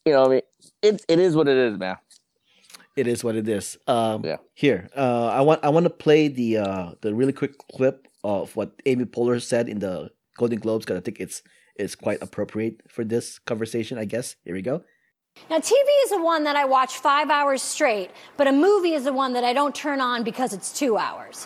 you 0.05 0.13
know, 0.13 0.21
what 0.21 0.27
I 0.27 0.33
mean, 0.35 0.41
it 0.81 1.05
it 1.07 1.19
is 1.19 1.35
what 1.35 1.47
it 1.47 1.57
is, 1.57 1.77
man. 1.77 1.97
It 2.95 3.07
is 3.07 3.23
what 3.23 3.35
it 3.35 3.47
is. 3.47 3.77
Um, 3.87 4.23
Yeah. 4.23 4.37
Here, 4.53 4.89
uh, 4.95 5.27
I 5.27 5.41
want 5.41 5.63
I 5.63 5.69
want 5.69 5.85
to 5.85 5.89
play 5.89 6.27
the 6.27 6.57
uh, 6.57 6.91
the 7.01 7.13
really 7.13 7.33
quick 7.33 7.57
clip 7.71 8.07
of 8.23 8.55
what 8.55 8.81
Amy 8.85 9.05
Poehler 9.05 9.41
said 9.41 9.67
in 9.69 9.79
the 9.79 10.11
Golden 10.37 10.59
Globes 10.59 10.85
because 10.85 10.97
I 10.97 11.01
think 11.01 11.19
it's 11.19 11.41
it's 11.75 11.95
quite 11.95 12.21
appropriate 12.21 12.81
for 12.87 13.03
this 13.03 13.39
conversation. 13.39 13.97
I 13.97 14.05
guess. 14.05 14.35
Here 14.45 14.53
we 14.55 14.61
go. 14.61 14.83
Now, 15.49 15.57
TV 15.57 15.75
is 16.05 16.09
the 16.09 16.21
one 16.23 16.43
that 16.45 16.55
I 16.55 16.65
watch 16.65 16.97
five 16.97 17.29
hours 17.29 17.61
straight, 17.61 18.09
but 18.35 18.47
a 18.47 18.51
movie 18.51 18.93
is 18.93 19.03
the 19.03 19.13
one 19.13 19.33
that 19.33 19.43
I 19.43 19.53
don't 19.53 19.75
turn 19.75 20.01
on 20.01 20.23
because 20.23 20.53
it's 20.53 20.73
two 20.77 20.97
hours. 20.97 21.45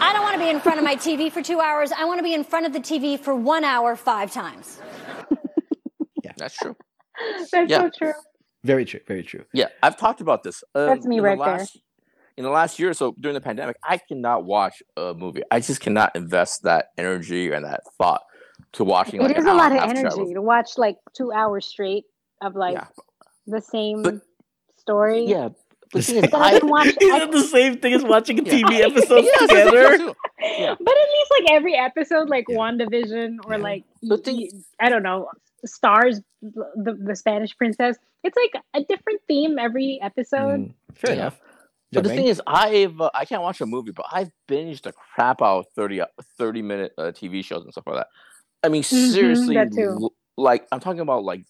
I 0.00 0.12
don't 0.14 0.22
want 0.22 0.34
to 0.34 0.40
be 0.40 0.48
in 0.48 0.58
front 0.58 0.78
of 0.78 0.84
my 0.84 0.96
TV 0.96 1.30
for 1.30 1.42
two 1.42 1.60
hours. 1.60 1.92
I 1.92 2.06
want 2.06 2.18
to 2.18 2.22
be 2.22 2.32
in 2.32 2.44
front 2.44 2.64
of 2.64 2.72
the 2.72 2.78
TV 2.80 3.20
for 3.20 3.34
one 3.34 3.62
hour 3.64 3.96
five 3.96 4.32
times. 4.32 4.80
Yeah, 6.24 6.32
that's 6.36 6.56
true. 6.56 6.74
That's 7.52 7.70
Yeah. 7.70 7.82
so 7.82 7.90
true. 7.96 8.12
Very 8.64 8.84
true. 8.84 8.98
Very 9.06 9.22
true. 9.22 9.44
Yeah, 9.52 9.66
I've 9.80 9.96
talked 9.96 10.20
about 10.20 10.42
this. 10.42 10.64
Um, 10.74 10.86
That's 10.86 11.06
me 11.06 11.18
in 11.18 11.22
the 11.22 11.28
right 11.28 11.38
there. 11.38 11.58
last, 11.58 11.78
In 12.36 12.42
the 12.42 12.50
last 12.50 12.80
year 12.80 12.90
or 12.90 12.94
so 12.94 13.14
during 13.20 13.34
the 13.34 13.40
pandemic, 13.40 13.76
I 13.84 13.98
cannot 13.98 14.44
watch 14.44 14.82
a 14.96 15.14
movie. 15.14 15.42
I 15.52 15.60
just 15.60 15.80
cannot 15.80 16.16
invest 16.16 16.64
that 16.64 16.86
energy 16.98 17.52
and 17.52 17.64
that 17.64 17.82
thought 17.96 18.22
to 18.72 18.82
watching. 18.82 19.20
It 19.20 19.24
like 19.28 19.38
is 19.38 19.44
an 19.44 19.50
a 19.50 19.54
lot 19.54 19.70
of 19.70 19.78
energy 19.78 20.16
show. 20.16 20.34
to 20.34 20.42
watch 20.42 20.70
like 20.78 20.96
two 21.16 21.30
hours 21.30 21.66
straight 21.66 22.04
of 22.42 22.56
like 22.56 22.74
Yeah, 22.74 22.86
the 23.46 23.60
same 23.60 24.02
But- 24.02 24.20
story. 24.78 25.24
yeah. 25.26 25.50
But 25.92 26.04
the 26.04 26.16
is, 26.16 26.34
I 26.34 26.38
I, 26.56 26.58
can 26.58 26.68
watch. 26.68 26.86
Is 27.00 27.10
I- 27.12 27.22
it 27.22 27.30
the 27.30 27.42
same 27.42 27.78
thing 27.78 27.92
as 27.94 28.02
watching 28.02 28.40
a 28.40 28.42
Yeah. 28.42 28.52
TV 28.66 28.80
episode 28.90 29.22
Yes, 29.24 29.38
that's 29.40 29.52
together? 29.52 30.14
Yeah. 30.40 30.74
But 30.80 30.94
at 31.02 31.08
least 31.14 31.30
like 31.30 31.52
every 31.52 31.74
episode, 31.76 32.28
like 32.28 32.44
Yeah. 32.48 32.56
WandaVision 32.56 33.36
or 33.46 33.52
Yeah. 33.56 33.62
like 33.62 33.84
The 34.02 34.18
thing- 34.18 34.36
y- 34.36 34.48
I 34.80 34.88
don't 34.88 35.02
know, 35.04 35.28
Starz, 35.66 36.22
the 36.42 36.98
the 37.00 37.14
Spanish 37.16 37.56
princess. 37.56 37.96
It's 38.24 38.36
like 38.36 38.62
a 38.74 38.84
different 38.84 39.20
theme 39.28 39.58
every 39.60 40.00
episode. 40.02 40.60
Mm, 40.60 40.74
fair 40.94 41.14
Yeah. 41.14 41.20
enough. 41.20 41.40
But 41.92 42.02
the 42.02 42.10
Jermaine? 42.10 42.16
thing 42.16 42.26
is, 42.26 42.42
I've 42.48 43.00
uh, 43.00 43.10
I 43.14 43.24
can't 43.24 43.42
watch 43.42 43.60
a 43.60 43.66
movie, 43.66 43.92
but 43.92 44.06
I've 44.10 44.30
binged 44.48 44.82
the 44.82 44.92
crap 44.92 45.40
out 45.40 45.60
of 45.60 45.66
30, 45.76 46.00
uh, 46.00 46.06
30 46.36 46.62
minute 46.62 46.92
uh, 46.98 47.12
TV 47.12 47.44
shows 47.44 47.62
and 47.62 47.72
stuff 47.72 47.86
like 47.86 47.96
that. 47.96 48.08
I 48.64 48.68
mean, 48.70 48.82
seriously, 48.82 49.54
that 49.54 49.72
too. 49.72 49.96
l- 50.02 50.12
like 50.36 50.66
I'm 50.72 50.80
talking 50.80 51.00
about 51.00 51.22
like 51.22 51.44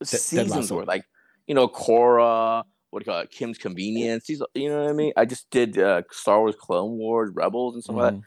Ted 0.00 0.08
seasons 0.20 0.50
Lasso. 0.50 0.76
where 0.76 0.84
like 0.84 1.04
you 1.46 1.54
know 1.54 1.68
Cora, 1.68 2.64
what 2.90 3.02
do 3.02 3.08
you 3.08 3.12
call 3.12 3.20
it, 3.22 3.30
Kim's 3.30 3.58
Convenience. 3.58 4.26
These, 4.26 4.42
you 4.54 4.68
know 4.68 4.80
what 4.82 4.90
I 4.90 4.92
mean? 4.92 5.12
I 5.16 5.24
just 5.24 5.50
did 5.50 5.78
uh, 5.78 6.02
Star 6.10 6.40
Wars, 6.40 6.54
Clone 6.58 6.98
Wars, 6.98 7.30
Rebels, 7.34 7.74
and 7.74 7.82
stuff 7.84 7.96
like 7.96 8.12
that. 8.14 8.20
Mhm. 8.20 8.22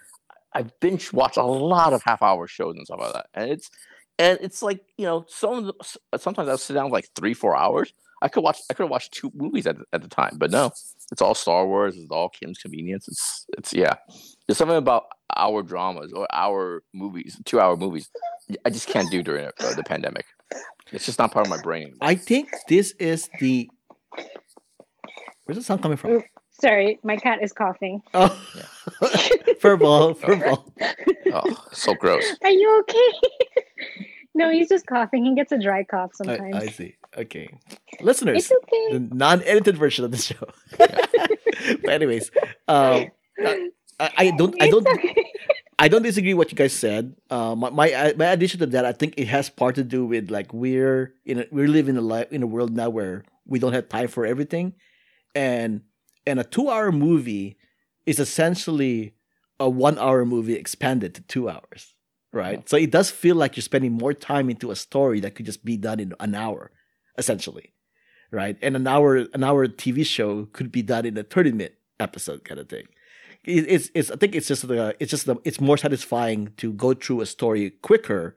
I've 0.53 0.79
binge 0.79 1.11
watched 1.13 1.37
a 1.37 1.43
lot 1.43 1.93
of 1.93 2.01
half 2.03 2.21
hour 2.21 2.47
shows 2.47 2.75
and 2.77 2.85
stuff 2.85 2.99
like 3.01 3.13
that, 3.13 3.27
and 3.33 3.51
it's 3.51 3.69
and 4.17 4.39
it's 4.41 4.61
like 4.63 4.79
you 4.97 5.05
know 5.05 5.25
some 5.27 5.53
of 5.59 5.65
the, 5.65 5.73
s- 5.81 5.97
sometimes 6.17 6.47
I'll 6.47 6.57
sit 6.57 6.73
down 6.75 6.89
like 6.91 7.09
three 7.15 7.33
four 7.33 7.55
hours. 7.57 7.93
I 8.21 8.29
could 8.29 8.41
watch 8.43 8.59
I 8.69 8.73
could 8.73 8.83
have 8.83 8.89
watched 8.91 9.11
two 9.13 9.31
movies 9.35 9.67
at 9.67 9.75
at 9.91 10.01
the 10.01 10.07
time, 10.07 10.37
but 10.37 10.51
no, 10.51 10.71
it's 11.11 11.21
all 11.21 11.35
Star 11.35 11.67
Wars. 11.67 11.95
It's 11.95 12.11
all 12.11 12.29
Kim's 12.29 12.57
Convenience. 12.57 13.07
It's 13.07 13.45
it's 13.57 13.73
yeah. 13.73 13.95
There's 14.47 14.57
something 14.57 14.77
about 14.77 15.03
our 15.35 15.61
dramas 15.63 16.13
or 16.13 16.27
our 16.31 16.83
movies, 16.93 17.39
two 17.45 17.59
hour 17.59 17.75
movies. 17.75 18.09
I 18.65 18.69
just 18.69 18.87
can't 18.87 19.09
do 19.09 19.23
during 19.23 19.45
uh, 19.45 19.73
the 19.75 19.83
pandemic. 19.83 20.25
It's 20.91 21.05
just 21.05 21.19
not 21.19 21.31
part 21.31 21.47
of 21.47 21.49
my 21.49 21.61
brain. 21.61 21.83
Anymore. 21.83 21.97
I 22.01 22.15
think 22.15 22.49
this 22.67 22.91
is 22.99 23.29
the. 23.39 23.69
Where's 25.45 25.57
the 25.57 25.63
sound 25.63 25.81
coming 25.81 25.97
from? 25.97 26.23
Sorry, 26.61 26.99
my 27.03 27.17
cat 27.17 27.39
is 27.41 27.53
coughing. 27.53 28.01
Oh, 28.13 28.29
furball, 29.59 30.15
furball. 30.19 30.71
Oh, 31.33 31.67
so 31.71 31.93
gross. 31.95 32.23
Are 32.43 32.51
you 32.51 32.79
okay? 32.81 34.05
no, 34.35 34.51
he's 34.51 34.69
just 34.69 34.85
coughing. 34.85 35.25
He 35.25 35.35
gets 35.35 35.51
a 35.51 35.57
dry 35.57 35.83
cough 35.83 36.11
I, 36.13 36.23
sometimes. 36.23 36.55
I 36.55 36.67
see. 36.67 36.95
Okay, 37.17 37.49
listeners, 38.01 38.51
okay. 38.51 38.93
the 38.93 39.15
non-edited 39.15 39.77
version 39.77 40.03
of 40.03 40.11
the 40.11 40.17
show. 40.17 40.47
but 40.77 41.89
anyways, 41.89 42.29
um, 42.67 43.07
I, 43.99 44.11
I 44.17 44.31
don't, 44.37 44.61
I 44.61 44.69
don't, 44.69 44.87
okay. 44.87 45.15
I 45.77 45.87
don't 45.87 46.03
disagree 46.03 46.33
with 46.33 46.47
what 46.47 46.51
you 46.51 46.57
guys 46.57 46.73
said. 46.73 47.15
Uh, 47.29 47.55
my, 47.55 47.69
my 47.69 48.13
my 48.17 48.25
addition 48.27 48.59
to 48.61 48.65
that, 48.67 48.85
I 48.85 48.93
think 48.93 49.15
it 49.17 49.27
has 49.27 49.49
part 49.49 49.75
to 49.75 49.83
do 49.83 50.05
with 50.05 50.31
like 50.31 50.53
we're 50.53 51.13
in 51.25 51.39
a, 51.39 51.45
we're 51.51 51.67
living 51.67 51.95
in 51.95 51.97
a 51.97 52.05
life 52.05 52.31
in 52.31 52.43
a 52.43 52.47
world 52.47 52.75
now 52.75 52.89
where 52.89 53.23
we 53.45 53.59
don't 53.59 53.73
have 53.73 53.89
time 53.89 54.07
for 54.07 54.25
everything, 54.25 54.73
and 55.33 55.81
and 56.25 56.39
a 56.39 56.43
two 56.43 56.69
hour 56.69 56.91
movie 56.91 57.57
is 58.05 58.19
essentially 58.19 59.13
a 59.59 59.69
one 59.69 59.97
hour 59.97 60.25
movie 60.25 60.53
expanded 60.53 61.13
to 61.15 61.21
two 61.21 61.49
hours, 61.49 61.95
right? 62.31 62.67
So 62.69 62.77
it 62.77 62.91
does 62.91 63.11
feel 63.11 63.35
like 63.35 63.57
you're 63.57 63.61
spending 63.61 63.93
more 63.93 64.13
time 64.13 64.49
into 64.49 64.71
a 64.71 64.75
story 64.75 65.19
that 65.21 65.35
could 65.35 65.45
just 65.45 65.65
be 65.65 65.77
done 65.77 65.99
in 65.99 66.13
an 66.19 66.35
hour, 66.35 66.71
essentially, 67.17 67.73
right? 68.31 68.57
And 68.61 68.75
an 68.75 68.87
hour 68.87 69.17
an 69.33 69.43
hour 69.43 69.67
TV 69.67 70.05
show 70.05 70.45
could 70.53 70.71
be 70.71 70.81
done 70.81 71.05
in 71.05 71.17
a 71.17 71.23
thirty 71.23 71.51
minute 71.51 71.77
episode 71.99 72.43
kind 72.43 72.59
of 72.59 72.67
thing 72.67 72.83
it- 73.45 73.67
it's 73.69 73.89
it's 73.95 74.11
I 74.11 74.15
think 74.17 74.35
it's 74.35 74.47
just 74.47 74.67
the 74.67 74.95
it's 74.99 75.11
just 75.11 75.25
the 75.27 75.35
it's 75.45 75.61
more 75.61 75.77
satisfying 75.77 76.51
to 76.57 76.73
go 76.73 76.93
through 76.93 77.21
a 77.21 77.25
story 77.25 77.69
quicker 77.81 78.35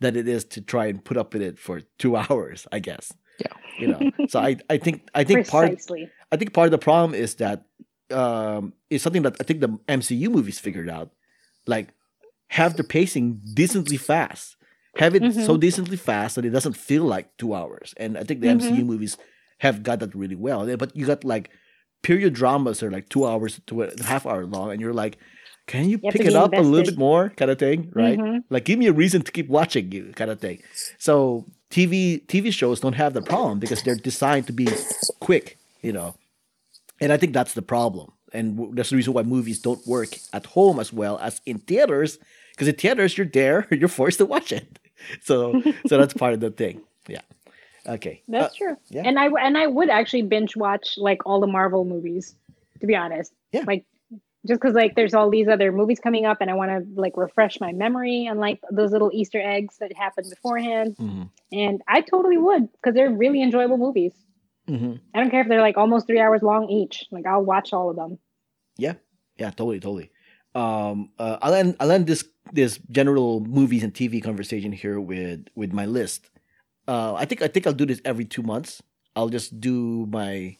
than 0.00 0.14
it 0.16 0.28
is 0.28 0.44
to 0.44 0.60
try 0.60 0.86
and 0.86 1.04
put 1.04 1.16
up 1.16 1.32
with 1.32 1.42
it 1.42 1.58
for 1.58 1.80
two 1.98 2.16
hours. 2.22 2.66
I 2.70 2.78
guess. 2.78 3.12
Yeah. 3.40 3.52
You 3.78 3.88
know. 3.88 4.26
so 4.28 4.38
I 4.40 4.56
I 4.70 4.76
think 4.76 5.08
I 5.14 5.24
think 5.24 5.48
part 5.48 5.80
I 6.30 6.36
think 6.36 6.52
part 6.52 6.66
of 6.66 6.70
the 6.72 6.78
problem 6.78 7.14
is 7.14 7.36
that 7.36 7.64
um 8.10 8.74
is 8.90 9.02
something 9.02 9.22
that 9.22 9.36
I 9.40 9.44
think 9.44 9.60
the 9.60 9.68
MCU 9.88 10.28
movies 10.30 10.58
figured 10.58 10.90
out. 10.90 11.10
Like 11.66 11.94
have 12.48 12.76
the 12.76 12.84
pacing 12.84 13.40
decently 13.54 13.96
fast. 13.96 14.56
Have 14.96 15.14
it 15.14 15.22
Mhm. 15.22 15.46
so 15.46 15.56
decently 15.56 15.96
fast 15.96 16.36
that 16.36 16.44
it 16.44 16.50
doesn't 16.50 16.76
feel 16.76 17.04
like 17.04 17.36
two 17.38 17.54
hours. 17.54 17.94
And 17.96 18.18
I 18.18 18.24
think 18.24 18.40
the 18.40 18.48
Mhm. 18.48 18.60
MCU 18.60 18.84
movies 18.84 19.16
have 19.58 19.82
got 19.82 20.00
that 20.00 20.14
really 20.14 20.34
well. 20.36 20.76
But 20.76 20.94
you 20.96 21.06
got 21.06 21.24
like 21.24 21.50
period 22.02 22.34
dramas 22.34 22.80
that 22.80 22.86
are 22.86 22.90
like 22.90 23.08
two 23.08 23.24
hours 23.24 23.60
to 23.68 23.82
a 23.84 24.02
half 24.04 24.26
hour 24.26 24.44
long, 24.44 24.70
and 24.72 24.80
you're 24.80 24.92
like, 24.92 25.16
can 25.68 25.84
you, 25.88 25.98
You 26.02 26.10
pick 26.10 26.26
it 26.26 26.34
up 26.34 26.52
a 26.52 26.60
little 26.60 26.84
bit 26.84 26.98
more, 26.98 27.30
kind 27.36 27.50
of 27.50 27.58
thing, 27.58 27.90
right? 27.94 28.18
Mhm. 28.18 28.42
Like 28.50 28.64
give 28.64 28.78
me 28.78 28.86
a 28.88 28.92
reason 28.92 29.22
to 29.22 29.30
keep 29.32 29.48
watching 29.48 29.92
you, 29.92 30.12
kind 30.14 30.30
of 30.30 30.40
thing. 30.40 30.58
So 30.98 31.46
TV 31.70 32.18
TV 32.26 32.50
shows 32.50 32.80
don't 32.80 32.94
have 32.96 33.14
the 33.14 33.22
problem 33.22 33.60
because 33.60 33.82
they're 33.82 33.94
designed 33.94 34.46
to 34.48 34.52
be 34.52 34.68
quick, 35.20 35.58
you 35.80 35.92
know. 35.92 36.14
And 37.00 37.12
I 37.12 37.16
think 37.16 37.32
that's 37.32 37.54
the 37.54 37.62
problem. 37.62 38.10
And 38.34 38.76
that's 38.76 38.90
the 38.90 38.96
reason 38.96 39.12
why 39.14 39.22
movies 39.22 39.58
don't 39.60 39.86
work 39.86 40.18
at 40.32 40.46
home 40.46 40.78
as 40.80 40.92
well 40.92 41.18
as 41.18 41.40
in 41.46 41.58
theaters. 41.58 42.18
Because 42.52 42.68
in 42.68 42.74
theaters, 42.74 43.16
you're 43.16 43.26
there, 43.26 43.66
you're 43.70 43.88
forced 43.88 44.18
to 44.18 44.26
watch 44.26 44.52
it. 44.52 44.78
So, 45.22 45.62
so 45.86 45.98
that's 45.98 46.14
part 46.14 46.34
of 46.34 46.40
the 46.40 46.50
thing. 46.50 46.82
Yeah. 47.08 47.20
Okay. 47.86 48.22
Uh, 48.28 48.32
That's 48.32 48.54
true. 48.54 48.76
yeah. 48.90 49.02
And 49.04 49.18
I 49.18 49.26
and 49.26 49.58
I 49.58 49.66
would 49.66 49.90
actually 49.90 50.22
binge 50.22 50.54
watch 50.56 50.94
like 50.96 51.26
all 51.26 51.40
the 51.40 51.46
Marvel 51.48 51.84
movies, 51.84 52.36
to 52.80 52.86
be 52.86 52.94
honest. 52.94 53.32
Yeah. 53.52 53.64
Like 53.66 53.84
just 54.46 54.60
because 54.60 54.74
like 54.74 54.94
there's 54.94 55.14
all 55.14 55.30
these 55.30 55.48
other 55.48 55.72
movies 55.72 55.98
coming 56.00 56.24
up 56.24 56.38
and 56.40 56.48
I 56.50 56.54
want 56.54 56.70
to 56.70 57.00
like 57.00 57.16
refresh 57.16 57.58
my 57.60 57.72
memory 57.72 58.26
and 58.26 58.38
like 58.38 58.60
those 58.70 58.92
little 58.92 59.10
Easter 59.12 59.40
eggs 59.40 59.78
that 59.80 59.92
happened 59.96 60.28
beforehand. 60.30 60.96
mhm, 60.98 61.28
And 61.52 61.82
I 61.88 62.00
totally 62.02 62.38
would 62.38 62.70
because 62.72 62.94
they're 62.94 63.10
really 63.10 63.42
enjoyable 63.42 63.78
movies. 63.78 64.14
mhm. 64.68 65.00
I 65.14 65.18
don't 65.20 65.30
care 65.30 65.40
if 65.42 65.48
they're 65.48 65.60
like 65.60 65.76
almost 65.76 66.06
three 66.06 66.20
hours 66.20 66.42
long 66.42 66.68
each. 66.70 67.04
Like 67.10 67.26
I'll 67.26 67.44
watch 67.44 67.72
all 67.72 67.90
of 67.90 67.96
them. 67.96 68.18
Yeah. 68.78 68.94
Yeah, 69.38 69.50
totally, 69.50 69.80
totally. 69.80 70.11
Um, 70.54 71.10
uh, 71.18 71.38
I'll 71.40 71.54
end 71.54 71.76
I'll 71.80 71.90
end 71.90 72.06
this 72.06 72.24
this 72.52 72.78
general 72.90 73.40
movies 73.40 73.82
and 73.82 73.92
TV 73.94 74.22
conversation 74.22 74.72
here 74.72 75.00
with 75.00 75.46
with 75.54 75.72
my 75.72 75.86
list. 75.86 76.30
Uh, 76.86 77.14
I 77.14 77.24
think 77.24 77.42
I 77.42 77.48
think 77.48 77.66
I'll 77.66 77.72
do 77.72 77.86
this 77.86 78.00
every 78.04 78.24
two 78.24 78.42
months. 78.42 78.82
I'll 79.16 79.28
just 79.28 79.60
do 79.60 80.06
my. 80.06 80.56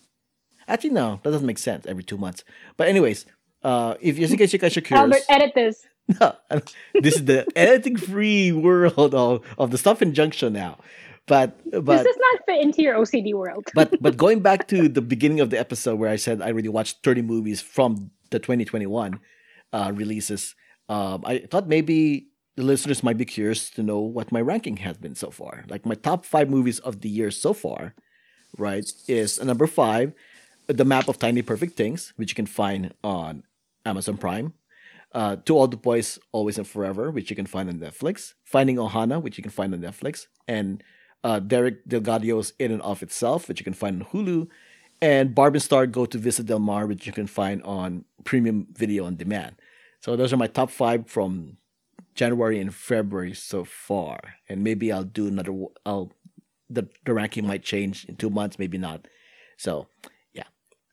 Actually, 0.68 0.90
no, 0.90 1.20
that 1.22 1.30
doesn't 1.30 1.46
make 1.46 1.58
sense. 1.58 1.86
Every 1.86 2.04
two 2.04 2.16
months. 2.16 2.44
But 2.76 2.88
anyways, 2.88 3.26
uh, 3.62 3.96
if 4.00 4.16
just 4.16 4.32
in 4.32 4.38
case 4.38 4.52
you 4.52 4.58
guys 4.58 4.76
are 4.76 4.80
curious, 4.80 5.02
Albert, 5.02 5.22
edit 5.28 5.52
this. 5.54 5.86
no, 6.20 6.34
this 7.00 7.16
is 7.16 7.24
the 7.26 7.46
editing 7.54 7.96
free 7.96 8.50
world 8.50 9.14
of, 9.14 9.44
of 9.56 9.70
the 9.70 9.78
Stuff 9.78 10.02
and 10.02 10.14
Junk 10.14 10.34
Show 10.34 10.48
now. 10.48 10.78
But 11.26 11.56
but 11.70 11.84
this 11.84 12.04
does 12.04 12.18
not 12.18 12.40
fit 12.46 12.60
into 12.62 12.82
your 12.82 12.96
OCD 12.96 13.34
world. 13.34 13.68
but 13.74 13.94
but 14.02 14.16
going 14.16 14.40
back 14.40 14.66
to 14.68 14.88
the 14.88 15.00
beginning 15.00 15.40
of 15.40 15.50
the 15.50 15.58
episode 15.58 15.96
where 15.98 16.10
I 16.10 16.16
said 16.16 16.42
I 16.42 16.46
already 16.48 16.68
watched 16.68 17.04
30 17.04 17.22
movies 17.22 17.60
from 17.60 18.10
the 18.30 18.38
2021 18.38 19.20
uh, 19.72 19.92
releases, 19.94 20.54
um, 20.88 21.22
I 21.24 21.38
thought 21.50 21.68
maybe 21.68 22.28
the 22.56 22.62
listeners 22.62 23.02
might 23.02 23.16
be 23.16 23.24
curious 23.24 23.70
to 23.70 23.82
know 23.82 24.00
what 24.00 24.32
my 24.32 24.40
ranking 24.40 24.78
has 24.78 24.98
been 24.98 25.14
so 25.14 25.30
far. 25.30 25.64
Like 25.68 25.86
my 25.86 25.94
top 25.94 26.24
five 26.24 26.50
movies 26.50 26.78
of 26.80 27.00
the 27.00 27.08
year 27.08 27.30
so 27.30 27.52
far, 27.52 27.94
right, 28.58 28.84
is 29.08 29.38
uh, 29.40 29.44
number 29.44 29.66
five, 29.66 30.12
The 30.66 30.84
Map 30.84 31.08
of 31.08 31.18
Tiny 31.18 31.42
Perfect 31.42 31.76
Things, 31.76 32.12
which 32.16 32.30
you 32.30 32.34
can 32.34 32.46
find 32.46 32.92
on 33.02 33.44
Amazon 33.86 34.18
Prime. 34.18 34.54
Uh, 35.14 35.36
to 35.44 35.54
All 35.54 35.68
the 35.68 35.76
Boys, 35.76 36.18
Always 36.32 36.56
and 36.56 36.66
Forever, 36.66 37.10
which 37.10 37.28
you 37.28 37.36
can 37.36 37.44
find 37.44 37.68
on 37.68 37.78
Netflix. 37.78 38.32
Finding 38.44 38.76
Ohana, 38.76 39.20
which 39.20 39.36
you 39.36 39.42
can 39.42 39.50
find 39.50 39.74
on 39.74 39.80
Netflix. 39.80 40.26
And 40.48 40.82
uh, 41.22 41.38
Derek 41.38 41.86
DelGaudio's 41.86 42.54
In 42.58 42.72
and 42.72 42.80
Of 42.80 43.02
Itself, 43.02 43.46
which 43.46 43.60
you 43.60 43.64
can 43.64 43.74
find 43.74 44.02
on 44.02 44.08
Hulu, 44.08 44.48
and 45.02 45.34
Barb 45.34 45.54
and 45.54 45.62
Star 45.62 45.86
Go 45.86 46.06
to 46.06 46.16
Vista 46.16 46.42
Del 46.42 46.60
Mar, 46.60 46.86
which 46.86 47.06
you 47.06 47.12
can 47.12 47.26
find 47.26 47.62
on 47.62 48.04
Premium 48.24 48.68
Video 48.72 49.04
on 49.04 49.16
Demand. 49.16 49.56
So 50.02 50.16
those 50.16 50.32
are 50.32 50.36
my 50.36 50.48
top 50.48 50.70
five 50.70 51.06
from 51.06 51.58
January 52.16 52.58
and 52.60 52.74
February 52.74 53.34
so 53.34 53.64
far, 53.64 54.18
and 54.48 54.64
maybe 54.64 54.90
I'll 54.90 55.04
do 55.04 55.28
another. 55.28 55.52
I'll 55.86 56.10
the 56.68 56.88
the 57.04 57.14
ranking 57.14 57.46
might 57.46 57.62
change 57.62 58.04
in 58.06 58.16
two 58.16 58.28
months, 58.28 58.58
maybe 58.58 58.78
not. 58.78 59.06
So 59.56 59.86
yeah, 60.34 60.48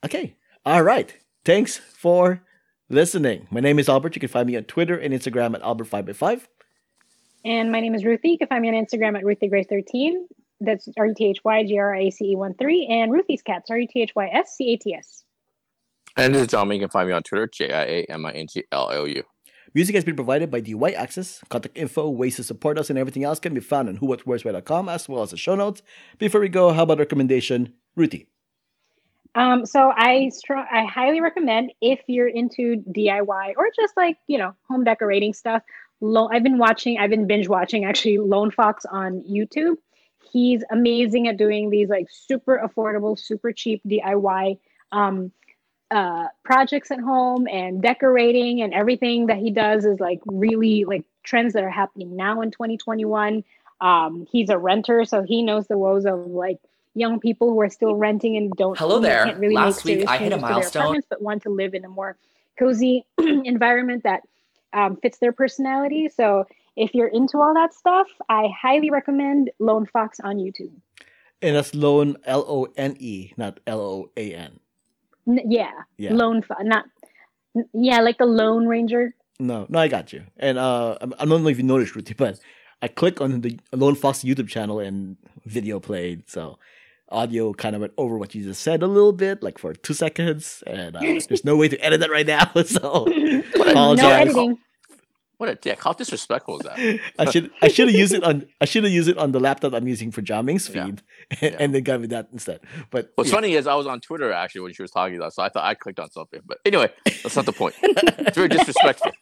okay, 0.06 0.36
all 0.64 0.84
right. 0.84 1.12
Thanks 1.44 1.76
for 1.76 2.44
listening. 2.88 3.48
My 3.50 3.62
name 3.62 3.80
is 3.80 3.90
Albert. 3.90 4.16
You 4.16 4.20
can 4.20 4.30
find 4.30 4.46
me 4.46 4.56
on 4.56 4.66
Twitter 4.66 4.96
and 4.96 5.12
Instagram 5.12 5.56
at 5.56 5.64
Albert 5.64 5.86
Five 5.86 6.06
by 6.06 6.14
Five. 6.14 6.48
And 7.44 7.72
my 7.72 7.80
name 7.80 7.96
is 7.96 8.04
Ruthy. 8.04 8.30
You 8.30 8.38
can 8.38 8.48
find 8.48 8.62
me 8.62 8.70
on 8.70 8.76
Instagram 8.76 9.18
at 9.18 9.24
RuthyGrace13. 9.24 10.12
That's 10.60 10.88
R 11.00 11.08
U 11.08 11.14
T 11.16 11.26
H 11.26 11.40
Y 11.44 11.64
G 11.64 11.80
R 11.80 11.96
A 11.96 12.12
C 12.12 12.26
E 12.26 12.36
1 12.36 12.54
3. 12.54 12.88
And 12.92 13.12
Ruthy's 13.12 13.42
Cats, 13.42 13.72
R 13.72 13.80
U 13.80 13.88
T 13.88 14.04
H 14.04 14.12
Y 14.16 14.28
S 14.28 14.56
C 14.56 14.74
A 14.74 14.78
T 14.78 14.94
S. 14.94 15.24
And 16.20 16.36
this 16.36 16.42
is 16.42 16.48
John. 16.50 16.70
You 16.70 16.80
can 16.82 16.90
find 16.90 17.08
me 17.08 17.14
on 17.14 17.24
Twitter, 17.24 17.48
J 17.48 17.72
I 17.72 17.84
A 17.84 18.06
M 18.10 18.26
I 18.26 18.32
N 18.32 18.48
G 18.52 18.66
L 18.74 18.92
L 18.92 19.08
U. 19.08 19.24
Music 19.74 19.96
has 19.96 20.04
been 20.04 20.18
provided 20.18 20.52
by 20.52 20.60
DY 20.60 20.92
Access. 20.92 21.42
Contact 21.48 21.78
info, 21.78 22.10
ways 22.10 22.36
to 22.36 22.44
support 22.44 22.78
us, 22.78 22.90
and 22.90 23.00
everything 23.00 23.24
else 23.24 23.40
can 23.40 23.54
be 23.54 23.62
found 23.62 23.88
on 23.88 24.00
whowhatwhereswhy.com 24.00 24.90
as 24.90 25.08
well 25.08 25.22
as 25.22 25.32
the 25.32 25.38
show 25.38 25.56
notes. 25.56 25.82
Before 26.18 26.42
we 26.42 26.50
go, 26.50 26.74
how 26.74 26.84
about 26.84 27.00
recommendation? 27.00 27.74
Ruthy. 27.96 28.28
Um, 29.34 29.66
so 29.66 29.94
I 29.96 30.28
str- 30.28 30.56
I 30.56 30.84
highly 30.84 31.22
recommend 31.22 31.72
if 31.80 32.02
you're 32.08 32.28
into 32.28 32.84
DIY 32.92 33.54
or 33.56 33.70
just 33.74 33.96
like, 33.96 34.18
you 34.28 34.38
know, 34.38 34.54
home 34.68 34.84
decorating 34.84 35.32
stuff, 35.32 35.64
Lo- 36.02 36.28
I've 36.34 36.44
been 36.44 36.58
watching. 36.58 36.98
I've 36.98 37.12
been 37.12 37.28
binge 37.28 37.48
watching 37.48 37.86
actually 37.86 38.18
Lone 38.18 38.52
Fox 38.52 38.84
on 38.92 39.24
YouTube. 39.24 39.76
He's 40.34 40.66
amazing 40.70 41.30
at 41.30 41.38
doing 41.38 41.70
these 41.70 41.88
like 41.88 42.08
super 42.12 42.62
affordable, 42.62 43.18
super 43.18 43.54
cheap 43.54 43.82
DIY 43.88 44.58
um, 44.92 45.32
uh, 45.92 46.28
projects 46.44 46.92
at 46.92 47.00
home 47.00 47.48
and 47.48 47.82
decorating 47.82 48.62
and 48.62 48.74
everything 48.74 49.28
that 49.28 49.38
he 49.38 49.52
does 49.52 49.86
is 49.86 50.00
like 50.00 50.22
really 50.26 50.86
like 50.86 51.04
trends 51.24 51.54
that 51.54 51.64
are 51.64 51.70
happening 51.70 52.16
now 52.16 52.42
in 52.42 52.52
2021. 52.52 53.44
Um, 53.82 54.28
he's 54.32 54.50
a 54.50 54.58
renter, 54.58 55.06
so 55.06 55.24
he 55.24 55.42
knows 55.42 55.68
the 55.68 55.78
woes 55.78 56.06
of 56.06 56.28
like 56.28 56.60
young 56.94 57.20
people 57.20 57.50
who 57.50 57.62
are 57.62 57.70
still 57.70 57.96
renting 57.96 58.38
and 58.38 58.52
don't. 58.52 58.78
Hello 58.78 58.96
you 58.96 59.02
know, 59.02 59.08
there. 59.08 59.26
Can't 59.26 59.40
really 59.40 59.56
Last 59.56 59.86
make 59.86 60.00
week, 60.00 60.08
I 60.08 60.18
hit 60.18 60.34
a 60.34 60.36
to 60.36 60.42
their 60.42 60.50
milestone. 60.50 61.02
but 61.10 61.22
want 61.22 61.44
to 61.44 61.50
live 61.50 61.74
in 61.74 61.86
a 61.86 61.90
more 61.90 62.18
cozy 62.58 63.06
environment 63.18 64.04
that 64.04 64.24
um, 64.74 64.98
fits 64.98 65.18
their 65.20 65.32
personality. 65.32 66.10
So 66.10 66.46
if 66.76 66.94
you're 66.94 67.08
into 67.08 67.40
all 67.40 67.54
that 67.54 67.74
stuff, 67.74 68.08
I 68.28 68.50
highly 68.56 68.90
recommend 68.90 69.50
Lone 69.60 69.86
Fox 69.86 70.20
on 70.20 70.38
YouTube. 70.38 70.72
And 71.42 71.56
that's 71.56 71.74
Lone 71.74 72.18
L 72.26 72.46
O 72.48 72.68
N 72.76 72.98
E, 73.00 73.34
not 73.38 73.60
L 73.66 73.80
O 73.80 74.12
A 74.18 74.34
N. 74.34 74.60
N- 75.30 75.42
yeah, 75.48 75.72
Yeah. 75.98 76.14
Lone 76.14 76.42
Fox, 76.42 76.62
not 76.64 76.86
n- 77.56 77.70
yeah, 77.74 78.02
like 78.02 78.18
the 78.18 78.26
Lone 78.26 78.66
Ranger. 78.68 79.14
No, 79.40 79.66
no, 79.70 79.80
I 79.80 79.88
got 79.88 80.12
you. 80.12 80.24
And 80.38 80.58
uh, 80.58 80.98
I 81.20 81.26
don't 81.26 81.44
know 81.44 81.50
if 81.50 81.58
you 81.58 81.64
noticed, 81.64 81.94
Ruthy, 81.96 82.14
but 82.18 82.40
I 82.82 82.88
click 82.90 83.22
on 83.22 83.40
the 83.42 83.58
Lone 83.72 83.96
Fox 83.96 84.20
YouTube 84.20 84.48
channel 84.50 84.80
and 84.80 85.16
video 85.46 85.80
played. 85.80 86.30
So 86.30 86.58
audio 87.12 87.54
kind 87.54 87.76
of 87.76 87.82
went 87.82 87.94
over 87.98 88.18
what 88.18 88.36
you 88.36 88.44
just 88.44 88.62
said 88.62 88.84
a 88.84 88.88
little 88.88 89.14
bit, 89.14 89.42
like 89.42 89.58
for 89.58 89.74
two 89.74 89.94
seconds. 89.94 90.64
And 90.68 90.96
uh, 90.96 91.00
there's 91.02 91.46
no 91.46 91.56
way 91.56 91.68
to 91.70 91.78
edit 91.84 92.02
that 92.02 92.12
right 92.12 92.28
now. 92.28 92.52
So 92.66 93.06
a- 93.08 93.10
No 93.58 93.72
apologize. 93.72 94.22
editing. 94.28 94.58
What 95.40 95.48
a 95.50 95.56
dick! 95.56 95.82
How 95.82 95.94
disrespectful 95.94 96.60
is 96.60 96.66
that? 96.66 97.00
I 97.20 97.32
should 97.32 97.50
I 97.62 97.70
should 97.70 97.88
have 97.88 97.96
used 97.98 98.14
it 98.14 98.24
on 98.26 98.46
I 98.62 98.66
should 98.66 98.84
have 98.84 98.92
used 98.94 99.08
it 99.08 99.18
on 99.18 99.32
the 99.32 99.40
laptop 99.40 99.74
I'm 99.74 99.88
using 99.88 100.12
for 100.12 100.22
Jiaming's 100.22 100.70
Yeah. 100.70 100.86
feed 100.86 101.02
and, 101.42 101.56
and 101.62 101.74
then 101.76 101.84
got 101.84 102.02
me 102.02 102.08
that 102.08 102.28
instead. 102.34 102.60
But 102.92 103.12
What's 103.16 103.30
yeah. 103.30 103.36
funny 103.38 103.54
is 103.54 103.66
I 103.66 103.74
was 103.76 103.88
on 103.88 104.02
Twitter 104.02 104.32
actually 104.34 104.62
when 104.62 104.74
she 104.74 104.82
was 104.82 104.92
talking 104.92 105.16
about, 105.16 105.34
so 105.34 105.42
I 105.42 105.48
thought 105.50 105.64
I 105.64 105.74
clicked 105.76 106.00
on 106.00 106.12
something. 106.12 106.42
But 106.46 106.60
anyway, 106.66 106.92
that's 107.06 107.36
not 107.38 107.46
the 107.46 107.54
point. 107.54 107.76
It's 107.82 108.36
very 108.38 108.50
disrespectful. 108.50 109.12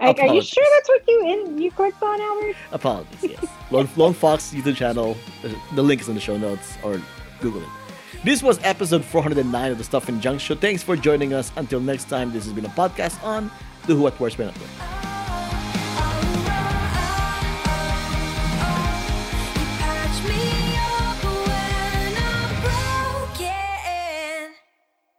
Like, 0.00 0.18
are 0.20 0.34
you 0.34 0.40
sure 0.40 0.64
that's 0.76 0.88
what 0.88 1.02
you 1.06 1.26
in 1.32 1.58
you 1.58 1.70
clicked 1.70 2.02
on, 2.02 2.20
Albert? 2.20 2.56
Apologies, 2.72 3.22
yes. 3.22 3.44
Lone, 3.70 3.88
Lone 3.96 4.14
Fox 4.14 4.52
YouTube 4.54 4.76
channel. 4.76 5.16
uh, 5.44 5.48
The 5.74 5.82
link 5.82 6.00
is 6.00 6.08
in 6.08 6.14
the 6.14 6.20
show 6.20 6.36
notes 6.38 6.76
or 6.82 7.00
Google 7.40 7.60
it. 7.62 7.68
This 8.24 8.42
was 8.42 8.58
episode 8.64 9.04
409 9.04 9.72
of 9.72 9.78
the 9.78 9.84
Stuff 9.84 10.08
and 10.08 10.22
Junk 10.22 10.40
Show. 10.40 10.54
Thanks 10.54 10.82
for 10.82 10.96
joining 10.96 11.34
us. 11.34 11.52
Until 11.56 11.80
next 11.80 12.08
time, 12.08 12.32
this 12.32 12.44
has 12.44 12.52
been 12.54 12.64
a 12.64 12.70
podcast 12.70 13.22
on 13.22 13.50
the 13.86 13.94
Who 13.94 14.02
What 14.02 14.18
Worst 14.18 14.38
Network. 14.38 15.21